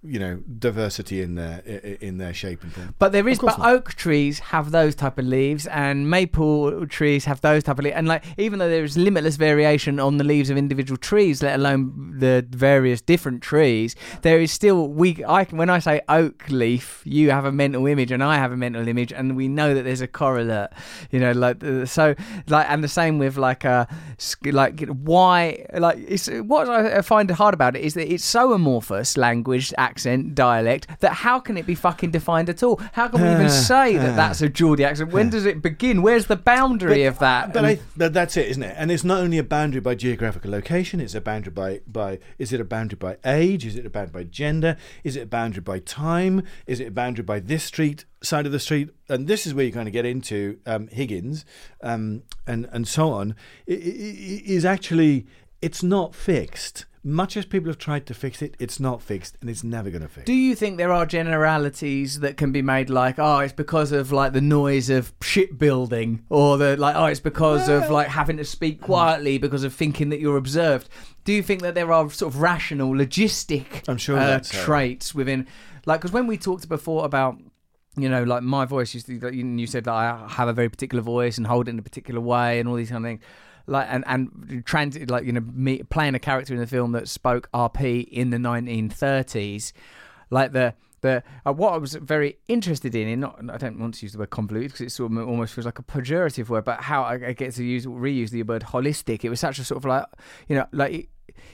you 0.06 0.18
know, 0.18 0.42
diversity 0.58 1.20
in 1.20 1.34
their 1.34 1.58
in 2.00 2.18
their 2.18 2.32
shape 2.32 2.62
and 2.62 2.72
form? 2.72 2.94
But 2.98 3.12
there 3.12 3.28
is, 3.28 3.38
but 3.38 3.58
not. 3.58 3.68
oak 3.68 3.94
trees 3.94 4.38
have 4.38 4.70
those 4.70 4.94
type 4.94 5.18
of 5.18 5.26
leaves, 5.26 5.66
and 5.66 6.08
maple 6.08 6.86
trees 6.86 7.24
have 7.24 7.40
those 7.40 7.64
type 7.64 7.78
of 7.78 7.84
leaves. 7.84 7.96
And 7.96 8.08
like, 8.08 8.24
even 8.38 8.58
though 8.58 8.68
there 8.68 8.84
is 8.84 8.96
limitless 8.96 9.36
variation 9.36 10.00
on 10.00 10.16
the 10.18 10.24
leaves 10.24 10.50
of 10.50 10.56
individual 10.56 10.96
trees, 10.96 11.42
let 11.42 11.56
alone 11.56 12.16
the 12.18 12.46
various 12.48 13.00
different 13.00 13.42
trees, 13.42 13.96
there 14.22 14.38
is 14.38 14.52
still 14.52 14.88
we. 14.88 15.24
I 15.24 15.44
when 15.44 15.70
I 15.70 15.78
say 15.78 16.00
oak 16.08 16.48
leaf, 16.48 17.02
you 17.04 17.30
have 17.30 17.44
a 17.44 17.52
mental 17.52 17.86
image, 17.86 18.10
and 18.10 18.22
I 18.22 18.36
have 18.36 18.52
a 18.52 18.56
mental 18.56 18.86
image, 18.86 19.12
and 19.12 19.36
we 19.36 19.48
know 19.48 19.74
that 19.74 19.82
there's 19.82 20.00
a 20.00 20.08
correlate. 20.08 20.70
You 21.10 21.20
know, 21.20 21.32
like 21.32 21.62
uh, 21.62 21.86
so, 21.86 22.14
like, 22.48 22.66
and 22.70 22.82
the 22.82 22.88
same 22.88 23.18
with 23.18 23.36
like 23.36 23.64
uh, 23.64 23.86
sk- 24.18 24.52
like 24.52 24.80
why 24.88 25.66
like 25.74 25.98
it's 25.98 26.28
what 26.28 26.68
I 26.68 27.02
find 27.02 27.30
hard 27.30 27.54
about 27.54 27.76
it 27.76 27.82
is 27.82 27.94
that 27.94 28.10
it's 28.10 28.24
so 28.24 28.52
amorphous 28.52 29.16
language, 29.16 29.74
accent 29.76 29.95
accent 29.96 30.34
dialect 30.34 30.86
that 31.00 31.12
how 31.12 31.40
can 31.40 31.56
it 31.56 31.64
be 31.64 31.74
fucking 31.74 32.10
defined 32.10 32.50
at 32.50 32.62
all? 32.62 32.78
How 32.92 33.08
can 33.08 33.22
we 33.22 33.30
even 33.30 33.48
say 33.70 33.96
that 33.96 34.14
that's 34.14 34.42
a 34.42 34.48
Geordie 34.48 34.84
accent? 34.84 35.10
When 35.10 35.30
does 35.36 35.46
it 35.46 35.62
begin? 35.62 36.02
Where's 36.02 36.26
the 36.26 36.36
boundary 36.36 37.04
of 37.04 37.18
that? 37.20 37.54
But, 37.54 37.64
I, 37.64 37.78
but 37.96 38.12
that's 38.12 38.36
it, 38.36 38.48
isn't 38.48 38.62
it? 38.62 38.74
And 38.76 38.90
it's 38.90 39.04
not 39.04 39.20
only 39.22 39.38
a 39.38 39.44
boundary 39.44 39.80
by 39.80 39.94
geographical 39.94 40.50
location. 40.50 41.00
It's 41.00 41.14
a 41.14 41.20
boundary 41.22 41.52
by 41.52 41.80
by. 41.86 42.18
Is 42.38 42.52
it 42.52 42.60
a 42.60 42.64
boundary 42.64 42.98
by 42.98 43.16
age? 43.24 43.64
Is 43.64 43.76
it 43.76 43.86
a 43.86 43.90
boundary 43.90 44.12
by 44.12 44.24
gender? 44.24 44.76
Is 45.02 45.16
it 45.16 45.22
a 45.22 45.26
boundary 45.26 45.62
by 45.62 45.78
time? 45.78 46.42
Is 46.66 46.78
it 46.78 46.88
a 46.88 46.90
boundary 46.90 47.24
by 47.24 47.40
this 47.40 47.64
street 47.64 48.04
side 48.22 48.44
of 48.44 48.52
the 48.52 48.60
street? 48.60 48.90
And 49.08 49.26
this 49.26 49.46
is 49.46 49.54
where 49.54 49.64
you 49.64 49.72
kind 49.72 49.88
of 49.88 49.92
get 49.94 50.04
into 50.04 50.58
um, 50.66 50.88
Higgins 50.88 51.46
um, 51.82 52.22
and 52.46 52.68
and 52.70 52.86
so 52.86 53.12
on. 53.12 53.34
Is 53.66 54.66
actually 54.66 55.26
it's 55.62 55.82
not 55.82 56.14
fixed. 56.14 56.84
Much 57.06 57.36
as 57.36 57.46
people 57.46 57.68
have 57.68 57.78
tried 57.78 58.04
to 58.04 58.12
fix 58.12 58.42
it, 58.42 58.56
it's 58.58 58.80
not 58.80 59.00
fixed, 59.00 59.38
and 59.40 59.48
it's 59.48 59.62
never 59.62 59.90
going 59.90 60.02
to 60.02 60.08
fix. 60.08 60.26
Do 60.26 60.32
you 60.32 60.56
think 60.56 60.76
there 60.76 60.90
are 60.90 61.06
generalities 61.06 62.18
that 62.18 62.36
can 62.36 62.50
be 62.50 62.62
made 62.62 62.90
like, 62.90 63.14
oh, 63.20 63.38
it's 63.38 63.52
because 63.52 63.92
of 63.92 64.10
like 64.10 64.32
the 64.32 64.40
noise 64.40 64.90
of 64.90 65.12
shipbuilding, 65.22 66.24
or 66.30 66.58
the 66.58 66.76
like, 66.76 66.96
oh, 66.96 67.04
it's 67.04 67.20
because 67.20 67.68
of 67.68 67.90
like 67.90 68.08
having 68.08 68.38
to 68.38 68.44
speak 68.44 68.80
quietly 68.80 69.38
because 69.38 69.62
of 69.62 69.72
thinking 69.72 70.08
that 70.08 70.18
you're 70.18 70.36
observed? 70.36 70.88
Do 71.22 71.32
you 71.32 71.44
think 71.44 71.62
that 71.62 71.76
there 71.76 71.92
are 71.92 72.10
sort 72.10 72.34
of 72.34 72.40
rational, 72.40 72.90
logistic 72.90 73.88
I'm 73.88 73.98
sure 73.98 74.18
uh, 74.18 74.42
so. 74.42 74.58
traits 74.64 75.14
within, 75.14 75.46
like, 75.86 76.00
because 76.00 76.12
when 76.12 76.26
we 76.26 76.36
talked 76.36 76.68
before 76.68 77.04
about 77.04 77.38
you 77.96 78.08
know, 78.08 78.24
like 78.24 78.42
my 78.42 78.64
voice 78.64 78.92
used 78.94 79.06
to, 79.06 79.14
you 79.14 79.46
you 79.46 79.66
said 79.68 79.84
that 79.84 79.94
I 79.94 80.26
have 80.28 80.48
a 80.48 80.52
very 80.52 80.68
particular 80.68 81.02
voice 81.02 81.38
and 81.38 81.46
hold 81.46 81.68
it 81.68 81.70
in 81.70 81.78
a 81.78 81.82
particular 81.82 82.20
way 82.20 82.58
and 82.58 82.68
all 82.68 82.74
these 82.74 82.90
kind 82.90 83.04
of 83.04 83.08
things. 83.08 83.20
Like 83.66 83.88
and 83.90 84.04
and 84.06 84.62
trans 84.64 84.98
like 85.10 85.24
you 85.24 85.32
know 85.32 85.40
me 85.40 85.82
playing 85.82 86.14
a 86.14 86.18
character 86.18 86.54
in 86.54 86.60
the 86.60 86.66
film 86.66 86.92
that 86.92 87.08
spoke 87.08 87.50
RP 87.52 88.06
in 88.08 88.30
the 88.30 88.36
1930s, 88.36 89.72
like 90.30 90.52
the 90.52 90.74
the 91.00 91.22
uh, 91.44 91.52
what 91.52 91.72
I 91.72 91.76
was 91.78 91.94
very 91.94 92.38
interested 92.48 92.94
in, 92.94 93.08
in 93.08 93.20
not 93.20 93.38
I 93.50 93.56
don't 93.56 93.78
want 93.78 93.94
to 93.94 94.04
use 94.04 94.12
the 94.12 94.18
word 94.18 94.30
convoluted 94.30 94.72
because 94.72 94.86
it 94.86 94.90
sort 94.90 95.12
of 95.12 95.28
almost 95.28 95.54
feels 95.54 95.66
like 95.66 95.78
a 95.78 95.82
pejorative 95.82 96.48
word, 96.48 96.64
but 96.64 96.82
how 96.82 97.02
I, 97.02 97.14
I 97.14 97.32
get 97.32 97.54
to 97.54 97.64
use 97.64 97.86
reuse 97.86 98.30
the 98.30 98.42
word 98.42 98.62
holistic. 98.62 99.24
It 99.24 99.30
was 99.30 99.40
such 99.40 99.58
a 99.58 99.64
sort 99.64 99.78
of 99.78 99.84
like 99.84 100.04
you 100.48 100.56
know 100.56 100.66
like 100.72 101.08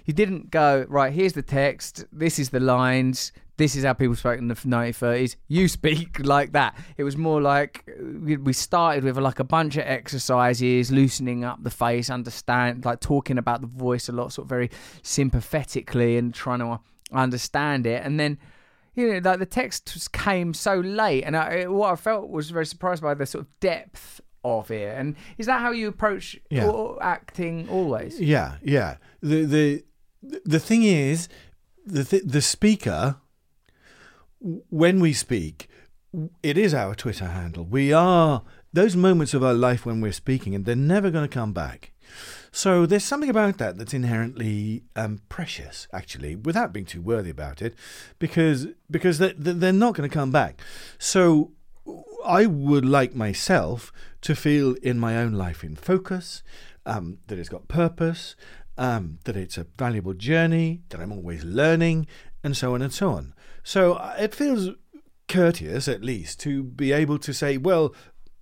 he 0.05 0.13
didn't 0.13 0.51
go 0.51 0.85
right. 0.89 1.13
Here's 1.13 1.33
the 1.33 1.43
text. 1.43 2.05
This 2.13 2.39
is 2.39 2.51
the 2.51 2.61
lines. 2.61 3.33
This 3.59 3.77
is 3.77 3.85
how 3.85 3.93
people 3.93 4.17
spoke 4.17 4.39
in 4.39 4.49
the 4.49 4.55
1930s. 4.55 5.37
You 5.47 5.69
speak 5.79 6.25
like 6.25 6.53
that. 6.53 6.75
It 6.97 7.05
was 7.05 7.17
more 7.17 7.41
like 7.41 7.85
uh, 7.89 8.03
we 8.21 8.37
we 8.37 8.53
started 8.53 9.05
with 9.05 9.17
like 9.19 9.39
a 9.39 9.45
bunch 9.45 9.77
of 9.77 9.85
exercises, 9.87 10.91
loosening 10.91 11.45
up 11.45 11.63
the 11.63 11.71
face, 11.71 12.11
understand, 12.11 12.85
like 12.85 13.01
talking 13.01 13.39
about 13.39 13.61
the 13.61 13.67
voice 13.67 14.09
a 14.09 14.13
lot, 14.13 14.33
sort 14.33 14.47
of 14.47 14.49
very 14.49 14.71
sympathetically 15.27 16.17
and 16.19 16.35
trying 16.35 16.59
to 16.59 16.67
uh, 16.67 16.79
understand 17.13 17.87
it, 17.87 18.05
and 18.05 18.19
then 18.19 18.39
you 18.95 19.11
know, 19.11 19.31
like 19.31 19.39
the 19.39 19.47
text 19.47 20.13
came 20.13 20.53
so 20.53 20.75
late, 20.81 21.23
and 21.23 21.35
I, 21.37 21.67
what 21.67 21.93
I 21.93 21.97
felt 21.97 22.29
was 22.29 22.51
very 22.51 22.67
surprised 22.67 23.03
by 23.03 23.15
the 23.15 23.25
sort 23.25 23.47
of 23.47 23.61
depth 23.61 24.21
of 24.45 24.71
it. 24.71 24.99
And 24.99 25.17
is 25.39 25.47
that 25.47 25.61
how 25.61 25.71
you 25.71 25.89
approach 25.89 26.39
Yeah. 26.51 26.71
acting 27.01 27.69
always? 27.71 28.21
Yeah, 28.21 28.57
yeah. 28.63 28.97
The 29.23 29.45
the 29.45 29.85
the 30.45 30.59
thing 30.61 30.83
is, 30.83 31.29
the 31.87 32.05
th- 32.05 32.25
the 32.27 32.43
speaker, 32.43 33.17
when 34.41 35.01
we 35.01 35.13
speak, 35.13 35.69
it 36.43 36.59
is 36.59 36.75
our 36.75 36.95
Twitter 36.95 37.27
handle. 37.27 37.65
We 37.65 37.93
are 37.93 38.43
those 38.73 38.97
moments 38.97 39.35
of 39.35 39.45
our 39.45 39.55
life 39.55 39.87
when 39.87 40.01
we're 40.01 40.13
speaking, 40.13 40.55
and 40.55 40.65
they're 40.65 40.75
never 40.77 41.11
going 41.11 41.29
to 41.29 41.33
come 41.35 41.53
back. 41.53 41.93
So 42.51 42.85
there's 42.85 43.05
something 43.05 43.31
about 43.31 43.59
that 43.59 43.79
that's 43.79 43.95
inherently 43.95 44.83
um, 44.97 45.21
precious, 45.29 45.89
actually, 45.93 46.37
without 46.37 46.73
being 46.73 46.85
too 46.85 47.01
worthy 47.01 47.31
about 47.31 47.63
it, 47.63 47.75
because 48.19 48.67
because 48.91 49.19
they, 49.19 49.33
they- 49.33 49.53
they're 49.53 49.73
not 49.73 49.95
going 49.95 50.09
to 50.09 50.13
come 50.13 50.31
back. 50.33 50.61
So 50.99 51.53
I 52.25 52.47
would 52.47 52.85
like 52.85 53.15
myself 53.15 53.93
to 54.23 54.35
feel 54.35 54.75
in 54.83 54.99
my 54.99 55.17
own 55.17 55.33
life 55.33 55.65
in 55.65 55.77
focus, 55.77 56.43
um, 56.85 57.19
that 57.29 57.39
it's 57.39 57.49
got 57.49 57.69
purpose, 57.69 58.37
um, 58.79 59.19
that 59.25 59.37
it's 59.37 59.59
a 59.59 59.67
valuable 59.79 60.15
journey, 60.15 60.83
that 60.89 61.01
I'm 61.01 61.13
always 61.13 61.45
learning, 61.45 62.07
and 62.43 62.57
so 62.57 62.75
on 62.75 62.83
and 62.83 62.93
so 62.93 63.11
on. 63.11 63.35
So 63.63 63.95
uh, 63.95 64.17
it 64.19 64.35
feels 64.35 64.71
courteous, 65.29 65.89
at 65.89 66.03
least, 66.03 66.41
to 66.41 66.63
be 66.63 66.93
able 66.93 67.19
to 67.19 67.33
say, 67.33 67.57
well, 67.57 67.95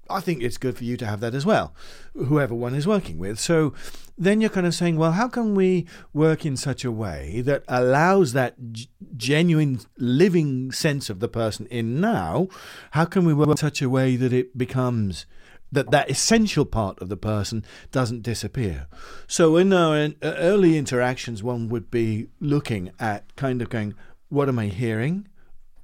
I 0.08 0.20
think 0.20 0.42
it's 0.42 0.58
good 0.58 0.76
for 0.76 0.84
you 0.84 0.96
to 0.96 1.06
have 1.06 1.20
that 1.20 1.34
as 1.34 1.46
well, 1.46 1.72
whoever 2.14 2.54
one 2.54 2.74
is 2.74 2.86
working 2.86 3.18
with. 3.18 3.38
So 3.38 3.72
then 4.18 4.40
you're 4.40 4.50
kind 4.50 4.66
of 4.66 4.74
saying, 4.74 4.96
well, 4.96 5.12
how 5.12 5.28
can 5.28 5.54
we 5.54 5.86
work 6.12 6.44
in 6.44 6.56
such 6.56 6.84
a 6.84 6.90
way 6.90 7.42
that 7.42 7.62
allows 7.68 8.32
that 8.32 8.72
g- 8.72 8.88
genuine 9.16 9.80
living 9.96 10.72
sense 10.72 11.10
of 11.10 11.20
the 11.20 11.28
person 11.28 11.66
in 11.66 12.00
now? 12.00 12.48
How 12.90 13.04
can 13.04 13.24
we 13.24 13.32
work 13.32 13.50
in 13.50 13.56
such 13.56 13.80
a 13.80 13.88
way 13.88 14.16
that 14.16 14.32
it 14.32 14.58
becomes 14.58 15.26
that 15.72 15.90
that 15.90 16.10
essential 16.10 16.64
part 16.64 17.00
of 17.00 17.08
the 17.08 17.16
person 17.16 17.64
doesn't 17.92 18.22
disappear. 18.22 18.86
So 19.26 19.56
in 19.56 19.72
our 19.72 19.96
uh, 19.96 20.10
early 20.22 20.76
interactions, 20.76 21.42
one 21.42 21.68
would 21.68 21.90
be 21.90 22.28
looking 22.40 22.90
at 22.98 23.36
kind 23.36 23.62
of 23.62 23.70
going, 23.70 23.94
what 24.28 24.48
am 24.48 24.58
I 24.58 24.66
hearing 24.66 25.28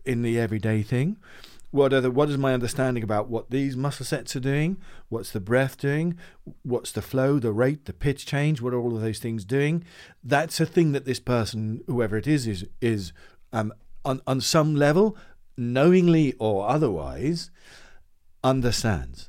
in 0.05 0.23
the 0.23 0.39
everyday 0.39 0.83
thing? 0.83 1.17
What 1.71 1.93
are 1.93 2.01
the, 2.01 2.11
what 2.11 2.31
is 2.31 2.39
my 2.39 2.55
understanding 2.55 3.03
about 3.03 3.29
what 3.29 3.51
these 3.51 3.77
muscle 3.77 4.07
sets 4.07 4.35
are 4.37 4.41
doing? 4.41 4.79
What's 5.09 5.33
the 5.33 5.41
breath 5.41 5.77
doing? 5.77 6.17
What's 6.63 6.93
the 6.93 7.03
flow, 7.03 7.39
the 7.39 7.53
rate, 7.53 7.85
the 7.85 7.93
pitch 7.93 8.25
change? 8.25 8.63
What 8.63 8.73
are 8.73 8.79
all 8.81 8.95
of 8.95 9.03
those 9.03 9.19
things 9.19 9.45
doing? 9.45 9.85
That's 10.25 10.59
a 10.61 10.67
thing 10.67 10.93
that 10.93 11.05
this 11.05 11.21
person, 11.21 11.83
whoever 11.87 12.17
it 12.17 12.27
is, 12.27 12.47
is 12.47 12.65
is 12.81 13.13
um, 13.53 13.75
on 14.05 14.23
on 14.27 14.41
some 14.41 14.75
level, 14.75 15.17
knowingly 15.57 16.35
or 16.39 16.69
otherwise, 16.69 17.51
understands. 18.43 19.29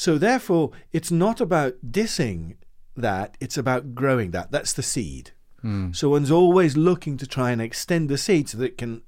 So 0.00 0.16
therefore, 0.16 0.70
it's 0.92 1.10
not 1.10 1.42
about 1.42 1.74
dissing 1.90 2.54
that; 2.96 3.36
it's 3.38 3.58
about 3.58 3.94
growing 3.94 4.30
that. 4.30 4.50
That's 4.50 4.72
the 4.72 4.82
seed. 4.82 5.32
So 5.92 6.08
one's 6.08 6.30
always 6.30 6.74
looking 6.74 7.18
to 7.18 7.26
try 7.26 7.50
and 7.50 7.60
extend 7.60 8.08
the 8.08 8.16
seed 8.16 8.48
so 8.48 8.56
that 8.56 8.64
it 8.64 8.78
can 8.78 9.02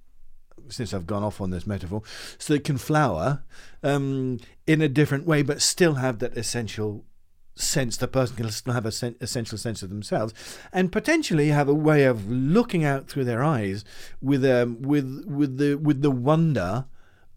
since 0.68 0.92
I've 0.92 1.06
gone 1.06 1.22
off 1.22 1.40
on 1.40 1.48
this 1.48 1.66
metaphor, 1.66 2.02
so 2.36 2.52
it 2.52 2.64
can 2.64 2.76
flower 2.76 3.42
um, 3.82 4.38
in 4.66 4.82
a 4.82 4.88
different 4.88 5.26
way, 5.26 5.40
but 5.42 5.62
still 5.62 5.94
have 5.94 6.18
that 6.18 6.36
essential 6.36 7.06
sense. 7.54 7.96
The 7.96 8.06
person 8.06 8.36
can 8.36 8.50
still 8.50 8.74
have 8.74 8.84
a 8.84 8.92
sen- 8.92 9.16
essential 9.22 9.56
sense 9.56 9.82
of 9.82 9.88
themselves, 9.88 10.34
and 10.74 10.92
potentially 10.92 11.48
have 11.48 11.70
a 11.70 11.74
way 11.88 12.04
of 12.04 12.30
looking 12.30 12.84
out 12.84 13.08
through 13.08 13.24
their 13.24 13.42
eyes 13.42 13.82
with 14.20 14.44
um, 14.44 14.82
with 14.82 15.24
with 15.26 15.56
the 15.56 15.76
with 15.76 16.02
the 16.02 16.10
wonder 16.10 16.84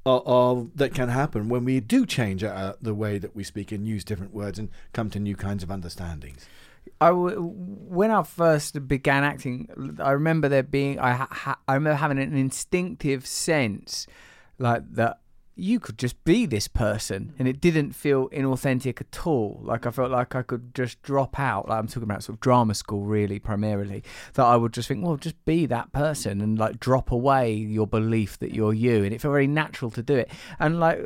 of, 0.05 0.69
that 0.75 0.93
can 0.93 1.09
happen 1.09 1.49
when 1.49 1.65
we 1.65 1.79
do 1.79 2.05
change 2.05 2.43
uh, 2.43 2.73
the 2.81 2.93
way 2.93 3.17
that 3.17 3.35
we 3.35 3.43
speak 3.43 3.71
and 3.71 3.87
use 3.87 4.03
different 4.03 4.33
words 4.33 4.59
and 4.59 4.69
come 4.93 5.09
to 5.09 5.19
new 5.19 5.35
kinds 5.35 5.63
of 5.63 5.71
understandings. 5.71 6.45
I 7.01 7.07
w- 7.07 7.41
when 7.41 8.11
I 8.11 8.23
first 8.23 8.87
began 8.87 9.23
acting, 9.23 9.95
I 9.99 10.11
remember 10.11 10.47
there 10.47 10.63
being 10.63 10.99
I 10.99 11.13
ha- 11.13 11.59
I 11.67 11.73
remember 11.73 11.97
having 11.97 12.19
an 12.19 12.35
instinctive 12.35 13.25
sense 13.25 14.07
like 14.59 14.83
that 14.93 15.19
you 15.55 15.79
could 15.79 15.97
just 15.97 16.21
be 16.25 16.45
this 16.45 16.67
person 16.67 17.25
mm. 17.33 17.39
and 17.39 17.47
it 17.47 17.61
didn't 17.61 17.93
feel 17.93 18.29
inauthentic 18.29 18.99
at 18.99 19.25
all. 19.25 19.59
Like 19.63 19.85
i 19.85 19.91
felt 19.91 20.11
like 20.11 20.35
i 20.35 20.41
could 20.41 20.75
just 20.75 21.01
drop 21.01 21.39
out. 21.39 21.69
Like 21.69 21.79
i'm 21.79 21.87
talking 21.87 22.03
about 22.03 22.23
sort 22.23 22.35
of 22.35 22.39
drama 22.41 22.73
school 22.75 23.03
really 23.03 23.39
primarily 23.39 24.03
that 24.33 24.45
i 24.45 24.55
would 24.55 24.73
just 24.73 24.87
think 24.87 25.03
well 25.03 25.15
just 25.17 25.43
be 25.45 25.65
that 25.67 25.91
person 25.91 26.41
and 26.41 26.59
like 26.59 26.79
drop 26.79 27.11
away 27.11 27.53
your 27.53 27.87
belief 27.87 28.37
that 28.39 28.53
you're 28.53 28.73
you. 28.73 29.03
And 29.03 29.13
it 29.13 29.21
felt 29.21 29.31
very 29.31 29.47
natural 29.47 29.91
to 29.91 30.03
do 30.03 30.15
it. 30.15 30.29
And 30.59 30.79
like 30.79 30.99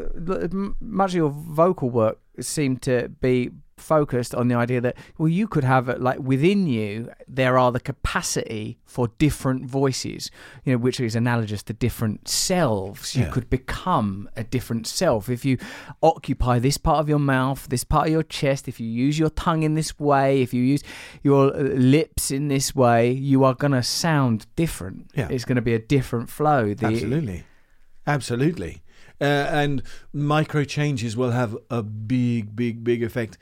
much 0.80 1.12
of 1.12 1.16
your 1.16 1.30
vocal 1.30 1.90
work 1.90 2.20
seemed 2.40 2.82
to 2.84 3.10
be 3.22 3.52
focused 3.80 4.36
on 4.36 4.48
the 4.48 4.56
idea 4.56 4.80
that 4.82 4.96
well 5.18 5.28
you 5.30 5.48
could 5.48 5.64
have 5.64 5.90
it 5.90 6.02
like 6.02 6.20
within 6.20 6.68
you 6.68 7.10
there 7.28 7.58
are 7.58 7.72
the 7.72 7.80
capacity 7.80 8.78
for 8.86 9.08
different 9.18 9.66
voices 9.66 10.30
you 10.64 10.72
know 10.74 10.78
which 10.78 11.00
is 11.00 11.16
analogous 11.16 11.64
to 11.64 11.74
different 11.74 12.28
selves 12.28 13.16
you 13.16 13.24
Yeah. 13.24 13.32
could 13.32 13.50
become 13.50 14.30
a 14.36 14.44
different 14.44 14.86
self 14.88 15.30
if 15.30 15.46
you 15.46 15.58
occupy 16.04 16.60
this 16.60 16.78
part 16.78 17.00
of 17.00 17.08
your 17.10 17.20
mouth 17.20 17.68
this 17.70 17.84
part 17.84 18.08
of 18.08 18.12
your 18.14 18.24
chest 18.24 18.68
if 18.68 18.80
you 18.80 18.88
use 18.88 19.18
your 19.18 19.30
tongue 19.30 19.64
in 19.64 19.74
this 19.76 19.98
way 20.00 20.42
if 20.42 20.54
you 20.54 20.64
use 20.64 20.84
your 21.24 21.56
uh, 21.56 21.60
lips 21.96 22.32
in 22.32 22.48
this 22.50 22.76
way 22.76 23.12
you 23.12 23.44
are 23.44 23.54
going 23.54 23.72
to 23.72 23.84
sound 23.84 24.46
different 24.56 25.10
Yeah. 25.16 25.28
it's 25.30 25.46
going 25.46 25.56
to 25.58 25.62
be 25.62 25.74
a 25.74 25.80
different 25.80 26.30
flow 26.30 26.74
the, 26.74 26.88
Absolutely. 26.88 27.44
Absolutely. 28.08 28.82
Uh, 29.22 29.26
and 29.26 29.82
micro 30.14 30.64
changes 30.64 31.18
will 31.18 31.32
have 31.32 31.58
a 31.70 31.84
big, 31.84 32.56
big, 32.56 32.84
big 32.84 33.04
effect. 33.04 33.38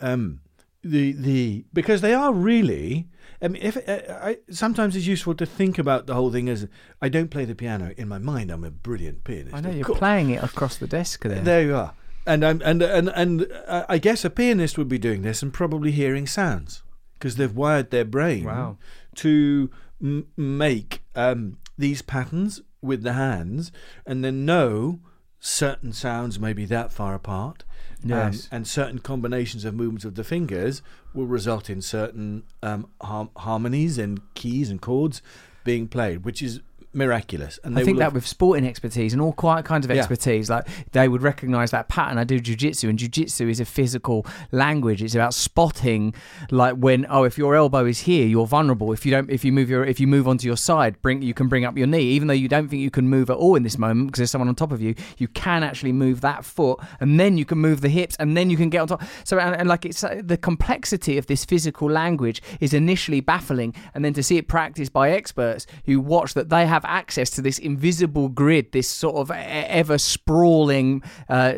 Um, 0.00 0.40
the 0.82 1.12
the 1.12 1.64
because 1.72 2.00
they 2.00 2.14
are 2.14 2.32
really. 2.32 3.08
I 3.42 3.48
mean, 3.48 3.62
if 3.62 3.76
uh, 3.88 4.00
I, 4.22 4.38
sometimes 4.50 4.94
it's 4.96 5.06
useful 5.06 5.34
to 5.36 5.46
think 5.46 5.78
about 5.78 6.06
the 6.06 6.14
whole 6.14 6.30
thing 6.30 6.48
as 6.50 6.68
I 7.00 7.08
don't 7.08 7.30
play 7.30 7.46
the 7.46 7.54
piano 7.54 7.94
in 7.96 8.06
my 8.08 8.18
mind. 8.18 8.50
I'm 8.50 8.64
a 8.64 8.70
brilliant 8.70 9.24
pianist. 9.24 9.54
i 9.56 9.60
know 9.60 9.70
you're 9.70 9.84
course. 9.86 9.98
playing 9.98 10.28
it 10.30 10.42
across 10.42 10.76
the 10.76 10.86
desk 10.86 11.22
there 11.24 11.40
There 11.40 11.62
you 11.62 11.74
are. 11.74 11.94
And 12.26 12.44
I'm 12.44 12.60
and 12.62 12.82
and 12.82 13.08
and 13.08 13.50
uh, 13.66 13.86
I 13.88 13.96
guess 13.96 14.24
a 14.26 14.30
pianist 14.30 14.76
would 14.76 14.88
be 14.88 14.98
doing 14.98 15.22
this 15.22 15.42
and 15.42 15.52
probably 15.54 15.90
hearing 15.90 16.26
sounds 16.26 16.82
because 17.14 17.36
they've 17.36 17.54
wired 17.56 17.90
their 17.90 18.04
brain 18.04 18.44
Wow. 18.44 18.76
to 19.16 19.70
m- 20.02 20.26
make 20.36 21.02
um, 21.16 21.56
these 21.78 22.02
patterns 22.02 22.60
with 22.82 23.02
the 23.02 23.12
hands 23.14 23.70
and 24.06 24.24
then 24.24 24.44
know 24.44 25.00
certain 25.38 25.92
sounds 25.92 26.38
may 26.38 26.52
be 26.52 26.64
that 26.66 26.92
far 26.92 27.14
apart. 27.14 27.64
um, 28.02 28.08
Yes. 28.10 28.48
and 28.50 28.66
certain 28.66 28.98
combinations 28.98 29.64
of 29.66 29.74
movements 29.74 30.04
of 30.06 30.14
the 30.14 30.24
fingers 30.24 30.80
will 31.12 31.26
result 31.26 31.68
in 31.68 31.82
certain 31.82 32.44
um, 32.62 32.86
har- 33.02 33.28
harmonies 33.36 33.98
and 33.98 34.20
keys 34.34 34.70
and 34.70 34.80
chords 34.80 35.20
being 35.64 35.86
played, 35.88 36.24
which 36.24 36.40
is 36.42 36.60
miraculous. 36.92 37.58
And 37.64 37.78
I 37.78 37.84
think 37.84 37.98
that 37.98 38.04
have- 38.04 38.14
with 38.14 38.26
sporting 38.26 38.66
expertise 38.66 39.12
and 39.12 39.22
all 39.22 39.32
quite 39.32 39.64
kinds 39.64 39.84
of 39.84 39.90
Yeah. 39.90 39.98
expertise, 39.98 40.50
like 40.50 40.66
they 40.92 41.08
would 41.08 41.22
recognize 41.22 41.70
that 41.70 41.88
pattern. 41.88 42.18
I 42.18 42.24
do 42.24 42.40
jujitsu, 42.40 42.88
and 42.88 42.98
jujitsu 42.98 43.48
is 43.48 43.60
a 43.60 43.64
physical 43.64 44.26
language. 44.50 45.02
It's 45.02 45.14
about 45.14 45.34
spotting, 45.34 46.14
like 46.50 46.74
when 46.74 47.06
oh, 47.08 47.24
if 47.24 47.38
your 47.38 47.54
elbow 47.54 47.84
is 47.86 48.00
here, 48.00 48.26
you're 48.26 48.46
vulnerable. 48.46 48.92
If 48.92 49.04
you 49.06 49.12
don't, 49.12 49.30
if 49.30 49.44
you 49.44 49.52
move 49.52 49.70
your, 49.70 49.84
if 49.84 50.00
you 50.00 50.06
move 50.06 50.26
onto 50.26 50.46
your 50.46 50.56
side, 50.56 51.00
bring 51.02 51.22
you 51.22 51.34
can 51.34 51.48
bring 51.48 51.64
up 51.64 51.76
your 51.76 51.86
knee, 51.86 52.02
even 52.02 52.28
though 52.28 52.34
you 52.34 52.48
don't 52.48 52.68
think 52.68 52.82
you 52.82 52.90
can 52.90 53.08
move 53.08 53.30
at 53.30 53.36
all 53.36 53.54
in 53.56 53.62
this 53.62 53.78
moment 53.78 54.08
because 54.08 54.18
there's 54.18 54.30
someone 54.30 54.48
on 54.48 54.54
top 54.54 54.72
of 54.72 54.82
you. 54.82 54.94
You 55.18 55.28
can 55.28 55.62
actually 55.62 55.92
move 55.92 56.20
that 56.22 56.44
foot, 56.44 56.80
and 56.98 57.20
then 57.20 57.38
you 57.38 57.44
can 57.44 57.58
move 57.58 57.80
the 57.80 57.88
hips, 57.88 58.16
and 58.18 58.36
then 58.36 58.50
you 58.50 58.56
can 58.56 58.68
get 58.68 58.80
on 58.80 58.88
top. 58.88 59.02
So 59.24 59.38
and, 59.38 59.54
and 59.54 59.68
like 59.68 59.84
it's 59.84 60.02
uh, 60.02 60.20
the 60.24 60.36
complexity 60.36 61.18
of 61.18 61.26
this 61.26 61.44
physical 61.44 61.88
language 61.90 62.42
is 62.60 62.74
initially 62.74 63.20
baffling, 63.20 63.74
and 63.94 64.04
then 64.04 64.12
to 64.14 64.22
see 64.22 64.36
it 64.36 64.48
practiced 64.48 64.92
by 64.92 65.10
experts 65.10 65.66
who 65.86 66.00
watch 66.00 66.34
that 66.34 66.48
they 66.48 66.66
have 66.66 66.79
access 66.84 67.30
to 67.30 67.42
this 67.42 67.58
invisible 67.58 68.28
grid, 68.28 68.72
this 68.72 68.88
sort 68.88 69.16
of 69.16 69.30
ever 69.30 69.98
sprawling 69.98 71.02
uh, 71.28 71.54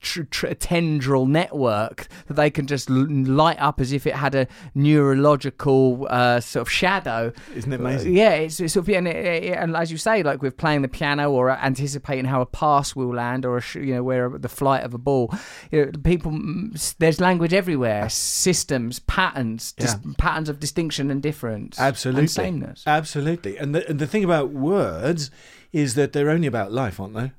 tr- 0.00 0.22
tr- 0.24 0.46
tendril 0.54 1.26
network 1.26 2.06
that 2.26 2.34
they 2.34 2.50
can 2.50 2.66
just 2.66 2.88
light 2.90 3.58
up 3.60 3.80
as 3.80 3.92
if 3.92 4.06
it 4.06 4.14
had 4.14 4.34
a 4.34 4.46
neurological 4.74 6.06
uh, 6.10 6.40
sort 6.40 6.62
of 6.62 6.70
shadow. 6.70 7.32
Isn't 7.54 7.72
it 7.72 7.80
amazing? 7.80 8.14
Yeah, 8.16 8.30
it's, 8.34 8.60
it's 8.60 8.74
sort 8.74 8.88
of, 8.88 8.94
and, 8.94 9.08
it, 9.08 9.16
it- 9.44 9.52
and 9.58 9.76
as 9.76 9.90
you 9.90 9.98
say, 9.98 10.22
like 10.22 10.42
with 10.42 10.56
playing 10.56 10.82
the 10.82 10.88
piano 10.88 11.30
or 11.30 11.50
anticipating 11.50 12.24
how 12.24 12.40
a 12.40 12.46
pass 12.46 12.94
will 12.96 13.14
land 13.14 13.44
or 13.44 13.56
a, 13.58 13.60
sh- 13.60 13.76
you 13.76 13.94
know 13.94 14.02
where 14.02 14.28
the 14.30 14.48
flight 14.48 14.84
of 14.84 14.94
a 14.94 14.98
ball, 14.98 15.32
you 15.70 15.86
know, 15.86 15.92
people 16.04 16.32
mm, 16.32 16.96
there's 16.98 17.20
language 17.20 17.52
everywhere, 17.52 18.08
systems, 18.08 18.98
patterns, 19.00 19.72
dis- 19.72 19.96
patterns 20.18 20.48
of 20.48 20.60
distinction 20.60 21.10
and 21.10 21.22
difference, 21.22 21.78
Absolutely. 21.78 22.22
and 22.22 22.30
sameness. 22.30 22.84
Absolutely. 22.86 23.56
And 23.58 23.74
the, 23.74 23.88
and 23.88 23.98
the 23.98 24.06
thing 24.06 24.24
about 24.24 24.51
words 24.54 25.30
is 25.72 25.94
that 25.94 26.12
they're 26.12 26.30
only 26.30 26.46
about 26.46 26.72
life, 26.72 27.00
aren't 27.00 27.14
they? 27.14 27.32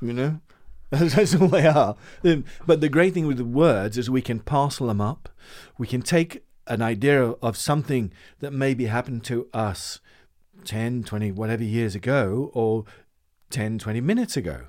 You 0.00 0.12
know? 0.12 0.40
That's 0.90 1.34
all 1.34 1.48
they 1.48 1.66
are. 1.66 1.96
Um, 2.24 2.44
But 2.66 2.80
the 2.80 2.88
great 2.88 3.14
thing 3.14 3.26
with 3.26 3.38
the 3.38 3.44
words 3.44 3.96
is 3.96 4.10
we 4.10 4.20
can 4.22 4.40
parcel 4.40 4.88
them 4.88 5.00
up. 5.00 5.28
We 5.78 5.86
can 5.86 6.02
take 6.02 6.44
an 6.66 6.82
idea 6.82 7.22
of 7.22 7.56
something 7.56 8.12
that 8.40 8.52
maybe 8.52 8.86
happened 8.86 9.24
to 9.24 9.48
us 9.52 10.00
10, 10.64 11.04
20, 11.04 11.32
whatever 11.32 11.64
years 11.64 11.94
ago, 11.94 12.50
or 12.52 12.84
10, 13.50 13.78
20 13.78 14.00
minutes 14.00 14.36
ago. 14.36 14.66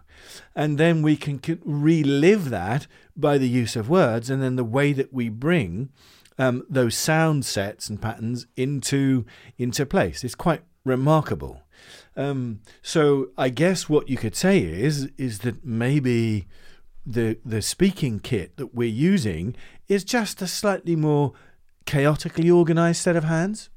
And 0.55 0.77
then 0.77 1.01
we 1.01 1.17
can 1.17 1.41
relive 1.65 2.49
that 2.49 2.87
by 3.15 3.37
the 3.37 3.49
use 3.49 3.75
of 3.75 3.89
words 3.89 4.29
and 4.29 4.41
then 4.41 4.55
the 4.55 4.63
way 4.63 4.93
that 4.93 5.13
we 5.13 5.29
bring 5.29 5.89
um, 6.37 6.65
those 6.69 6.95
sound 6.95 7.45
sets 7.45 7.89
and 7.89 8.01
patterns 8.01 8.47
into 8.55 9.25
into 9.57 9.85
place. 9.85 10.23
It's 10.23 10.35
quite 10.35 10.61
remarkable. 10.83 11.61
Um, 12.15 12.61
so 12.81 13.29
I 13.37 13.49
guess 13.49 13.89
what 13.89 14.09
you 14.09 14.17
could 14.17 14.35
say 14.35 14.59
is 14.59 15.09
is 15.17 15.39
that 15.39 15.65
maybe 15.65 16.47
the 17.05 17.37
the 17.45 17.61
speaking 17.61 18.19
kit 18.19 18.57
that 18.57 18.73
we're 18.75 18.87
using 18.87 19.55
is 19.87 20.03
just 20.03 20.41
a 20.41 20.47
slightly 20.47 20.95
more 20.95 21.33
chaotically 21.85 22.49
organized 22.49 23.01
set 23.01 23.15
of 23.15 23.23
hands. 23.23 23.69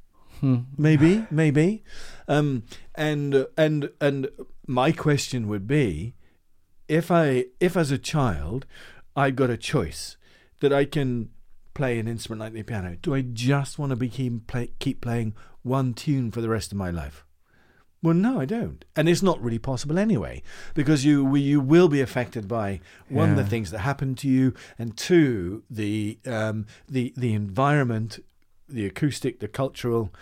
Maybe, 0.77 1.27
maybe. 1.31 1.83
Um, 2.29 2.65
and 2.95 3.47
and 3.57 3.91
and 4.01 4.29
my 4.67 4.93
question 4.93 5.49
would 5.49 5.67
be, 5.67 6.15
if 6.89 7.11
I 7.11 7.47
if 7.59 7.77
as 7.77 7.91
a 7.91 7.99
child 7.99 8.67
I 9.15 9.31
got 9.31 9.51
a 9.51 9.57
choice 9.57 10.17
that 10.61 10.73
I 10.73 10.85
can 10.85 11.31
play 11.75 11.99
an 11.99 12.09
instrument 12.09 12.41
like 12.41 12.53
the 12.53 12.63
piano, 12.63 12.97
do 13.01 13.15
I 13.15 13.21
just 13.23 13.79
want 13.79 13.91
to 13.91 13.97
be 13.97 14.09
keep, 14.09 14.47
play, 14.47 14.71
keep 14.79 15.03
playing 15.03 15.35
one 15.63 15.93
tune 15.93 16.31
for 16.31 16.41
the 16.41 16.49
rest 16.49 16.73
of 16.73 16.79
my 16.79 16.91
life? 16.91 17.26
Well, 18.03 18.15
no, 18.15 18.41
I 18.41 18.45
don't, 18.45 18.85
and 18.95 19.09
it's 19.09 19.23
not 19.23 19.43
really 19.43 19.59
possible 19.59 19.99
anyway, 19.99 20.43
because 20.75 21.05
you 21.05 21.35
you 21.35 21.61
will 21.61 21.89
be 21.89 22.01
affected 22.01 22.47
by 22.47 22.81
one 23.09 23.37
the 23.37 23.45
things 23.45 23.71
that 23.71 23.79
happen 23.81 24.15
to 24.17 24.29
you, 24.29 24.55
and 24.79 24.97
two 24.97 25.63
the 25.71 26.19
um, 26.27 26.67
the 26.89 27.13
the 27.17 27.33
environment, 27.33 28.19
the 28.69 28.87
acoustic, 28.87 29.41
the 29.41 29.49
cultural, 29.49 30.13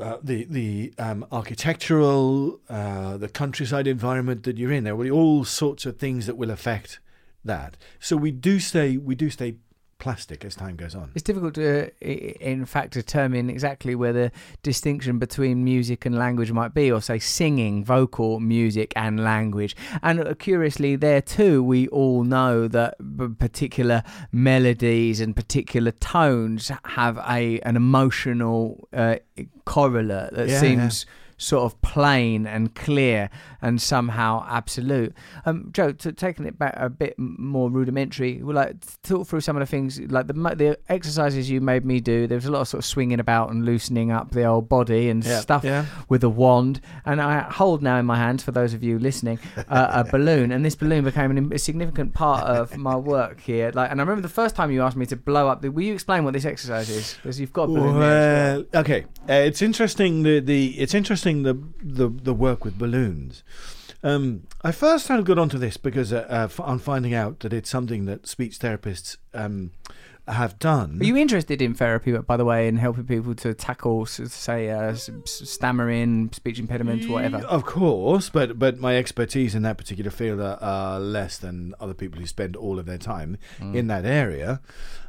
uh, 0.00 0.16
the 0.22 0.44
the 0.44 0.94
um, 0.98 1.26
architectural, 1.30 2.58
uh, 2.68 3.16
the 3.16 3.28
countryside 3.28 3.86
environment 3.86 4.42
that 4.44 4.56
you're 4.56 4.72
in. 4.72 4.84
There 4.84 4.96
will 4.96 5.04
be 5.04 5.10
all 5.10 5.44
sorts 5.44 5.86
of 5.86 5.98
things 5.98 6.26
that 6.26 6.36
will 6.36 6.50
affect 6.50 7.00
that. 7.44 7.76
So 8.00 8.16
we 8.16 8.30
do 8.30 8.58
stay 8.58 8.96
we 8.96 9.14
do 9.14 9.30
stay 9.30 9.56
plastic 10.00 10.44
as 10.44 10.56
time 10.56 10.74
goes 10.74 10.94
on. 10.94 11.10
It's 11.14 11.22
difficult 11.22 11.54
to, 11.54 11.86
uh, 11.86 12.04
in 12.04 12.64
fact, 12.64 12.92
determine 12.94 13.48
exactly 13.48 13.94
where 13.94 14.12
the 14.12 14.32
distinction 14.62 15.18
between 15.18 15.62
music 15.62 16.04
and 16.06 16.18
language 16.18 16.50
might 16.50 16.74
be, 16.74 16.90
or 16.90 17.00
say 17.00 17.18
singing, 17.20 17.84
vocal, 17.84 18.40
music, 18.40 18.92
and 18.96 19.22
language. 19.22 19.76
And 20.02 20.20
uh, 20.26 20.34
curiously, 20.34 20.96
there 20.96 21.22
too, 21.22 21.62
we 21.62 21.86
all 21.88 22.24
know 22.24 22.66
that 22.68 22.94
particular 23.38 24.02
melodies 24.32 25.20
and 25.20 25.36
particular 25.36 25.92
tones 25.92 26.72
have 26.84 27.18
a 27.18 27.60
an 27.60 27.76
emotional 27.76 28.88
uh, 28.92 29.16
correlate 29.64 30.32
that 30.32 30.48
Yeah, 30.48 30.60
seems. 30.60 31.06
Sort 31.36 31.64
of 31.64 31.80
plain 31.80 32.46
and 32.46 32.74
clear 32.74 33.30
and 33.62 33.80
somehow 33.80 34.44
absolute. 34.48 35.12
Um, 35.46 35.70
Joe, 35.72 35.92
to, 35.92 36.12
taking 36.12 36.46
it 36.46 36.58
back 36.58 36.74
a 36.76 36.88
bit 36.88 37.14
more 37.18 37.70
rudimentary, 37.70 38.42
we 38.42 38.54
like 38.54 38.76
talk 39.02 39.26
through 39.26 39.40
some 39.40 39.56
of 39.56 39.60
the 39.60 39.66
things 39.66 40.00
like 40.00 40.26
the 40.26 40.32
the 40.34 40.78
exercises 40.88 41.50
you 41.50 41.60
made 41.60 41.84
me 41.84 42.00
do. 42.00 42.26
There 42.26 42.36
was 42.36 42.46
a 42.46 42.50
lot 42.50 42.60
of 42.62 42.68
sort 42.68 42.80
of 42.80 42.84
swinging 42.86 43.20
about 43.20 43.50
and 43.50 43.64
loosening 43.64 44.10
up 44.10 44.30
the 44.32 44.44
old 44.44 44.68
body 44.68 45.08
and 45.08 45.24
Yeah, 45.24 45.40
stuff 45.40 45.64
yeah. 45.64 45.86
with 46.08 46.24
a 46.24 46.28
wand. 46.28 46.80
And 47.04 47.20
I 47.20 47.40
hold 47.40 47.82
now 47.82 47.98
in 47.98 48.06
my 48.06 48.16
hands, 48.16 48.42
for 48.42 48.52
those 48.52 48.74
of 48.74 48.82
you 48.82 48.98
listening, 48.98 49.38
uh, 49.68 49.88
a 49.92 50.04
balloon. 50.10 50.52
And 50.52 50.64
this 50.64 50.74
balloon 50.74 51.04
became 51.04 51.30
an, 51.30 51.52
a 51.52 51.58
significant 51.58 52.14
part 52.14 52.44
of 52.44 52.76
my 52.76 52.96
work 52.96 53.40
here. 53.40 53.70
Like, 53.74 53.90
and 53.90 54.00
I 54.00 54.02
remember 54.02 54.22
the 54.22 54.28
first 54.28 54.56
time 54.56 54.70
you 54.70 54.82
asked 54.82 54.96
me 54.96 55.06
to 55.06 55.16
blow 55.16 55.48
up. 55.48 55.62
The, 55.62 55.70
will 55.70 55.82
you 55.82 55.94
explain 55.94 56.24
what 56.24 56.32
this 56.34 56.44
exercise 56.44 56.88
is? 56.90 57.14
Because 57.14 57.38
you've 57.40 57.52
got 57.52 57.64
a 57.64 57.66
balloon. 57.68 57.96
Well, 57.98 58.64
okay, 58.74 59.04
uh, 59.28 59.32
it's 59.34 59.62
interesting. 59.62 60.22
The, 60.22 60.40
the 60.40 60.78
it's 60.78 60.94
interesting 60.94 61.42
the 61.42 61.58
the 61.82 62.08
the 62.08 62.34
work 62.34 62.64
with 62.64 62.78
balloons. 62.78 63.42
Um, 64.02 64.46
I 64.62 64.72
first 64.72 65.06
got 65.24 65.38
onto 65.38 65.58
this 65.58 65.76
because 65.76 66.12
uh, 66.12 66.26
uh, 66.28 66.62
on 66.62 66.78
finding 66.78 67.14
out 67.14 67.40
that 67.40 67.52
it's 67.52 67.68
something 67.68 68.06
that 68.06 68.26
speech 68.26 68.58
therapists 68.58 69.16
um, 69.34 69.72
have 70.28 70.58
done. 70.58 70.98
Are 71.00 71.04
you 71.04 71.16
interested 71.16 71.60
in 71.62 71.74
therapy, 71.74 72.12
by 72.12 72.36
the 72.36 72.44
way, 72.44 72.68
in 72.68 72.76
helping 72.76 73.04
people 73.04 73.34
to 73.36 73.54
tackle, 73.54 74.06
say, 74.06 74.70
uh, 74.70 74.94
stammering, 74.94 76.30
speech 76.32 76.58
impediments, 76.58 77.06
whatever? 77.06 77.38
Of 77.38 77.64
course, 77.64 78.28
but 78.30 78.58
but 78.58 78.78
my 78.78 78.96
expertise 78.96 79.54
in 79.54 79.62
that 79.62 79.78
particular 79.78 80.10
field 80.10 80.40
are, 80.40 80.58
are 80.60 81.00
less 81.00 81.38
than 81.38 81.74
other 81.80 81.94
people 81.94 82.20
who 82.20 82.26
spend 82.26 82.56
all 82.56 82.78
of 82.78 82.86
their 82.86 82.98
time 82.98 83.38
Mm. 83.60 83.74
in 83.74 83.86
that 83.88 84.04
area. 84.04 84.60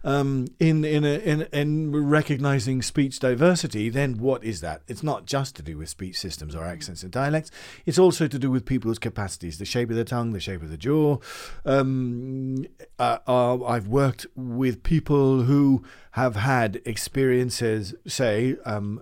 Um, 0.03 0.47
in 0.59 0.83
in, 0.83 1.03
a, 1.05 1.17
in 1.19 1.41
in 1.53 1.91
recognizing 2.09 2.81
speech 2.81 3.19
diversity, 3.19 3.89
then 3.89 4.17
what 4.17 4.43
is 4.43 4.61
that? 4.61 4.81
It's 4.87 5.03
not 5.03 5.25
just 5.25 5.55
to 5.57 5.61
do 5.63 5.77
with 5.77 5.89
speech 5.89 6.17
systems 6.19 6.55
or 6.55 6.63
accents 6.63 7.03
and 7.03 7.11
dialects. 7.11 7.51
It's 7.85 7.99
also 7.99 8.27
to 8.27 8.39
do 8.39 8.49
with 8.49 8.65
people's 8.65 8.97
capacities, 8.99 9.59
the 9.59 9.65
shape 9.65 9.89
of 9.91 9.95
the 9.95 10.03
tongue, 10.03 10.31
the 10.33 10.39
shape 10.39 10.63
of 10.63 10.69
the 10.69 10.77
jaw. 10.77 11.17
Um, 11.65 12.65
uh, 12.97 13.19
uh, 13.27 13.63
I've 13.63 13.87
worked 13.87 14.25
with 14.35 14.81
people 14.83 15.00
who 15.07 15.83
have 16.11 16.35
had 16.35 16.81
experiences, 16.85 17.93
say, 18.05 18.57
um, 18.65 19.01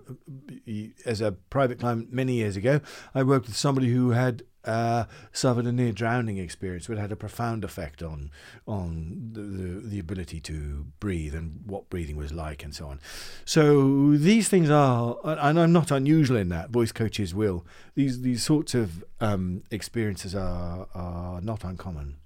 as 1.06 1.22
a 1.22 1.32
private 1.32 1.80
client 1.80 2.14
many 2.14 2.34
years 2.34 2.56
ago, 2.56 2.82
I 3.16 3.24
worked 3.24 3.48
with 3.48 3.56
somebody 3.58 3.90
who 3.90 4.12
had 4.12 4.44
uh, 4.66 5.06
suffered 5.32 5.66
a 5.66 5.72
near 5.72 5.92
drowning 5.92 6.38
experience, 6.38 6.90
which 6.90 7.00
had 7.00 7.12
a 7.12 7.16
profound 7.16 7.64
effect 7.64 8.04
on 8.04 8.30
on 8.68 9.30
the, 9.32 9.42
the, 9.42 9.88
the 9.88 10.00
ability 10.00 10.40
to 10.42 10.86
breathe 11.00 11.34
and 11.34 11.62
what 11.66 11.90
breathing 11.90 12.18
was 12.18 12.34
like, 12.34 12.64
and 12.64 12.76
so 12.76 12.88
on. 12.88 13.00
So 13.46 14.16
these 14.16 14.50
things 14.50 14.70
are, 14.70 15.18
and 15.24 15.60
I'm 15.60 15.72
not 15.72 15.92
unusual 15.92 16.38
in 16.38 16.50
that. 16.50 16.70
Voice 16.70 16.92
coaches 16.92 17.34
will 17.34 17.66
these 17.96 18.22
these 18.22 18.44
sorts 18.44 18.76
of 18.76 19.04
um, 19.20 19.64
experiences 19.72 20.36
are 20.36 20.88
are 20.94 21.42
not 21.42 21.64
uncommon. 21.64 22.18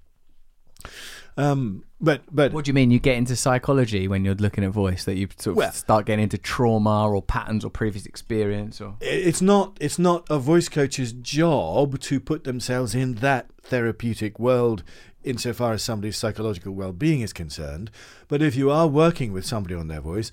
Um, 1.37 1.83
but 1.99 2.21
but 2.31 2.51
What 2.51 2.65
do 2.65 2.69
you 2.69 2.73
mean? 2.73 2.91
You 2.91 2.99
get 2.99 3.15
into 3.15 3.35
psychology 3.35 4.07
when 4.07 4.25
you're 4.25 4.35
looking 4.35 4.63
at 4.63 4.71
voice 4.71 5.05
that 5.05 5.15
you 5.15 5.27
sort 5.37 5.53
of 5.53 5.57
Well- 5.57 5.71
start 5.71 6.05
getting 6.05 6.23
into 6.23 6.37
trauma 6.37 7.09
or 7.09 7.21
patterns 7.21 7.63
or 7.63 7.69
previous 7.69 8.05
experience 8.05 8.81
or 8.81 8.97
it's 9.01 9.41
not 9.41 9.77
it's 9.79 9.97
not 9.97 10.27
a 10.29 10.37
voice 10.37 10.67
coach's 10.69 11.13
job 11.13 11.99
to 12.01 12.19
put 12.19 12.43
themselves 12.43 12.93
in 12.93 13.15
that 13.15 13.47
therapeutic 13.61 14.37
world 14.37 14.83
insofar 15.23 15.71
as 15.71 15.81
somebody's 15.81 16.17
psychological 16.17 16.73
well-being 16.73 17.21
is 17.21 17.31
concerned 17.31 17.89
but 18.27 18.41
if 18.41 18.57
you 18.57 18.69
are 18.69 18.87
working 18.87 19.31
with 19.31 19.45
somebody 19.45 19.73
on 19.73 19.87
their 19.87 20.01
voice 20.01 20.29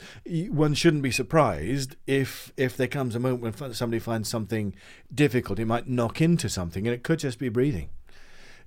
one 0.49 0.75
shouldn't 0.75 1.05
be 1.05 1.13
surprised 1.13 1.95
if 2.09 2.53
if 2.57 2.77
there 2.77 2.89
comes 2.89 3.15
a 3.15 3.21
moment 3.21 3.61
when 3.61 3.73
somebody 3.73 4.01
finds 4.01 4.29
something 4.29 4.75
difficult 5.15 5.61
it 5.61 5.67
might 5.67 5.89
knock 5.89 6.21
into 6.21 6.49
something 6.49 6.89
and 6.89 6.95
it 6.95 7.05
could 7.05 7.21
just 7.21 7.39
be 7.39 7.49
breathing 7.49 7.89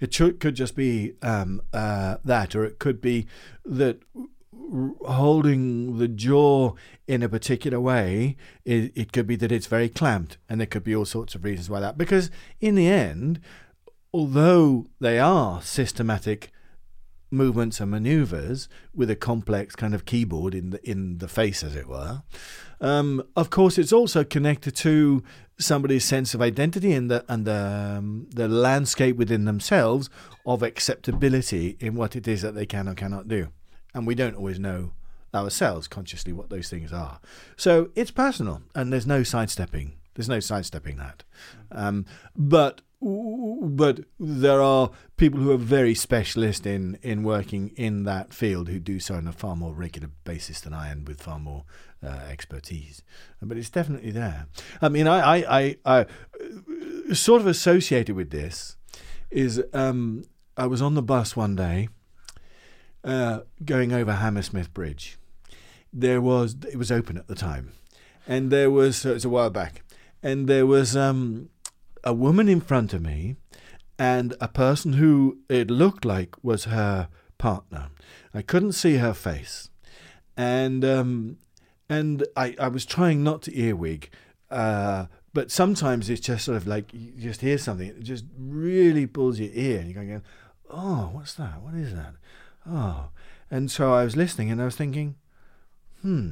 it 0.03 0.39
could 0.39 0.55
just 0.55 0.75
be 0.75 1.13
um, 1.21 1.61
uh, 1.73 2.17
that, 2.23 2.55
or 2.55 2.65
it 2.65 2.79
could 2.79 3.01
be 3.01 3.27
that 3.65 4.01
holding 5.05 5.97
the 5.97 6.07
jaw 6.07 6.73
in 7.07 7.21
a 7.21 7.29
particular 7.29 7.79
way, 7.79 8.37
it, 8.65 8.91
it 8.95 9.11
could 9.11 9.27
be 9.27 9.35
that 9.35 9.51
it's 9.51 9.67
very 9.67 9.89
clamped, 9.89 10.37
and 10.49 10.59
there 10.59 10.67
could 10.67 10.83
be 10.83 10.95
all 10.95 11.05
sorts 11.05 11.35
of 11.35 11.43
reasons 11.43 11.69
why 11.69 11.79
that. 11.79 11.97
Because 11.97 12.31
in 12.59 12.75
the 12.75 12.87
end, 12.87 13.39
although 14.13 14.85
they 14.99 15.19
are 15.19 15.61
systematic 15.61 16.51
movements 17.33 17.81
and 17.81 17.91
maneuvers 17.91 18.69
with 18.95 19.09
a 19.09 19.15
complex 19.15 19.75
kind 19.75 19.93
of 19.93 20.05
keyboard 20.05 20.55
in 20.55 20.69
the 20.69 20.89
in 20.89 21.17
the 21.17 21.27
face, 21.27 21.63
as 21.63 21.75
it 21.75 21.87
were. 21.87 22.23
Um, 22.79 23.23
of 23.35 23.49
course, 23.49 23.77
it's 23.77 23.91
also 23.91 24.23
connected 24.23 24.75
to 24.77 25.23
somebody's 25.57 26.05
sense 26.05 26.33
of 26.33 26.41
identity 26.41 26.93
and 26.93 27.09
the 27.09 27.25
and 27.27 27.45
the 27.45 27.95
um, 27.97 28.27
the 28.29 28.47
landscape 28.47 29.17
within 29.17 29.45
themselves 29.45 30.09
of 30.45 30.63
acceptability 30.63 31.77
in 31.79 31.95
what 31.95 32.15
it 32.15 32.27
is 32.27 32.41
that 32.41 32.55
they 32.55 32.65
can 32.65 32.87
or 32.87 32.93
cannot 32.93 33.27
do, 33.27 33.49
and 33.93 34.07
we 34.07 34.15
don't 34.15 34.35
always 34.35 34.59
know 34.59 34.93
ourselves 35.33 35.87
consciously 35.87 36.31
what 36.31 36.49
those 36.49 36.69
things 36.69 36.93
are. 36.93 37.19
So 37.57 37.89
it's 37.95 38.11
personal, 38.11 38.61
and 38.75 38.93
there's 38.93 39.07
no 39.07 39.23
sidestepping. 39.23 39.93
There's 40.15 40.29
no 40.29 40.39
sidestepping 40.39 40.97
that. 40.97 41.23
Um, 41.71 42.05
but 42.35 42.81
but 43.03 43.99
there 44.17 44.61
are 44.61 44.89
people 45.17 45.39
who 45.39 45.51
are 45.51 45.57
very 45.57 45.93
specialist 45.93 46.65
in, 46.65 46.97
in 47.01 47.23
working 47.23 47.73
in 47.75 48.03
that 48.03 48.33
field 48.33 48.69
who 48.69 48.79
do 48.79 48.99
so 48.99 49.15
on 49.15 49.27
a 49.27 49.33
far 49.33 49.55
more 49.55 49.73
regular 49.73 50.09
basis 50.23 50.61
than 50.61 50.73
I 50.73 50.89
am 50.89 51.03
with 51.03 51.21
far 51.21 51.37
more 51.37 51.65
uh, 52.01 52.19
expertise. 52.29 53.03
But 53.41 53.57
it's 53.57 53.69
definitely 53.69 54.11
there. 54.11 54.47
I 54.81 54.87
mean, 54.87 55.07
I, 55.07 55.37
I, 55.37 55.75
I, 55.85 56.05
I 57.09 57.13
sort 57.13 57.41
of 57.41 57.47
associated 57.47 58.15
with 58.15 58.29
this 58.29 58.77
is 59.31 59.61
um, 59.73 60.23
I 60.55 60.67
was 60.67 60.81
on 60.81 60.93
the 60.93 61.01
bus 61.01 61.35
one 61.35 61.55
day 61.57 61.89
uh, 63.03 63.41
going 63.65 63.91
over 63.91 64.13
Hammersmith 64.13 64.73
Bridge. 64.73 65.17
There 65.91 66.21
was 66.21 66.55
it 66.71 66.77
was 66.77 66.91
open 66.91 67.17
at 67.17 67.27
the 67.27 67.35
time, 67.35 67.73
and 68.27 68.49
there 68.49 68.71
was 68.71 69.05
it 69.05 69.13
was 69.13 69.25
a 69.25 69.29
while 69.29 69.49
back, 69.49 69.83
and 70.23 70.47
there 70.47 70.65
was 70.65 70.95
um, 70.95 71.49
a 72.03 72.13
woman 72.13 72.49
in 72.49 72.61
front 72.61 72.93
of 72.93 73.01
me 73.01 73.35
and 73.97 74.35
a 74.41 74.47
person 74.47 74.93
who 74.93 75.39
it 75.49 75.69
looked 75.69 76.05
like 76.05 76.35
was 76.43 76.65
her 76.65 77.07
partner. 77.37 77.89
I 78.33 78.41
couldn't 78.41 78.73
see 78.73 78.97
her 78.97 79.13
face. 79.13 79.69
And 80.35 80.83
um, 80.83 81.37
and 81.89 82.25
I, 82.35 82.55
I 82.59 82.67
was 82.69 82.85
trying 82.85 83.23
not 83.23 83.43
to 83.43 83.57
earwig, 83.57 84.09
uh, 84.49 85.05
but 85.33 85.51
sometimes 85.51 86.09
it's 86.09 86.21
just 86.21 86.45
sort 86.45 86.57
of 86.57 86.65
like 86.65 86.91
you 86.93 87.11
just 87.19 87.41
hear 87.41 87.57
something, 87.57 87.87
it 87.87 88.03
just 88.03 88.25
really 88.37 89.05
pulls 89.05 89.39
your 89.39 89.51
ear, 89.53 89.79
and 89.79 89.91
you're 89.91 90.03
going, 90.03 90.23
oh, 90.69 91.09
what's 91.13 91.35
that? 91.35 91.61
What 91.61 91.75
is 91.75 91.93
that? 91.93 92.15
Oh. 92.67 93.09
And 93.51 93.69
so 93.69 93.93
I 93.93 94.03
was 94.03 94.15
listening 94.15 94.49
and 94.49 94.59
I 94.59 94.65
was 94.65 94.75
thinking, 94.75 95.15
hmm, 96.01 96.29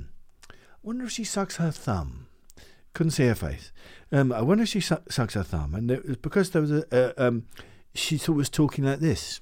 wonder 0.82 1.06
if 1.06 1.12
she 1.12 1.24
sucks 1.24 1.58
her 1.58 1.70
thumb. 1.70 2.28
Couldn't 2.94 3.12
see 3.12 3.28
her 3.28 3.36
face. 3.36 3.72
Um, 4.12 4.32
I 4.32 4.42
wonder 4.42 4.64
if 4.64 4.70
she 4.70 4.82
su- 4.82 4.98
sucks 5.10 5.36
her 5.36 5.44
thumb. 5.44 5.74
And 5.74 5.90
it 5.90 6.06
was 6.06 6.18
because 6.18 6.52
there 6.52 6.62
was 6.62 6.72
a, 6.72 6.86
uh, 6.92 7.14
um, 7.18 7.46
she 7.94 8.18
sort 8.18 8.36
of 8.36 8.38
was 8.38 8.50
talking 8.50 8.84
like 8.84 9.00
this. 9.00 9.40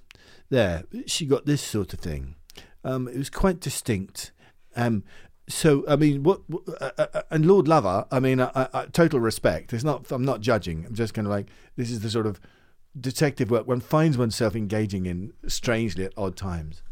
There, 0.50 0.84
she 1.06 1.26
got 1.26 1.46
this 1.46 1.62
sort 1.62 1.94
of 1.94 2.00
thing. 2.00 2.36
Um, 2.84 3.08
it 3.08 3.18
was 3.18 3.30
quite 3.30 3.60
distinct. 3.60 4.32
Um, 4.76 5.04
so 5.48 5.84
I 5.88 5.96
mean, 5.96 6.24
what? 6.24 6.42
Uh, 6.80 6.92
uh, 6.98 7.22
and 7.32 7.46
Lord 7.46 7.68
Lover, 7.68 8.06
I 8.12 8.20
mean, 8.20 8.40
I, 8.40 8.88
total 8.94 9.20
respect. 9.20 9.74
It's 9.74 9.84
not. 9.84 10.12
I'm 10.12 10.24
not 10.24 10.42
judging. 10.42 10.86
I'm 10.86 10.96
just 10.96 11.14
kind 11.14 11.26
of 11.28 11.32
like 11.32 11.48
this 11.76 11.90
is 11.90 12.02
the 12.02 12.10
sort 12.10 12.28
of 12.28 12.40
detective 13.00 13.50
work 13.50 13.68
one 13.68 13.80
finds 13.80 14.18
oneself 14.18 14.56
engaging 14.56 15.06
in 15.06 15.34
strangely 15.48 16.06
at 16.06 16.14
odd 16.16 16.36
times. 16.36 16.84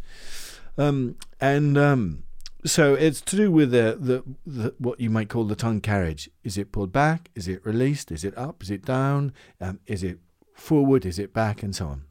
Um, 0.78 1.16
and 1.40 1.78
um, 1.78 2.24
so 2.66 2.94
it's 2.94 3.22
to 3.22 3.36
do 3.36 3.52
with 3.52 3.72
the, 3.72 3.98
the, 4.00 4.24
the 4.46 4.74
what 4.78 5.00
you 5.00 5.10
might 5.10 5.30
call 5.30 5.46
the 5.46 5.56
tongue 5.56 5.82
carriage. 5.82 6.30
Is 6.44 6.58
it 6.58 6.72
pulled 6.72 6.92
back? 6.92 7.30
Is 7.36 7.48
it 7.48 7.66
released? 7.66 8.12
Is 8.12 8.24
it 8.24 8.38
up? 8.38 8.64
Is 8.64 8.72
it 8.72 8.86
down? 8.86 9.34
Um, 9.62 9.80
is 9.86 10.04
it 10.04 10.20
forward? 10.54 11.06
Is 11.06 11.20
it 11.20 11.34
back? 11.34 11.64
And 11.64 11.76
so 11.76 11.88
on. 11.88 12.04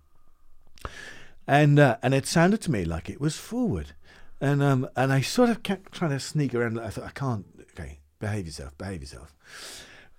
And 1.46 1.78
uh, 1.78 1.96
and 2.02 2.14
it 2.14 2.26
sounded 2.26 2.60
to 2.62 2.70
me 2.70 2.84
like 2.84 3.08
it 3.08 3.20
was 3.20 3.36
forward, 3.36 3.92
and 4.40 4.62
um 4.62 4.88
and 4.96 5.12
I 5.12 5.20
sort 5.20 5.48
of 5.48 5.62
kept 5.62 5.92
trying 5.92 6.10
to 6.10 6.18
sneak 6.18 6.54
around. 6.54 6.80
I 6.80 6.88
thought 6.88 7.04
I 7.04 7.10
can't. 7.10 7.46
Okay, 7.72 8.00
behave 8.18 8.46
yourself. 8.46 8.76
Behave 8.78 9.00
yourself. 9.00 9.34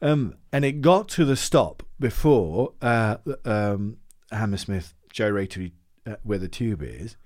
Um, 0.01 0.35
and 0.51 0.63
it 0.63 0.81
got 0.81 1.09
to 1.09 1.25
the 1.25 1.35
stop 1.35 1.83
before 1.99 2.73
uh, 2.81 3.17
um, 3.45 3.97
Hammersmith 4.31 4.93
gyratory 5.11 5.73
uh, 6.05 6.17
where 6.23 6.37
the 6.37 6.47
tube 6.47 6.83
is, 6.83 7.17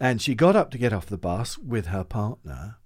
and 0.00 0.20
she 0.20 0.34
got 0.34 0.56
up 0.56 0.70
to 0.70 0.78
get 0.78 0.92
off 0.92 1.06
the 1.06 1.18
bus 1.18 1.58
with 1.58 1.86
her 1.86 2.04
partner. 2.04 2.78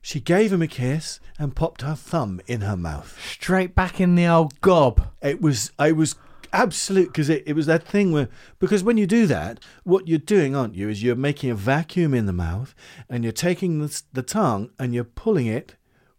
She 0.00 0.20
gave 0.20 0.52
him 0.52 0.62
a 0.62 0.68
kiss 0.68 1.18
and 1.38 1.56
popped 1.56 1.82
her 1.82 1.96
thumb 1.96 2.40
in 2.46 2.60
her 2.60 2.76
mouth. 2.76 3.18
straight 3.20 3.74
back 3.74 4.00
in 4.00 4.14
the 4.14 4.26
old 4.26 4.60
gob. 4.60 5.08
It 5.20 5.40
was 5.40 5.72
I 5.78 5.92
was 5.92 6.14
absolute 6.52 7.08
because 7.08 7.28
it, 7.28 7.42
it 7.46 7.54
was 7.54 7.66
that 7.66 7.82
thing 7.82 8.12
where 8.12 8.28
because 8.58 8.84
when 8.84 8.98
you 8.98 9.06
do 9.06 9.26
that, 9.26 9.58
what 9.84 10.06
you're 10.06 10.18
doing, 10.18 10.54
aren't 10.54 10.74
you, 10.74 10.88
is 10.88 11.02
you're 11.02 11.16
making 11.16 11.50
a 11.50 11.54
vacuum 11.54 12.14
in 12.14 12.26
the 12.26 12.32
mouth 12.32 12.74
and 13.08 13.24
you're 13.24 13.32
taking 13.32 13.80
the, 13.80 14.02
the 14.12 14.22
tongue 14.22 14.70
and 14.78 14.94
you're 14.94 15.04
pulling 15.04 15.46
it 15.46 15.74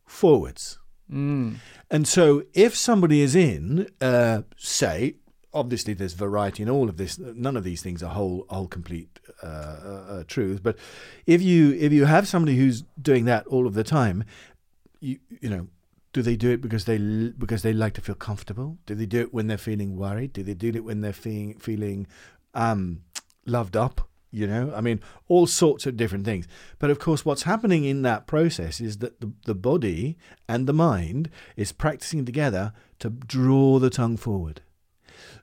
forwards. 0.05 0.79
And 1.89 2.07
so, 2.07 2.43
if 2.53 2.75
somebody 2.75 3.21
is 3.21 3.33
in, 3.35 3.87
uh, 4.01 4.41
say, 4.57 5.15
obviously 5.53 5.93
there's 5.93 6.13
variety 6.13 6.63
in 6.63 6.69
all 6.69 6.89
of 6.89 6.97
this. 6.97 7.17
None 7.17 7.55
of 7.55 7.63
these 7.63 7.81
things 7.81 8.03
are 8.03 8.13
whole, 8.13 8.45
whole, 8.49 8.67
complete 8.67 9.19
uh, 9.43 9.45
uh, 9.47 10.05
uh, 10.09 10.23
truth. 10.27 10.63
But 10.63 10.77
if 11.25 11.41
you 11.41 11.73
if 11.73 11.93
you 11.93 12.05
have 12.05 12.27
somebody 12.27 12.57
who's 12.57 12.83
doing 13.01 13.25
that 13.25 13.45
all 13.47 13.67
of 13.67 13.73
the 13.73 13.83
time, 13.83 14.23
you 14.99 15.19
you 15.41 15.49
know, 15.49 15.67
do 16.13 16.21
they 16.21 16.35
do 16.35 16.49
it 16.51 16.61
because 16.61 16.85
they 16.85 16.97
because 16.97 17.61
they 17.61 17.73
like 17.73 17.93
to 17.93 18.01
feel 18.01 18.15
comfortable? 18.15 18.77
Do 18.85 18.95
they 18.95 19.05
do 19.05 19.21
it 19.21 19.33
when 19.33 19.47
they're 19.47 19.57
feeling 19.57 19.95
worried? 19.95 20.33
Do 20.33 20.43
they 20.43 20.53
do 20.53 20.69
it 20.69 20.83
when 20.83 21.01
they're 21.01 21.13
feeling 21.13 21.59
feeling 21.59 22.07
um, 22.53 23.01
loved 23.45 23.77
up? 23.77 24.09
You 24.29 24.45
know, 24.45 24.73
I 24.75 24.81
mean, 24.81 24.99
all 25.27 25.47
sorts 25.47 25.85
of 25.85 25.95
different 25.95 26.25
things. 26.25 26.47
But 26.79 26.89
of 26.89 26.99
course, 26.99 27.23
what's 27.23 27.43
happening 27.43 27.85
in 27.85 28.01
that 28.01 28.27
process 28.27 28.81
is 28.81 28.97
that 28.97 29.21
the, 29.21 29.31
the 29.45 29.55
body 29.55 30.17
and 30.49 30.67
the 30.67 30.73
mind 30.73 31.29
is 31.55 31.71
practicing 31.71 32.25
together 32.25 32.73
to 32.99 33.09
draw 33.09 33.79
the 33.79 33.89
tongue 33.89 34.17
forward. 34.17 34.61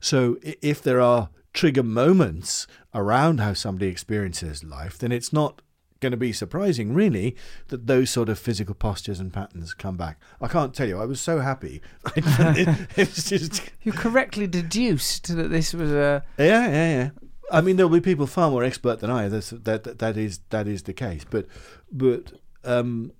So 0.01 0.37
if 0.43 0.83
there 0.83 1.01
are 1.01 1.31
trigger 1.55 1.83
moments 1.83 2.67
around 2.93 3.41
how 3.41 3.55
somebody 3.55 3.87
experiences 3.87 4.63
life, 4.63 4.99
then 4.99 5.13
it's 5.13 5.33
not 5.33 5.63
going 6.01 6.11
to 6.11 6.17
be 6.19 6.33
surprising, 6.33 6.93
really, 6.93 7.35
that 7.69 7.87
those 7.87 8.11
sort 8.11 8.29
of 8.29 8.39
physical 8.39 8.75
postures 8.75 9.21
and 9.21 9.33
patterns 9.33 9.73
come 9.73 9.97
back. 9.97 10.21
I 10.41 10.49
can't 10.49 10.75
tell 10.75 10.87
you, 10.87 10.99
I 10.99 11.07
was 11.07 11.21
so 11.21 11.41
happy. 11.41 11.81
it's 12.17 13.25
just, 13.31 13.71
You 13.83 13.93
correctly 13.93 14.47
deduced 14.47 15.35
that 15.35 15.49
this 15.49 15.73
was 15.73 15.91
a. 15.91 16.23
yeah, 16.37 16.67
yeah, 16.67 16.91
yeah. 16.91 17.11
I 17.51 17.61
mean, 17.61 17.77
there'll 17.77 17.91
be 17.91 18.01
people 18.01 18.27
far 18.27 18.51
more 18.51 18.65
expert 18.65 19.01
than 19.01 19.11
I. 19.11 19.29
That's, 19.29 19.51
that, 19.51 19.85
that 19.85 19.99
that 19.99 20.17
is 20.17 20.41
that 20.51 20.67
is 20.67 20.85
the 20.85 20.95
case. 20.95 21.25
But 21.29 21.47
but 21.93 22.33
um, 22.65 23.13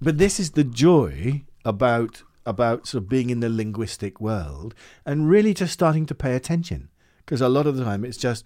but 0.00 0.18
this 0.18 0.38
is 0.38 0.52
the 0.52 0.64
joy 0.64 1.42
about 1.64 2.22
about 2.46 2.86
sort 2.86 3.02
of 3.02 3.08
being 3.08 3.30
in 3.30 3.40
the 3.40 3.48
linguistic 3.48 4.20
world 4.20 4.74
and 5.04 5.28
really 5.28 5.52
just 5.52 5.72
starting 5.72 6.06
to 6.06 6.14
pay 6.14 6.34
attention 6.34 6.88
because 7.24 7.40
a 7.40 7.48
lot 7.48 7.66
of 7.66 7.76
the 7.76 7.84
time 7.84 8.04
it's 8.04 8.16
just 8.16 8.44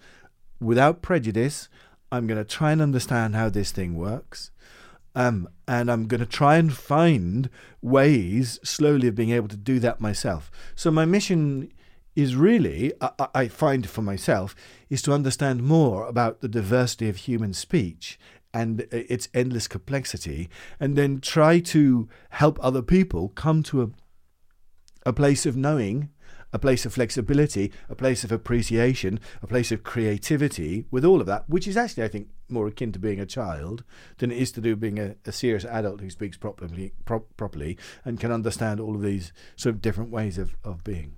without 0.61 1.03
prejudice. 1.03 1.68
I'm 2.12 2.27
going 2.27 2.39
to 2.39 2.45
try 2.45 2.72
and 2.72 2.81
understand 2.81 3.35
how 3.35 3.49
this 3.49 3.72
thing 3.72 3.97
works. 3.97 4.51
Um, 5.14 5.49
and 5.66 5.91
I'm 5.91 6.07
going 6.07 6.20
to 6.20 6.27
try 6.27 6.57
and 6.57 6.72
find 6.72 7.49
ways 7.83 8.61
slowly 8.62 9.09
of 9.09 9.14
being 9.14 9.31
able 9.31 9.49
to 9.49 9.57
do 9.57 9.81
that 9.81 10.01
myself. 10.01 10.51
So 10.74 10.91
my 10.91 11.05
mission 11.05 11.72
is 12.14 12.37
really, 12.37 12.93
I, 13.01 13.29
I- 13.35 13.49
find 13.49 13.89
for 13.89 14.03
myself, 14.03 14.55
is 14.91 15.03
to 15.03 15.12
understand 15.12 15.62
more 15.62 16.07
about 16.07 16.43
the 16.43 16.49
diversity 16.49 17.09
of 17.09 17.16
human 17.16 17.55
speech 17.55 18.18
and 18.55 18.81
its 18.91 19.29
endless 19.35 19.68
complexity, 19.68 20.49
and 20.81 20.97
then 20.97 21.20
try 21.20 21.61
to 21.61 22.09
help 22.31 22.59
other 22.62 22.83
people 22.83 23.29
come 23.31 23.62
to 23.64 23.83
a 23.83 23.89
a 25.05 25.12
place 25.12 25.47
of 25.47 25.57
knowing 25.57 26.11
a 26.57 26.59
place 26.59 26.87
of 26.87 26.95
flexibility, 26.95 27.71
a 27.91 27.95
place 27.95 28.25
of 28.25 28.33
appreciation, 28.33 29.21
a 29.43 29.47
place 29.47 29.71
of 29.71 29.83
creativity 29.83 30.87
with 30.91 31.05
all 31.05 31.21
of 31.21 31.27
that, 31.27 31.47
which 31.51 31.69
is 31.69 31.77
actually, 31.77 32.03
I 32.03 32.09
think, 32.09 32.31
more 32.49 32.67
akin 32.67 32.93
to 32.93 32.99
being 32.99 33.21
a 33.21 33.27
child 33.27 33.85
than 34.17 34.31
it 34.31 34.39
is 34.39 34.53
to 34.53 34.63
do 34.63 34.75
being 34.75 34.99
a, 34.99 35.17
a 35.27 35.33
serious 35.33 35.67
adult 35.67 36.01
who 36.01 36.09
speaks 36.09 36.39
properly, 36.39 36.95
pro- 37.05 37.27
properly 37.37 37.77
and 38.07 38.19
can 38.19 38.33
understand 38.33 38.81
all 38.81 38.95
of 38.95 39.03
these 39.03 39.35
sort 39.57 39.75
of 39.75 39.83
different 39.83 40.11
ways 40.11 40.39
of, 40.39 40.57
of 40.65 40.83
being. 40.83 41.17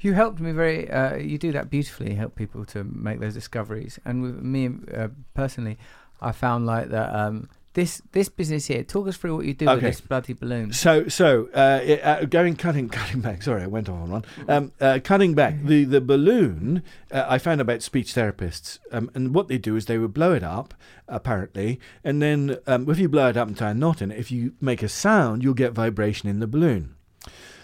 You 0.00 0.12
helped 0.12 0.40
me 0.40 0.52
very. 0.52 0.90
Uh, 0.90 1.16
you 1.16 1.38
do 1.38 1.50
that 1.52 1.70
beautifully. 1.70 2.14
Help 2.14 2.36
people 2.36 2.66
to 2.66 2.84
make 2.84 3.20
those 3.20 3.32
discoveries. 3.32 3.98
And 4.04 4.20
with 4.20 4.42
me 4.42 4.68
uh, 4.94 5.08
personally, 5.32 5.78
I 6.20 6.32
found 6.32 6.66
like 6.66 6.90
that. 6.90 7.14
Um, 7.14 7.48
this 7.74 8.00
this 8.12 8.28
business 8.28 8.66
here. 8.66 8.82
Talk 8.82 9.06
us 9.08 9.16
through 9.16 9.36
what 9.36 9.44
you 9.46 9.54
do 9.54 9.66
with 9.66 9.82
this 9.90 10.00
bloody 10.00 10.32
balloon. 10.32 10.72
So, 10.72 11.08
so 11.08 11.48
uh, 11.54 11.80
it- 11.82 12.02
uh, 12.04 12.24
going 12.24 12.56
cutting 12.56 12.88
cutting 12.88 13.20
back. 13.20 13.42
Sorry, 13.42 13.62
I 13.62 13.66
went 13.66 13.88
off 13.88 14.00
on 14.02 14.10
one. 14.10 14.24
Um, 14.48 14.72
uh, 14.80 14.98
cutting 15.04 15.34
back 15.34 15.62
the 15.62 15.84
the 15.84 16.00
balloon. 16.00 16.82
Uh, 17.12 17.26
I 17.28 17.38
found 17.38 17.60
about 17.60 17.82
speech 17.82 18.14
therapists, 18.14 18.78
um, 18.92 19.10
and 19.14 19.34
what 19.34 19.48
they 19.48 19.58
do 19.58 19.76
is 19.76 19.86
they 19.86 19.98
would 19.98 20.14
blow 20.14 20.32
it 20.32 20.42
up, 20.42 20.74
apparently, 21.08 21.78
and 22.02 22.22
then 22.22 22.56
um, 22.66 22.88
if 22.88 22.98
you 22.98 23.08
blow 23.08 23.28
it 23.28 23.36
up 23.36 23.48
and 23.48 23.56
tie 23.56 23.70
a 23.70 23.74
knot 23.74 24.00
in 24.02 24.10
it, 24.10 24.18
if 24.18 24.30
you 24.32 24.54
make 24.60 24.82
a 24.82 24.88
sound, 24.88 25.42
you'll 25.42 25.54
get 25.54 25.72
vibration 25.72 26.28
in 26.28 26.40
the 26.40 26.46
balloon. 26.46 26.94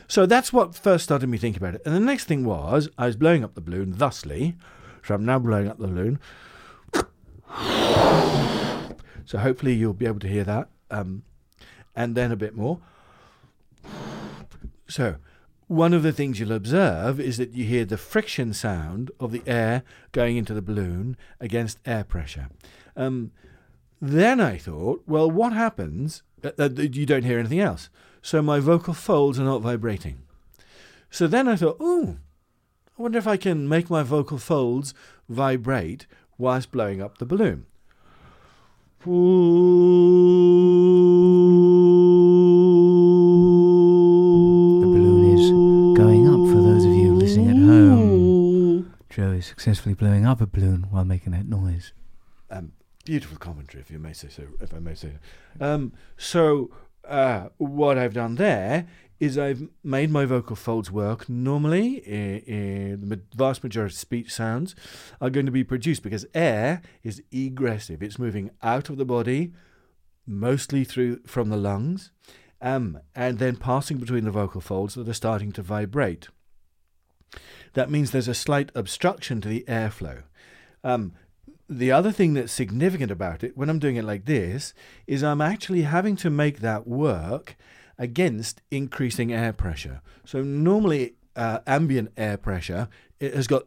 So 0.08 0.26
that's 0.26 0.52
what 0.52 0.74
first 0.74 1.04
started 1.04 1.28
me 1.28 1.38
thinking 1.38 1.62
about 1.62 1.76
it. 1.76 1.82
And 1.86 1.94
the 1.94 2.00
next 2.00 2.24
thing 2.24 2.44
was 2.44 2.88
I 2.98 3.06
was 3.06 3.14
blowing 3.16 3.44
up 3.44 3.54
the 3.54 3.60
balloon 3.60 3.92
thusly. 3.92 4.56
So 5.04 5.14
I'm 5.14 5.24
now 5.24 5.38
blowing 5.38 5.68
up 5.68 5.78
the 5.78 5.86
balloon. 5.86 6.18
So 9.30 9.38
hopefully 9.38 9.74
you'll 9.74 9.92
be 9.92 10.06
able 10.06 10.18
to 10.18 10.28
hear 10.28 10.42
that. 10.42 10.70
Um, 10.90 11.22
and 11.94 12.16
then 12.16 12.32
a 12.32 12.36
bit 12.36 12.56
more. 12.56 12.80
So, 14.88 15.18
one 15.68 15.94
of 15.94 16.02
the 16.02 16.10
things 16.10 16.40
you'll 16.40 16.50
observe 16.50 17.20
is 17.20 17.36
that 17.36 17.52
you 17.52 17.64
hear 17.64 17.84
the 17.84 17.96
friction 17.96 18.52
sound 18.52 19.12
of 19.20 19.30
the 19.30 19.44
air 19.46 19.84
going 20.10 20.36
into 20.36 20.52
the 20.52 20.60
balloon 20.60 21.16
against 21.38 21.78
air 21.86 22.02
pressure. 22.02 22.48
Um, 22.96 23.30
then 24.00 24.40
I 24.40 24.58
thought, 24.58 25.04
well, 25.06 25.30
what 25.30 25.52
happens? 25.52 26.24
Uh, 26.42 26.50
uh, 26.58 26.68
you 26.74 27.06
don't 27.06 27.22
hear 27.22 27.38
anything 27.38 27.60
else. 27.60 27.88
So 28.22 28.42
my 28.42 28.58
vocal 28.58 28.94
folds 28.94 29.38
are 29.38 29.44
not 29.44 29.62
vibrating. 29.62 30.22
So 31.08 31.28
then 31.28 31.46
I 31.46 31.54
thought, 31.54 31.80
ooh, 31.80 32.18
I 32.98 33.02
wonder 33.02 33.18
if 33.18 33.28
I 33.28 33.36
can 33.36 33.68
make 33.68 33.90
my 33.90 34.02
vocal 34.02 34.38
folds 34.38 34.92
vibrate 35.28 36.08
whilst 36.36 36.72
blowing 36.72 37.00
up 37.00 37.18
the 37.18 37.26
balloon. 37.26 37.66
The 44.80 44.86
balloon 44.86 45.24
is 45.38 45.50
going 45.96 46.28
up 46.28 46.54
for 46.54 46.60
those 46.62 46.84
of 46.84 46.92
you 46.92 47.14
listening 47.14 47.48
at 47.50 47.56
home. 47.56 48.94
Joe 49.08 49.32
is 49.32 49.46
successfully 49.46 49.94
blowing 49.94 50.26
up 50.26 50.40
a 50.40 50.46
balloon 50.46 50.86
while 50.90 51.04
making 51.04 51.32
that 51.32 51.46
noise. 51.48 51.92
um, 52.50 52.72
beautiful 53.04 53.38
commentary, 53.38 53.80
if 53.80 53.90
you 53.90 53.98
may 53.98 54.12
say 54.12 54.28
so. 54.28 54.44
If 54.60 54.72
I 54.74 54.78
may 54.78 54.94
say 54.94 55.12
so. 55.58 55.64
Um, 55.64 55.92
so 56.16 56.70
uh, 57.08 57.48
what 57.58 57.98
I've 57.98 58.14
done 58.14 58.36
there 58.36 58.86
is 59.18 59.36
I've 59.36 59.68
made 59.84 60.10
my 60.10 60.24
vocal 60.24 60.56
folds 60.56 60.90
work 60.90 61.28
normally. 61.28 62.02
i- 62.06 62.42
i- 62.50 62.96
the 62.96 63.20
vast 63.36 63.62
majority 63.62 63.92
of 63.92 63.98
speech 63.98 64.32
sounds 64.32 64.74
are 65.20 65.28
going 65.30 65.46
to 65.46 65.52
be 65.52 65.64
produced 65.64 66.02
because 66.02 66.24
air 66.34 66.80
is 67.02 67.22
egressive. 67.30 68.02
It's 68.02 68.18
moving 68.18 68.50
out 68.62 68.88
of 68.88 68.96
the 68.96 69.04
body, 69.04 69.52
mostly 70.26 70.84
through 70.84 71.20
from 71.26 71.50
the 71.50 71.56
lungs, 71.58 72.12
um, 72.62 72.98
and 73.14 73.38
then 73.38 73.56
passing 73.56 73.98
between 73.98 74.24
the 74.24 74.30
vocal 74.30 74.60
folds 74.62 74.94
that 74.94 75.08
are 75.08 75.12
starting 75.12 75.52
to 75.52 75.62
vibrate. 75.62 76.28
That 77.74 77.90
means 77.90 78.10
there's 78.10 78.28
a 78.28 78.34
slight 78.34 78.72
obstruction 78.74 79.40
to 79.42 79.48
the 79.48 79.64
airflow. 79.68 80.22
Um, 80.82 81.12
the 81.70 81.92
other 81.92 82.10
thing 82.10 82.34
that's 82.34 82.52
significant 82.52 83.12
about 83.12 83.44
it, 83.44 83.56
when 83.56 83.70
I'm 83.70 83.78
doing 83.78 83.94
it 83.96 84.04
like 84.04 84.24
this, 84.24 84.74
is 85.06 85.22
I'm 85.22 85.40
actually 85.40 85.82
having 85.82 86.16
to 86.16 86.28
make 86.28 86.58
that 86.60 86.86
work 86.86 87.56
against 87.96 88.60
increasing 88.72 89.32
air 89.32 89.52
pressure. 89.52 90.00
So 90.24 90.42
normally, 90.42 91.14
uh, 91.36 91.60
ambient 91.68 92.10
air 92.16 92.36
pressure 92.36 92.88
it 93.20 93.34
has 93.34 93.46
got. 93.46 93.62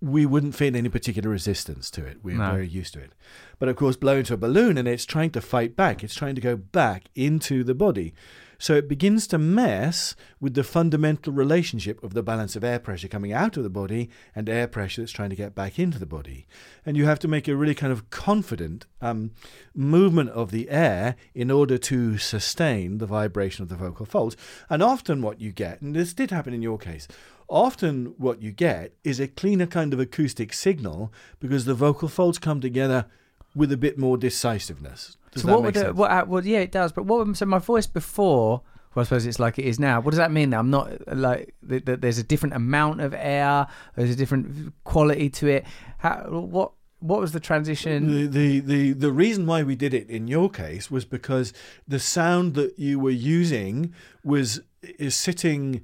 We 0.00 0.26
wouldn't 0.26 0.54
feel 0.54 0.76
any 0.76 0.88
particular 0.88 1.28
resistance 1.30 1.90
to 1.92 2.04
it. 2.04 2.18
We're 2.22 2.36
No. 2.36 2.52
very 2.52 2.68
used 2.68 2.92
to 2.94 3.00
it. 3.00 3.12
But 3.58 3.68
of 3.68 3.76
course, 3.76 3.96
blow 3.96 4.18
into 4.18 4.34
a 4.34 4.36
balloon 4.36 4.78
and 4.78 4.86
it's 4.86 5.04
trying 5.04 5.30
to 5.30 5.40
fight 5.40 5.74
back. 5.74 6.04
It's 6.04 6.14
trying 6.14 6.34
to 6.36 6.40
go 6.40 6.56
back 6.56 7.04
into 7.16 7.64
the 7.64 7.74
body. 7.74 8.14
So 8.60 8.74
it 8.74 8.88
begins 8.88 9.28
to 9.28 9.38
mess 9.38 10.16
with 10.40 10.54
the 10.54 10.64
fundamental 10.64 11.32
relationship 11.32 12.02
of 12.02 12.12
the 12.12 12.24
balance 12.24 12.56
of 12.56 12.64
air 12.64 12.80
pressure 12.80 13.06
coming 13.06 13.32
out 13.32 13.56
of 13.56 13.62
the 13.62 13.70
body 13.70 14.10
and 14.34 14.48
air 14.48 14.66
pressure 14.66 15.02
that's 15.02 15.12
trying 15.12 15.30
to 15.30 15.36
get 15.36 15.54
back 15.54 15.78
into 15.78 15.98
the 15.98 16.06
body. 16.06 16.48
And 16.84 16.96
you 16.96 17.04
have 17.04 17.20
to 17.20 17.28
make 17.28 17.46
a 17.46 17.54
really 17.54 17.76
kind 17.76 17.92
of 17.92 18.10
confident 18.10 18.86
um, 19.00 19.30
movement 19.76 20.30
of 20.30 20.50
the 20.50 20.68
air 20.70 21.14
in 21.34 21.52
order 21.52 21.78
to 21.78 22.18
sustain 22.18 22.98
the 22.98 23.06
vibration 23.06 23.62
of 23.62 23.68
the 23.68 23.76
vocal 23.76 24.06
folds. 24.06 24.36
And 24.68 24.82
often 24.82 25.22
what 25.22 25.40
you 25.40 25.52
get, 25.52 25.80
and 25.80 25.94
this 25.94 26.12
did 26.12 26.32
happen 26.32 26.52
in 26.52 26.62
your 26.62 26.78
case, 26.78 27.06
often 27.48 28.14
what 28.18 28.42
you 28.42 28.50
get 28.50 28.92
is 29.04 29.20
a 29.20 29.28
cleaner 29.28 29.66
kind 29.66 29.92
of 29.92 30.00
acoustic 30.00 30.52
signal 30.52 31.12
because 31.38 31.64
the 31.64 31.74
vocal 31.74 32.08
folds 32.08 32.40
come 32.40 32.60
together 32.60 33.06
with 33.54 33.70
a 33.70 33.76
bit 33.76 33.98
more 33.98 34.16
decisiveness. 34.16 35.16
Does 35.32 35.42
so 35.42 35.48
what 35.52 35.62
would 35.62 35.76
uh, 35.76 35.92
what, 35.92 36.10
uh, 36.10 36.24
well, 36.26 36.46
yeah, 36.46 36.58
it 36.60 36.72
does. 36.72 36.92
But 36.92 37.04
what? 37.06 37.26
would- 37.26 37.36
So 37.36 37.46
my 37.46 37.58
voice 37.58 37.86
before, 37.86 38.62
well, 38.94 39.02
I 39.02 39.04
suppose 39.04 39.26
it's 39.26 39.38
like 39.38 39.58
it 39.58 39.64
is 39.66 39.78
now. 39.78 40.00
What 40.00 40.10
does 40.12 40.18
that 40.18 40.32
mean? 40.32 40.50
That 40.50 40.58
I'm 40.58 40.70
not 40.70 40.90
uh, 41.06 41.14
like 41.14 41.54
that. 41.62 41.86
that 41.86 42.00
there's 42.00 42.18
a 42.18 42.22
different 42.22 42.54
amount 42.54 43.00
of 43.00 43.12
air. 43.14 43.66
There's 43.96 44.10
a 44.10 44.16
different 44.16 44.72
quality 44.84 45.30
to 45.30 45.48
it. 45.48 45.64
How? 45.98 46.24
What? 46.30 46.72
What 47.00 47.20
was 47.20 47.30
the 47.30 47.38
transition? 47.38 48.08
The, 48.10 48.26
the 48.26 48.60
the 48.60 48.92
the 48.92 49.12
reason 49.12 49.46
why 49.46 49.62
we 49.62 49.76
did 49.76 49.94
it 49.94 50.10
in 50.10 50.26
your 50.26 50.50
case 50.50 50.90
was 50.90 51.04
because 51.04 51.52
the 51.86 52.00
sound 52.00 52.54
that 52.54 52.76
you 52.76 52.98
were 52.98 53.10
using 53.12 53.94
was 54.24 54.62
is 54.82 55.14
sitting 55.14 55.82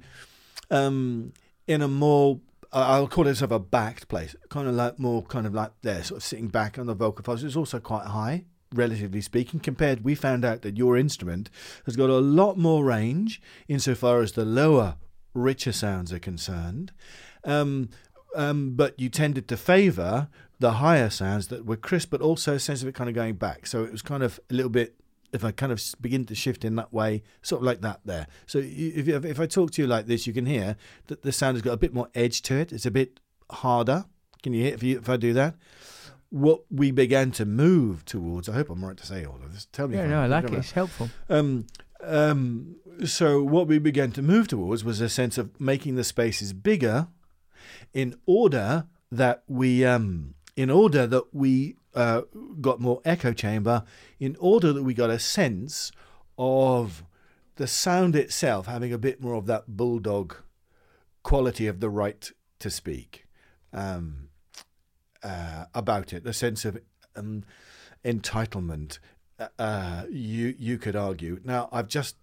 um, 0.69 1.31
in 1.67 1.81
a 1.81 1.87
more 1.87 2.41
I- 2.73 2.95
I'll 2.97 3.07
call 3.07 3.27
it 3.27 3.35
sort 3.35 3.51
of 3.51 3.51
a 3.53 3.59
backed 3.59 4.09
place, 4.09 4.35
kind 4.49 4.67
of 4.67 4.75
like 4.75 4.99
more 4.99 5.23
kind 5.23 5.47
of 5.47 5.53
like 5.53 5.71
there, 5.83 6.03
sort 6.03 6.17
of 6.17 6.23
sitting 6.23 6.49
back 6.49 6.77
on 6.77 6.85
the 6.85 6.93
vocal 6.93 7.23
folds. 7.23 7.45
It's 7.45 7.55
also 7.55 7.79
quite 7.79 8.07
high, 8.07 8.43
relatively 8.77 9.21
speaking. 9.21 9.59
Compared, 9.59 10.03
we 10.03 10.15
found 10.15 10.45
out 10.45 10.61
that 10.61 10.77
your 10.77 10.97
instrument 10.97 11.49
has 11.85 11.95
got 11.95 12.09
a 12.09 12.19
lot 12.19 12.57
more 12.57 12.83
range 12.83 13.41
insofar 13.67 14.21
as 14.21 14.33
the 14.33 14.45
lower, 14.45 14.95
richer 15.33 15.71
sounds 15.71 16.13
are 16.13 16.19
concerned. 16.19 16.91
Um, 17.43 17.89
um, 18.35 18.75
but 18.75 18.99
you 18.99 19.09
tended 19.09 19.47
to 19.47 19.57
favour 19.57 20.27
the 20.59 20.73
higher 20.73 21.09
sounds 21.09 21.47
that 21.47 21.65
were 21.65 21.75
crisp, 21.75 22.11
but 22.11 22.21
also 22.21 22.55
a 22.55 22.59
sense 22.59 22.81
of 22.81 22.87
it 22.87 22.95
kind 22.95 23.09
of 23.09 23.15
going 23.15 23.35
back. 23.35 23.67
So 23.67 23.83
it 23.83 23.91
was 23.91 24.01
kind 24.01 24.23
of 24.23 24.39
a 24.49 24.53
little 24.53 24.69
bit. 24.69 24.95
If 25.33 25.43
I 25.43 25.51
kind 25.51 25.71
of 25.71 25.83
begin 25.99 26.23
to 26.25 26.35
shift 26.35 26.63
in 26.63 26.75
that 26.75 26.93
way, 26.93 27.23
sort 27.41 27.61
of 27.61 27.65
like 27.65 27.81
that 27.81 27.99
there. 28.05 28.27
So 28.45 28.59
if 28.63 29.07
if 29.07 29.39
I 29.39 29.45
talk 29.47 29.71
to 29.71 29.81
you 29.81 29.87
like 29.87 30.05
this, 30.05 30.25
you 30.25 30.33
can 30.33 30.45
hear 30.45 30.77
that 31.07 31.23
the 31.23 31.31
sound 31.31 31.55
has 31.55 31.61
got 31.61 31.73
a 31.73 31.77
bit 31.77 31.93
more 31.93 32.07
edge 32.15 32.41
to 32.43 32.55
it. 32.55 32.71
It's 32.71 32.85
a 32.85 32.91
bit 32.91 33.19
harder. 33.51 34.05
Can 34.43 34.53
you 34.53 34.63
hear 34.63 34.73
if 34.73 34.83
you 34.83 34.97
if 34.99 35.09
I 35.09 35.17
do 35.17 35.33
that? 35.33 35.55
What 36.29 36.61
we 36.69 36.91
began 36.91 37.31
to 37.31 37.45
move 37.45 38.03
towards. 38.05 38.49
I 38.49 38.53
hope 38.53 38.69
I'm 38.69 38.83
right 38.83 38.97
to 38.97 39.05
say 39.05 39.25
all 39.25 39.39
of 39.43 39.53
this. 39.53 39.67
Tell 39.71 39.87
me. 39.87 39.97
Yeah, 39.97 40.07
no, 40.07 40.21
I 40.21 40.27
like 40.27 40.45
it. 40.45 40.51
know. 40.51 40.57
It's 40.57 40.71
helpful. 40.71 41.09
Um, 41.29 41.67
um, 42.01 42.75
so 43.05 43.43
what 43.43 43.67
we 43.67 43.79
began 43.79 44.11
to 44.13 44.21
move 44.21 44.47
towards 44.47 44.83
was 44.83 45.01
a 45.01 45.09
sense 45.09 45.37
of 45.37 45.59
making 45.59 45.95
the 45.95 46.03
spaces 46.03 46.53
bigger, 46.53 47.07
in 47.93 48.15
order 48.25 48.87
that 49.11 49.43
we, 49.47 49.85
um, 49.85 50.35
in 50.55 50.69
order 50.69 51.07
that 51.07 51.33
we 51.33 51.75
uh, 51.93 52.21
got 52.59 52.79
more 52.79 53.01
echo 53.05 53.33
chamber, 53.33 53.83
in 54.19 54.35
order 54.39 54.73
that 54.73 54.83
we 54.83 54.93
got 54.93 55.09
a 55.09 55.19
sense 55.19 55.91
of 56.37 57.03
the 57.55 57.67
sound 57.67 58.15
itself 58.15 58.67
having 58.67 58.91
a 58.91 58.97
bit 58.97 59.21
more 59.21 59.35
of 59.35 59.45
that 59.45 59.63
bulldog 59.67 60.35
quality 61.23 61.67
of 61.67 61.79
the 61.79 61.89
right 61.89 62.31
to 62.59 62.69
speak 62.69 63.25
um, 63.73 64.24
uh, 65.25 65.65
about 65.73 66.13
it, 66.13 66.23
the 66.23 66.33
sense 66.33 66.63
of 66.65 66.77
um, 67.15 67.43
entitlement. 68.03 68.99
Uh, 69.59 70.03
you 70.09 70.55
you 70.57 70.77
could 70.77 70.95
argue. 70.95 71.41
Now 71.43 71.67
I've 71.71 71.89
just 71.89 72.15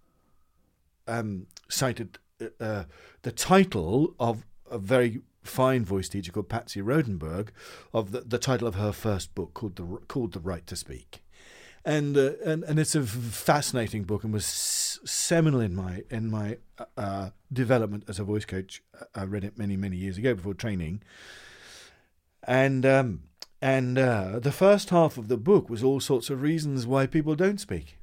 um, 1.07 1.47
cited 1.69 2.17
uh, 2.41 2.45
uh, 2.59 2.83
the 3.21 3.31
title 3.31 4.15
of 4.19 4.45
a 4.71 4.79
very 4.79 5.21
fine 5.43 5.83
voice 5.85 6.09
teacher 6.09 6.31
called 6.31 6.49
Patsy 6.49 6.81
Rodenburg, 6.81 7.49
of 7.93 8.11
the, 8.11 8.21
the 8.21 8.39
title 8.39 8.67
of 8.67 8.75
her 8.75 8.93
first 8.93 9.35
book 9.35 9.53
called 9.53 9.75
the 9.75 9.85
called 10.07 10.31
the 10.31 10.39
Right 10.39 10.65
to 10.67 10.75
Speak, 10.75 11.23
and 11.85 12.17
uh, 12.17 12.31
and 12.45 12.63
and 12.63 12.79
it's 12.79 12.95
a 12.95 13.03
fascinating 13.03 14.03
book 14.03 14.23
and 14.23 14.33
was 14.33 14.45
seminal 15.05 15.59
in 15.59 15.75
my 15.75 16.03
in 16.09 16.31
my 16.31 16.57
uh, 16.97 17.29
development 17.51 18.05
as 18.07 18.17
a 18.17 18.23
voice 18.23 18.45
coach. 18.45 18.81
I 19.13 19.25
read 19.25 19.43
it 19.43 19.57
many 19.57 19.77
many 19.77 19.97
years 19.97 20.17
ago 20.17 20.33
before 20.33 20.53
training, 20.53 21.03
and 22.43 22.85
um, 22.85 23.23
and 23.61 23.97
uh, 23.97 24.39
the 24.39 24.51
first 24.51 24.89
half 24.89 25.17
of 25.17 25.27
the 25.27 25.37
book 25.37 25.69
was 25.69 25.83
all 25.83 25.99
sorts 25.99 26.29
of 26.29 26.41
reasons 26.41 26.85
why 26.85 27.07
people 27.07 27.35
don't 27.35 27.59
speak, 27.59 27.97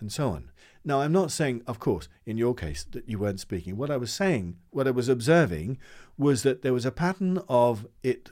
and 0.00 0.12
so 0.12 0.30
on. 0.30 0.50
Now, 0.84 1.00
I'm 1.00 1.12
not 1.12 1.32
saying, 1.32 1.62
of 1.66 1.78
course, 1.78 2.08
in 2.24 2.38
your 2.38 2.54
case, 2.54 2.84
that 2.92 3.08
you 3.08 3.18
weren't 3.18 3.40
speaking. 3.40 3.76
What 3.76 3.90
I 3.90 3.96
was 3.96 4.12
saying, 4.12 4.56
what 4.70 4.86
I 4.86 4.90
was 4.90 5.08
observing, 5.08 5.78
was 6.16 6.42
that 6.44 6.62
there 6.62 6.72
was 6.72 6.86
a 6.86 6.92
pattern 6.92 7.40
of 7.48 7.86
it 8.02 8.30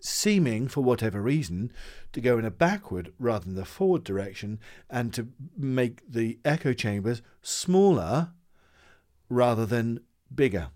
seeming, 0.00 0.68
for 0.68 0.82
whatever 0.82 1.20
reason, 1.20 1.72
to 2.12 2.20
go 2.20 2.38
in 2.38 2.44
a 2.44 2.50
backward 2.50 3.12
rather 3.18 3.46
than 3.46 3.54
the 3.54 3.64
forward 3.64 4.04
direction 4.04 4.60
and 4.90 5.12
to 5.14 5.28
make 5.56 6.00
the 6.08 6.38
echo 6.44 6.72
chambers 6.72 7.22
smaller 7.42 8.30
rather 9.28 9.66
than 9.66 10.00
bigger. 10.32 10.68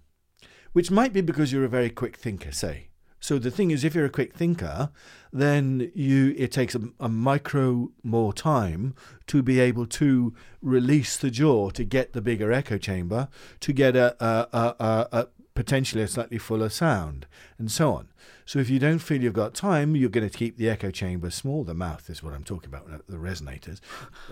Which 0.72 0.90
might 0.90 1.12
be 1.12 1.20
because 1.20 1.52
you're 1.52 1.64
a 1.64 1.68
very 1.68 1.90
quick 1.90 2.16
thinker, 2.16 2.52
say. 2.52 2.88
So 3.20 3.38
the 3.38 3.50
thing 3.50 3.70
is, 3.70 3.84
if 3.84 3.94
you're 3.94 4.04
a 4.04 4.10
quick 4.10 4.34
thinker, 4.34 4.90
then 5.32 5.90
you 5.94 6.34
it 6.36 6.52
takes 6.52 6.74
a, 6.74 6.80
a 7.00 7.08
micro 7.08 7.90
more 8.02 8.32
time 8.32 8.94
to 9.26 9.42
be 9.42 9.60
able 9.60 9.86
to 9.86 10.34
release 10.62 11.16
the 11.16 11.30
jaw 11.30 11.70
to 11.70 11.84
get 11.84 12.12
the 12.12 12.22
bigger 12.22 12.52
echo 12.52 12.78
chamber, 12.78 13.28
to 13.60 13.72
get 13.72 13.96
a, 13.96 14.16
a, 14.24 15.06
a, 15.12 15.26
potentially 15.54 16.02
a 16.04 16.08
slightly 16.08 16.38
fuller 16.38 16.68
sound, 16.68 17.26
and 17.58 17.70
so 17.70 17.92
on. 17.92 18.08
So 18.46 18.60
if 18.60 18.70
you 18.70 18.78
don't 18.78 19.00
feel 19.00 19.20
you've 19.20 19.34
got 19.34 19.52
time, 19.52 19.94
you're 19.94 20.08
going 20.08 20.26
to 20.26 20.34
keep 20.34 20.56
the 20.56 20.70
echo 20.70 20.90
chamber 20.90 21.28
small. 21.30 21.64
The 21.64 21.74
mouth 21.74 22.08
is 22.08 22.22
what 22.22 22.32
I'm 22.32 22.44
talking 22.44 22.68
about, 22.68 22.86
the 23.06 23.16
resonators. 23.16 23.80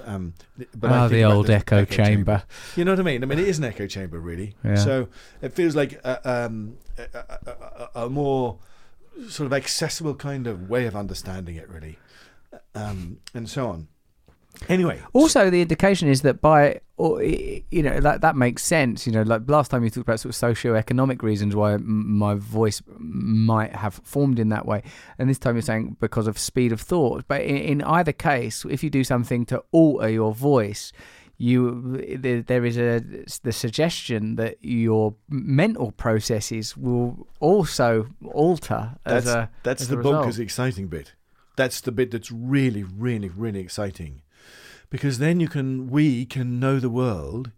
Um, 0.05 0.32
but 0.74 0.91
I 0.91 0.97
Ah, 0.97 1.09
the 1.09 1.24
old 1.24 1.51
echo 1.51 1.84
chamber. 1.84 2.45
You 2.76 2.87
know 2.87 2.93
what 2.93 3.01
I 3.01 3.03
mean? 3.03 3.22
I 3.22 3.26
mean, 3.26 3.41
it 3.41 3.49
is 3.49 3.59
an 3.59 3.64
echo 3.64 3.87
chamber, 3.87 4.18
really. 4.18 4.55
Yeah. 4.64 4.76
So 4.76 5.09
it 5.43 5.53
feels 5.53 5.76
like 5.76 6.01
a, 6.03 6.47
um, 6.47 6.78
a, 6.97 7.03
a, 7.12 7.51
a, 7.51 8.05
a 8.07 8.09
more 8.09 8.59
sort 9.29 9.47
of 9.47 9.53
accessible 9.53 10.14
kind 10.14 10.47
of 10.47 10.69
way 10.69 10.87
of 10.87 10.95
understanding 10.97 11.57
it, 11.57 11.69
really, 11.69 11.99
um, 12.75 13.19
and 13.35 13.49
so 13.49 13.69
on. 13.69 13.89
Anyway, 14.69 15.03
Also, 15.12 15.51
the 15.51 15.61
indication 15.61 16.09
is 16.09 16.23
that 16.23 16.41
by 16.41 16.81
or 16.97 17.23
you 17.23 17.83
know 17.83 18.01
that 18.01 18.23
that 18.23 18.37
makes 18.37 18.64
sense. 18.64 19.07
You 19.07 19.12
know, 19.12 19.21
like 19.23 19.43
last 19.49 19.71
time 19.71 19.85
you 19.85 19.91
talked 19.91 20.09
about 20.09 20.19
sort 20.19 20.31
of 20.31 20.37
socio-economic 20.37 21.23
reasons 21.23 21.55
why 21.55 21.75
m- 21.75 22.17
my 22.19 22.35
voice 22.35 22.81
might 22.97 23.75
have 23.77 24.01
formed 24.03 24.39
in 24.39 24.49
that 24.49 24.64
way, 24.64 24.83
and 25.19 25.29
this 25.29 25.39
time 25.39 25.57
you're 25.57 25.62
saying 25.62 25.99
because 26.01 26.27
of 26.27 26.39
speed 26.39 26.73
of 26.73 26.81
thought. 26.81 27.25
But 27.29 27.43
in, 27.43 27.57
in 27.57 27.83
either 27.83 28.12
case, 28.12 28.64
if 28.64 28.83
you 28.83 28.89
do 28.89 29.05
something 29.05 29.45
to 29.47 29.62
alter 29.73 30.09
your 30.09 30.33
voice, 30.33 30.91
you 31.39 32.16
there, 32.18 32.64
is 32.64 32.78
a 32.78 33.01
the 33.43 33.53
suggestion 33.53 34.37
that 34.37 34.57
your 34.62 35.14
mental 35.28 35.93
processes 35.93 36.76
will 36.76 37.26
also 37.41 38.09
alter 38.32 38.97
as 39.05 39.24
that's 39.24 39.37
a 39.37 39.51
that's 39.62 39.87
the 39.89 39.97
bonkers 39.97 40.39
exciting 40.39 40.89
bit. 40.89 41.14
That's 41.57 41.80
the 41.80 41.93
bit 41.93 42.11
that's 42.11 42.30
really, 42.30 42.82
really, 42.82 43.28
really 43.28 43.61
exciting, 43.61 44.22
because 44.91 45.18
then 45.18 45.41
you 45.41 45.49
can 45.49 45.89
we 45.91 46.26
can 46.26 46.59
know 46.59 46.78
the 46.78 46.91
world 46.91 47.51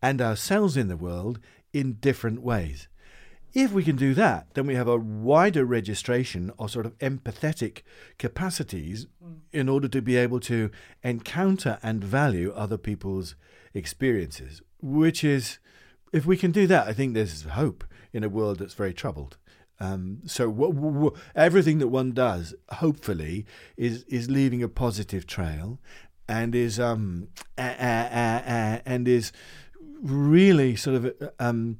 and 0.00 0.20
ourselves 0.20 0.76
in 0.76 0.88
the 0.88 0.96
world 0.96 1.38
in 1.72 1.94
different 1.94 2.42
ways. 2.42 2.88
If 3.54 3.72
we 3.72 3.84
can 3.84 3.96
do 3.96 4.14
that, 4.14 4.46
then 4.54 4.66
we 4.66 4.74
have 4.74 4.88
a 4.88 4.96
wider 4.96 5.64
registration 5.64 6.52
of 6.58 6.70
sort 6.70 6.86
of 6.86 6.96
empathetic 6.98 7.82
capacities 8.18 9.06
in 9.52 9.68
order 9.68 9.88
to 9.88 10.00
be 10.00 10.16
able 10.16 10.40
to 10.40 10.70
encounter 11.02 11.78
and 11.82 12.02
value 12.02 12.52
other 12.52 12.78
people's 12.78 13.34
experiences. 13.74 14.62
Which 14.80 15.22
is, 15.22 15.58
if 16.12 16.24
we 16.24 16.36
can 16.36 16.50
do 16.50 16.66
that, 16.66 16.88
I 16.88 16.92
think 16.94 17.12
there's 17.12 17.42
hope 17.42 17.84
in 18.12 18.24
a 18.24 18.28
world 18.28 18.58
that's 18.58 18.74
very 18.74 18.94
troubled. 18.94 19.36
Um, 19.80 20.20
so 20.26 20.50
wh- 20.50 21.14
wh- 21.14 21.18
everything 21.34 21.78
that 21.78 21.88
one 21.88 22.12
does, 22.12 22.54
hopefully, 22.70 23.44
is 23.76 24.04
is 24.04 24.30
leaving 24.30 24.62
a 24.62 24.68
positive 24.68 25.26
trail, 25.26 25.80
and 26.28 26.54
is 26.54 26.78
um 26.78 27.28
and 27.58 29.08
is 29.08 29.32
really 30.02 30.74
sort 30.76 30.96
of 30.96 31.32
um 31.38 31.78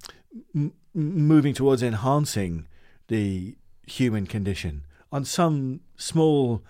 m- 0.54 0.72
moving 0.94 1.52
towards 1.52 1.82
enhancing 1.82 2.66
the 3.08 3.56
human 3.86 4.26
condition 4.26 4.84
on 5.10 5.24
some 5.24 5.80
small 5.96 6.62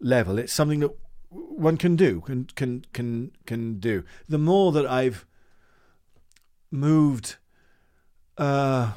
level. 0.00 0.38
It's 0.38 0.52
something 0.52 0.80
that 0.80 0.94
one 1.30 1.76
can 1.76 1.96
do, 1.96 2.20
can 2.20 2.46
can 2.54 2.84
can 2.92 3.32
can 3.46 3.80
do. 3.80 4.04
The 4.28 4.38
more 4.38 4.72
that 4.72 4.86
I've 4.86 5.26
moved 6.70 7.36
uh, 8.36 8.92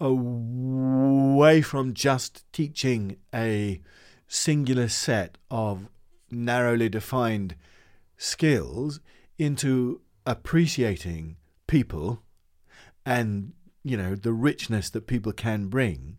away 0.00 1.60
from 1.60 1.92
just 1.94 2.50
teaching 2.52 3.16
a 3.34 3.80
singular 4.26 4.88
set 4.88 5.38
of 5.50 5.88
narrowly 6.30 6.88
defined 6.88 7.56
skills 8.16 9.00
into 9.38 10.00
appreciating 10.24 11.36
people 11.70 12.20
and 13.06 13.52
you 13.84 13.96
know 13.96 14.16
the 14.16 14.32
richness 14.32 14.90
that 14.90 15.06
people 15.06 15.32
can 15.32 15.68
bring 15.68 16.18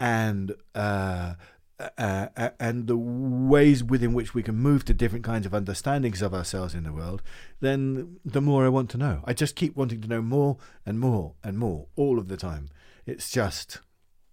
and 0.00 0.54
uh, 0.74 1.34
uh, 1.78 2.26
uh, 2.36 2.50
and 2.58 2.86
the 2.86 2.96
ways 2.96 3.84
within 3.84 4.12
which 4.14 4.34
we 4.34 4.42
can 4.42 4.56
move 4.56 4.84
to 4.84 4.94
different 4.94 5.24
kinds 5.24 5.46
of 5.46 5.54
understandings 5.54 6.22
of 6.22 6.34
ourselves 6.34 6.74
in 6.74 6.84
the 6.84 6.92
world, 6.92 7.22
then 7.60 8.16
the 8.24 8.40
more 8.40 8.64
I 8.64 8.68
want 8.68 8.90
to 8.90 8.98
know. 8.98 9.20
I 9.24 9.32
just 9.32 9.54
keep 9.54 9.76
wanting 9.76 10.00
to 10.00 10.08
know 10.08 10.22
more 10.22 10.56
and 10.84 10.98
more 10.98 11.34
and 11.44 11.56
more 11.56 11.86
all 11.94 12.18
of 12.18 12.28
the 12.28 12.36
time. 12.36 12.70
It's 13.06 13.30
just, 13.30 13.78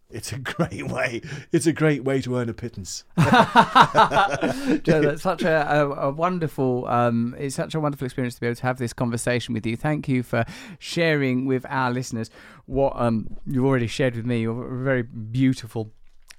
it's 0.09 0.31
a 0.31 0.37
great 0.39 0.87
way. 0.87 1.21
It's 1.51 1.67
a 1.67 1.73
great 1.73 2.03
way 2.03 2.21
to 2.21 2.37
earn 2.37 2.49
a 2.49 2.53
pittance. 2.53 3.03
Joe, 3.17 5.01
that's 5.01 5.21
such 5.21 5.43
a, 5.43 5.81
a, 5.81 5.89
a 6.07 6.11
wonderful 6.11 6.87
um, 6.87 7.35
it's 7.37 7.55
such 7.55 7.75
a 7.75 7.79
wonderful 7.79 8.05
experience 8.05 8.35
to 8.35 8.41
be 8.41 8.47
able 8.47 8.55
to 8.55 8.63
have 8.63 8.77
this 8.77 8.93
conversation 8.93 9.53
with 9.53 9.65
you. 9.65 9.75
Thank 9.75 10.07
you 10.07 10.23
for 10.23 10.45
sharing 10.79 11.45
with 11.45 11.65
our 11.69 11.91
listeners 11.91 12.29
what 12.65 12.93
um, 12.95 13.37
you've 13.45 13.65
already 13.65 13.87
shared 13.87 14.15
with 14.15 14.25
me. 14.25 14.41
You're 14.41 14.81
a 14.81 14.83
very 14.83 15.03
beautiful 15.03 15.91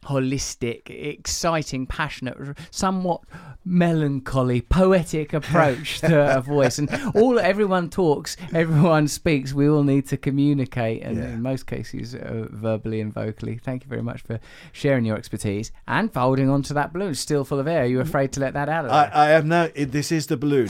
holistic, 0.07 0.89
exciting, 0.89 1.87
passionate, 1.87 2.37
somewhat 2.71 3.21
melancholy, 3.65 4.61
poetic 4.61 5.33
approach 5.33 6.01
to 6.01 6.37
a 6.37 6.41
voice. 6.41 6.79
And 6.79 6.89
all 7.15 7.39
everyone 7.39 7.91
talks, 7.91 8.37
everyone 8.55 9.09
speaks. 9.09 9.53
We 9.53 9.69
all 9.69 9.83
need 9.83 10.07
to 10.09 10.17
communicate, 10.17 11.03
and 11.03 11.17
Yeah. 11.17 11.29
in 11.31 11.43
most 11.43 11.67
cases, 11.67 12.15
uh, 12.15 12.47
verbally 12.51 13.01
and 13.01 13.13
vocally. 13.13 13.59
Thank 13.63 13.83
you 13.85 13.89
very 13.89 14.03
much 14.03 14.23
for 14.23 14.39
sharing 14.73 15.05
your 15.05 15.17
expertise 15.17 15.73
and 15.89 16.13
for 16.13 16.21
holding 16.21 16.49
on 16.49 16.63
to 16.63 16.75
that 16.75 16.93
balloon, 16.93 17.15
still 17.15 17.45
full 17.45 17.59
of 17.59 17.67
air. 17.67 17.83
Are 17.83 17.87
you 17.87 18.01
afraid 18.01 18.33
to 18.33 18.41
let 18.41 18.55
that 18.55 18.69
out 18.69 18.85
of 18.87 18.93
I? 18.93 19.07
I 19.13 19.31
am 19.33 19.49
now. 19.49 19.69
This 19.75 20.13
is 20.13 20.27
the 20.29 20.37
balloon. 20.37 20.69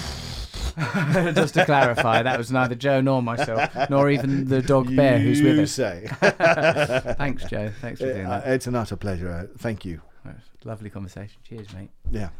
Just 1.34 1.54
to 1.54 1.64
clarify, 1.64 2.22
that 2.22 2.36
was 2.38 2.52
neither 2.52 2.74
Joe 2.74 3.00
nor 3.00 3.22
myself, 3.22 3.70
nor 3.90 4.10
even 4.10 4.46
the 4.48 4.60
dog 4.62 4.94
Bear 4.94 5.18
who's 5.18 5.40
with 5.40 5.56
You 5.56 5.62
us. 5.62 5.72
say. 5.72 6.06
Thanks, 7.18 7.44
Joe. 7.44 7.70
Thanks 7.80 8.00
for 8.00 8.12
doing 8.12 8.26
Uh, 8.26 8.40
that. 8.40 8.48
it's 8.52 8.66
an 8.66 8.74
utter 8.74 8.96
pleasure. 8.96 9.30
Uh, 9.30 9.46
Thank 9.58 9.84
you. 9.84 10.00
Lovely 10.64 10.90
conversation. 10.90 11.36
Cheers, 11.48 11.72
mate. 11.74 11.90
Yeah. 12.10 12.30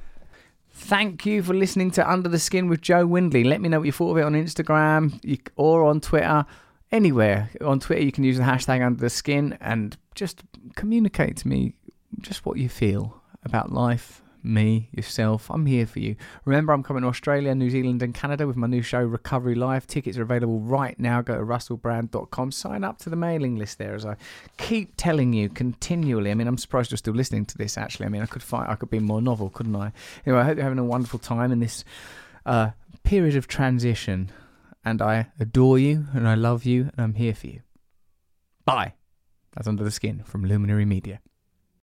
Thank 0.72 1.24
you 1.24 1.42
for 1.44 1.54
listening 1.54 1.92
to 1.92 2.10
Under 2.10 2.28
the 2.28 2.38
Skin 2.40 2.68
with 2.68 2.80
Joe 2.82 3.06
Windley. 3.06 3.44
Let 3.44 3.60
me 3.60 3.68
know 3.68 3.78
what 3.78 3.86
you 3.86 3.92
thought 3.92 4.10
of 4.12 4.18
it 4.18 4.22
on 4.24 4.32
Instagram 4.34 5.20
or 5.56 5.84
on 5.84 6.00
Twitter. 6.00 6.44
Anywhere. 6.92 7.50
On 7.64 7.78
Twitter, 7.80 8.02
you 8.02 8.12
can 8.12 8.24
use 8.24 8.36
the 8.36 8.42
hashtag 8.42 8.84
Under 8.84 9.00
the 9.00 9.10
Skin 9.10 9.56
and 9.60 9.96
just 10.14 10.42
communicate 10.74 11.36
to 11.38 11.48
me 11.48 11.74
just 12.20 12.44
what 12.44 12.58
you 12.58 12.68
feel 12.68 13.22
about 13.44 13.72
life, 13.72 14.22
me, 14.46 14.88
yourself. 14.92 15.50
I'm 15.50 15.66
here 15.66 15.86
for 15.86 15.98
you. 15.98 16.16
Remember, 16.44 16.72
I'm 16.72 16.82
coming 16.82 17.02
to 17.02 17.08
Australia, 17.08 17.54
New 17.54 17.70
Zealand, 17.70 18.02
and 18.02 18.14
Canada 18.14 18.46
with 18.46 18.56
my 18.56 18.66
new 18.66 18.82
show, 18.82 19.02
Recovery 19.02 19.54
Live. 19.54 19.86
Tickets 19.86 20.16
are 20.16 20.22
available 20.22 20.60
right 20.60 20.98
now. 20.98 21.22
Go 21.22 21.34
to 21.36 21.44
russellbrand.com. 21.44 22.52
Sign 22.52 22.84
up 22.84 22.98
to 22.98 23.10
the 23.10 23.16
mailing 23.16 23.56
list 23.56 23.78
there, 23.78 23.94
as 23.94 24.06
I 24.06 24.16
keep 24.58 24.94
telling 24.96 25.32
you 25.32 25.48
continually. 25.48 26.30
I 26.30 26.34
mean, 26.34 26.46
I'm 26.46 26.58
surprised 26.58 26.90
you're 26.90 26.98
still 26.98 27.14
listening 27.14 27.44
to 27.46 27.58
this. 27.58 27.76
Actually, 27.76 28.06
I 28.06 28.08
mean, 28.08 28.22
I 28.22 28.26
could 28.26 28.42
find 28.42 28.70
I 28.70 28.76
could 28.76 28.90
be 28.90 29.00
more 29.00 29.20
novel, 29.20 29.50
couldn't 29.50 29.76
I? 29.76 29.92
Anyway, 30.24 30.40
I 30.40 30.44
hope 30.44 30.56
you're 30.56 30.64
having 30.64 30.78
a 30.78 30.84
wonderful 30.84 31.18
time 31.18 31.52
in 31.52 31.60
this 31.60 31.84
uh, 32.44 32.70
period 33.02 33.36
of 33.36 33.48
transition. 33.48 34.30
And 34.84 35.02
I 35.02 35.26
adore 35.40 35.78
you, 35.80 36.06
and 36.14 36.28
I 36.28 36.34
love 36.34 36.64
you, 36.64 36.90
and 36.92 37.00
I'm 37.00 37.14
here 37.14 37.34
for 37.34 37.48
you. 37.48 37.62
Bye. 38.64 38.94
That's 39.54 39.66
Under 39.66 39.82
the 39.82 39.90
Skin 39.90 40.22
from 40.22 40.44
Luminary 40.44 40.84
Media. 40.84 41.20